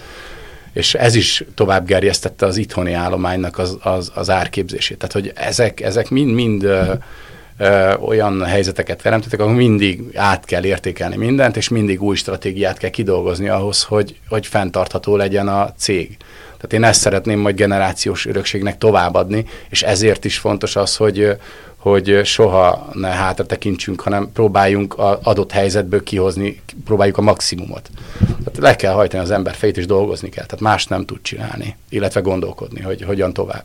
És 0.73 0.93
ez 0.93 1.15
is 1.15 1.43
tovább 1.55 1.85
gerjesztette 1.85 2.45
az 2.45 2.57
itthoni 2.57 2.93
állománynak 2.93 3.57
az, 3.57 3.77
az, 3.81 4.11
az 4.15 4.29
árképzését. 4.29 4.97
Tehát, 4.97 5.13
hogy 5.13 5.31
ezek, 5.35 5.81
ezek 5.81 6.09
mind-mind 6.09 6.63
ö, 6.63 6.93
ö, 7.57 7.93
olyan 7.93 8.43
helyzeteket 8.43 9.01
teremtettek, 9.01 9.39
ahol 9.39 9.53
mindig 9.53 10.01
át 10.15 10.45
kell 10.45 10.65
értékelni 10.65 11.15
mindent, 11.15 11.57
és 11.57 11.69
mindig 11.69 12.01
új 12.01 12.15
stratégiát 12.15 12.77
kell 12.77 12.89
kidolgozni 12.89 13.49
ahhoz, 13.49 13.83
hogy, 13.83 14.19
hogy 14.27 14.47
fenntartható 14.47 15.15
legyen 15.15 15.47
a 15.47 15.73
cég. 15.77 16.17
Tehát 16.57 16.73
én 16.73 16.83
ezt 16.83 17.01
szeretném 17.01 17.39
majd 17.39 17.55
generációs 17.55 18.25
örökségnek 18.25 18.77
továbbadni, 18.77 19.45
és 19.69 19.83
ezért 19.83 20.25
is 20.25 20.37
fontos 20.37 20.75
az, 20.75 20.95
hogy, 20.95 21.37
hogy 21.77 22.21
soha 22.23 22.89
ne 22.93 23.07
hátra 23.07 23.45
tekintsünk, 23.45 24.01
hanem 24.01 24.31
próbáljunk 24.33 24.93
az 24.97 25.17
adott 25.23 25.51
helyzetből 25.51 26.03
kihozni, 26.03 26.61
próbáljuk 26.85 27.17
a 27.17 27.21
maximumot. 27.21 27.89
Tehát 28.19 28.57
le 28.57 28.75
kell 28.75 28.93
hajtani 28.93 29.23
az 29.23 29.31
ember 29.31 29.53
fejét, 29.53 29.77
és 29.77 29.85
dolgozni 29.85 30.29
kell. 30.29 30.45
Tehát 30.45 30.63
más 30.63 30.85
nem 30.85 31.05
tud 31.05 31.21
csinálni, 31.21 31.75
illetve 31.89 32.19
gondolkodni, 32.19 32.81
hogy 32.81 33.01
hogyan 33.01 33.33
tovább. 33.33 33.63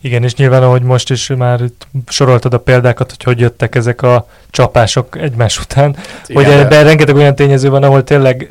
Igen, 0.00 0.22
és 0.22 0.34
nyilván, 0.34 0.62
ahogy 0.62 0.82
most 0.82 1.10
is 1.10 1.26
már 1.26 1.60
soroltad 2.08 2.54
a 2.54 2.58
példákat, 2.58 3.08
hogy 3.08 3.22
hogy 3.22 3.40
jöttek 3.40 3.74
ezek 3.74 4.02
a 4.02 4.26
csapások 4.50 5.16
egymás 5.16 5.58
után, 5.58 5.94
hát 5.94 6.26
hogy 6.32 6.42
igen, 6.42 6.58
ebben 6.58 6.84
rengeteg 6.84 7.14
olyan 7.14 7.34
tényező 7.34 7.70
van, 7.70 7.82
ahol 7.82 8.04
tényleg 8.04 8.50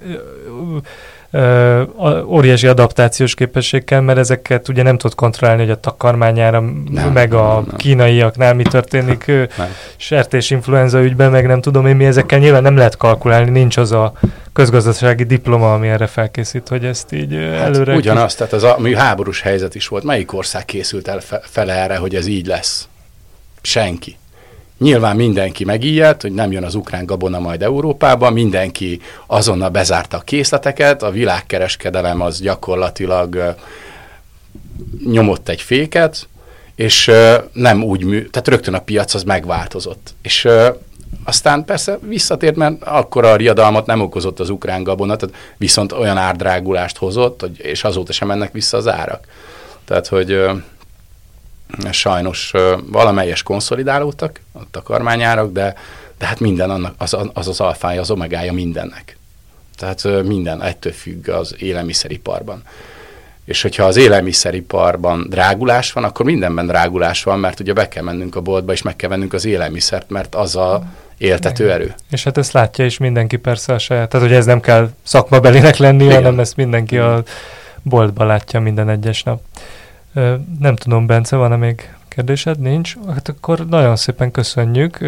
óriási 2.26 2.68
adaptációs 2.68 3.36
képesség 3.36 3.84
kell, 3.84 4.00
mert 4.00 4.18
ezeket 4.18 4.68
ugye 4.68 4.84
nem 4.84 4.98
tud 4.98 5.16
kontrollálni, 5.16 5.62
hogy 5.62 5.72
a 5.72 5.80
takarmányára, 5.80 6.60
nem, 6.92 7.12
meg 7.12 7.34
a 7.34 7.54
nem, 7.54 7.64
nem. 7.68 7.76
kínaiaknál 7.78 8.54
mi 8.54 8.64
történik, 8.64 9.26
nem. 9.58 9.76
sertés 9.98 10.50
influenza 10.50 11.04
ügyben, 11.04 11.32
meg 11.32 11.48
nem 11.48 11.62
tudom 11.62 11.86
én 11.86 11.96
mi, 11.96 12.06
ezekkel 12.06 12.40
nyilván 12.40 12.62
nem 12.62 12.78
lehet 12.78 12.98
kalkulálni, 12.98 13.50
nincs 13.50 13.78
az 13.78 13.92
a 13.92 14.14
közgazdasági 14.54 15.24
diploma, 15.24 15.74
ami 15.74 15.88
erre 15.88 16.08
felkészít, 16.08 16.68
hogy 16.68 16.86
ezt 16.86 17.12
így 17.14 17.34
hát 17.34 17.66
előre... 17.66 17.96
Ugyanaz, 17.96 18.36
tehát 18.36 18.54
az 18.54 18.64
a, 18.64 18.78
ami 18.78 18.96
háborús 18.96 19.42
helyzet 19.42 19.76
is 19.76 19.88
volt. 19.88 20.04
Melyik 20.04 20.34
ország 20.34 20.66
készült 20.66 21.08
el 21.08 21.20
fe, 21.20 21.42
fele 21.44 21.74
erre, 21.74 21.98
hogy 21.98 22.16
ez 22.16 22.28
így 22.28 22.46
lesz? 22.46 22.88
Senki. 23.62 24.18
Nyilván 24.80 25.16
mindenki 25.16 25.64
megijedt, 25.64 26.22
hogy 26.22 26.32
nem 26.32 26.52
jön 26.52 26.64
az 26.64 26.76
ukrán 26.76 27.06
gabona 27.06 27.40
majd 27.40 27.62
Európába, 27.62 28.30
mindenki 28.30 29.02
azonnal 29.28 29.70
bezárta 29.70 30.18
a 30.18 30.22
készleteket, 30.22 31.04
a 31.04 31.12
világkereskedelem 31.12 32.22
az 32.22 32.40
gyakorlatilag 32.40 33.56
nyomott 35.06 35.50
egy 35.50 35.62
féket, 35.62 36.28
és 36.76 37.12
nem 37.54 37.84
úgy 37.84 38.04
mű, 38.04 38.26
tehát 38.26 38.48
rögtön 38.48 38.74
a 38.74 38.80
piac 38.80 39.14
az 39.14 39.24
megváltozott. 39.24 40.14
És 40.22 40.48
aztán 41.24 41.66
persze 41.66 42.00
visszatért, 42.02 42.56
mert 42.56 42.84
akkor 42.84 43.26
a 43.26 43.36
riadalmat 43.36 43.86
nem 43.86 44.02
okozott 44.02 44.40
az 44.40 44.50
ukrán 44.50 44.84
gabona, 44.84 45.16
tehát 45.16 45.36
viszont 45.58 45.92
olyan 45.92 46.18
árdrágulást 46.18 46.98
hozott, 46.98 47.42
hogy, 47.42 47.60
és 47.60 47.84
azóta 47.84 48.12
sem 48.12 48.28
mennek 48.28 48.52
vissza 48.52 48.78
az 48.78 48.88
árak. 48.88 49.28
Tehát, 49.86 50.08
hogy 50.08 50.42
sajnos 51.92 52.54
valamelyes 52.86 53.44
konszolidálódtak 53.44 54.40
a 54.54 54.60
takarmányárak, 54.72 55.52
de, 55.52 55.76
de 56.18 56.26
hát 56.26 56.40
minden 56.40 56.70
annak, 56.70 56.94
az, 56.98 57.18
az 57.34 57.48
az 57.48 57.60
alfája, 57.60 58.02
az 58.02 58.12
omegája 58.12 58.54
mindennek. 58.54 59.18
Tehát 59.78 60.24
minden 60.24 60.64
ettől 60.64 60.94
függ 60.94 61.28
az 61.28 61.56
élelmiszeriparban. 61.58 62.64
És 63.46 63.62
hogyha 63.62 63.84
az 63.84 63.98
élelmiszeriparban 63.98 65.26
drágulás 65.30 65.92
van, 65.92 66.04
akkor 66.04 66.26
mindenben 66.26 66.68
drágulás 66.68 67.24
van, 67.24 67.40
mert 67.40 67.60
ugye 67.60 67.74
be 67.74 67.88
kell 67.88 68.04
mennünk 68.04 68.36
a 68.36 68.42
boltba, 68.42 68.72
és 68.72 68.82
meg 68.82 68.96
kell 68.96 69.10
vennünk 69.10 69.34
az 69.34 69.46
élelmiszert, 69.46 70.10
mert 70.10 70.36
az 70.36 70.56
a 70.56 70.84
éltető 71.18 71.72
erő. 71.72 71.96
És 72.10 72.24
hát 72.24 72.38
ezt 72.38 72.52
látja 72.52 72.86
is 72.86 72.98
mindenki 72.98 73.38
persze 73.38 73.74
a 73.74 73.78
saját. 73.78 74.10
Tehát, 74.10 74.28
hogy 74.28 74.36
ez 74.36 74.46
nem 74.46 74.60
kell 74.60 74.90
szakmabelinek 75.04 75.78
lenni, 75.78 76.04
Igen. 76.04 76.16
hanem 76.16 76.40
ezt 76.40 76.56
mindenki 76.56 76.98
a 76.98 77.24
boltban 77.82 78.28
látja 78.28 78.60
minden 78.60 78.90
egyes 78.90 79.24
nap. 79.24 79.42
Nem 80.60 80.76
tudom, 80.76 81.06
Bence, 81.06 81.36
van-e 81.36 81.56
még 81.56 81.96
kérdésed? 82.08 82.60
Nincs? 82.60 82.96
Hát 83.08 83.30
akkor 83.30 83.68
nagyon 83.68 83.96
szépen 83.96 84.32
köszönjük, 84.32 85.00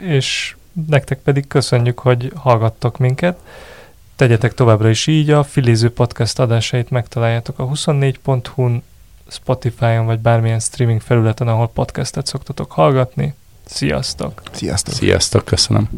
és 0.00 0.56
nektek 0.86 1.18
pedig 1.18 1.46
köszönjük, 1.46 1.98
hogy 1.98 2.32
hallgattok 2.34 2.98
minket. 2.98 3.38
Tegyetek 4.16 4.54
továbbra 4.54 4.88
is 4.88 5.06
így, 5.06 5.30
a 5.30 5.42
Filiző 5.42 5.90
Podcast 5.90 6.38
adásait 6.38 6.90
megtaláljátok 6.90 7.58
a 7.58 7.68
24.hu-n, 7.68 8.82
Spotify-on 9.28 10.06
vagy 10.06 10.18
bármilyen 10.18 10.60
streaming 10.60 11.00
felületen, 11.00 11.48
ahol 11.48 11.68
podcastet 11.68 12.26
szoktatok 12.26 12.72
hallgatni. 12.72 13.34
Sziasztok! 13.64 14.42
Sziasztok! 14.52 14.94
Sziasztok, 14.94 15.44
köszönöm! 15.44 15.88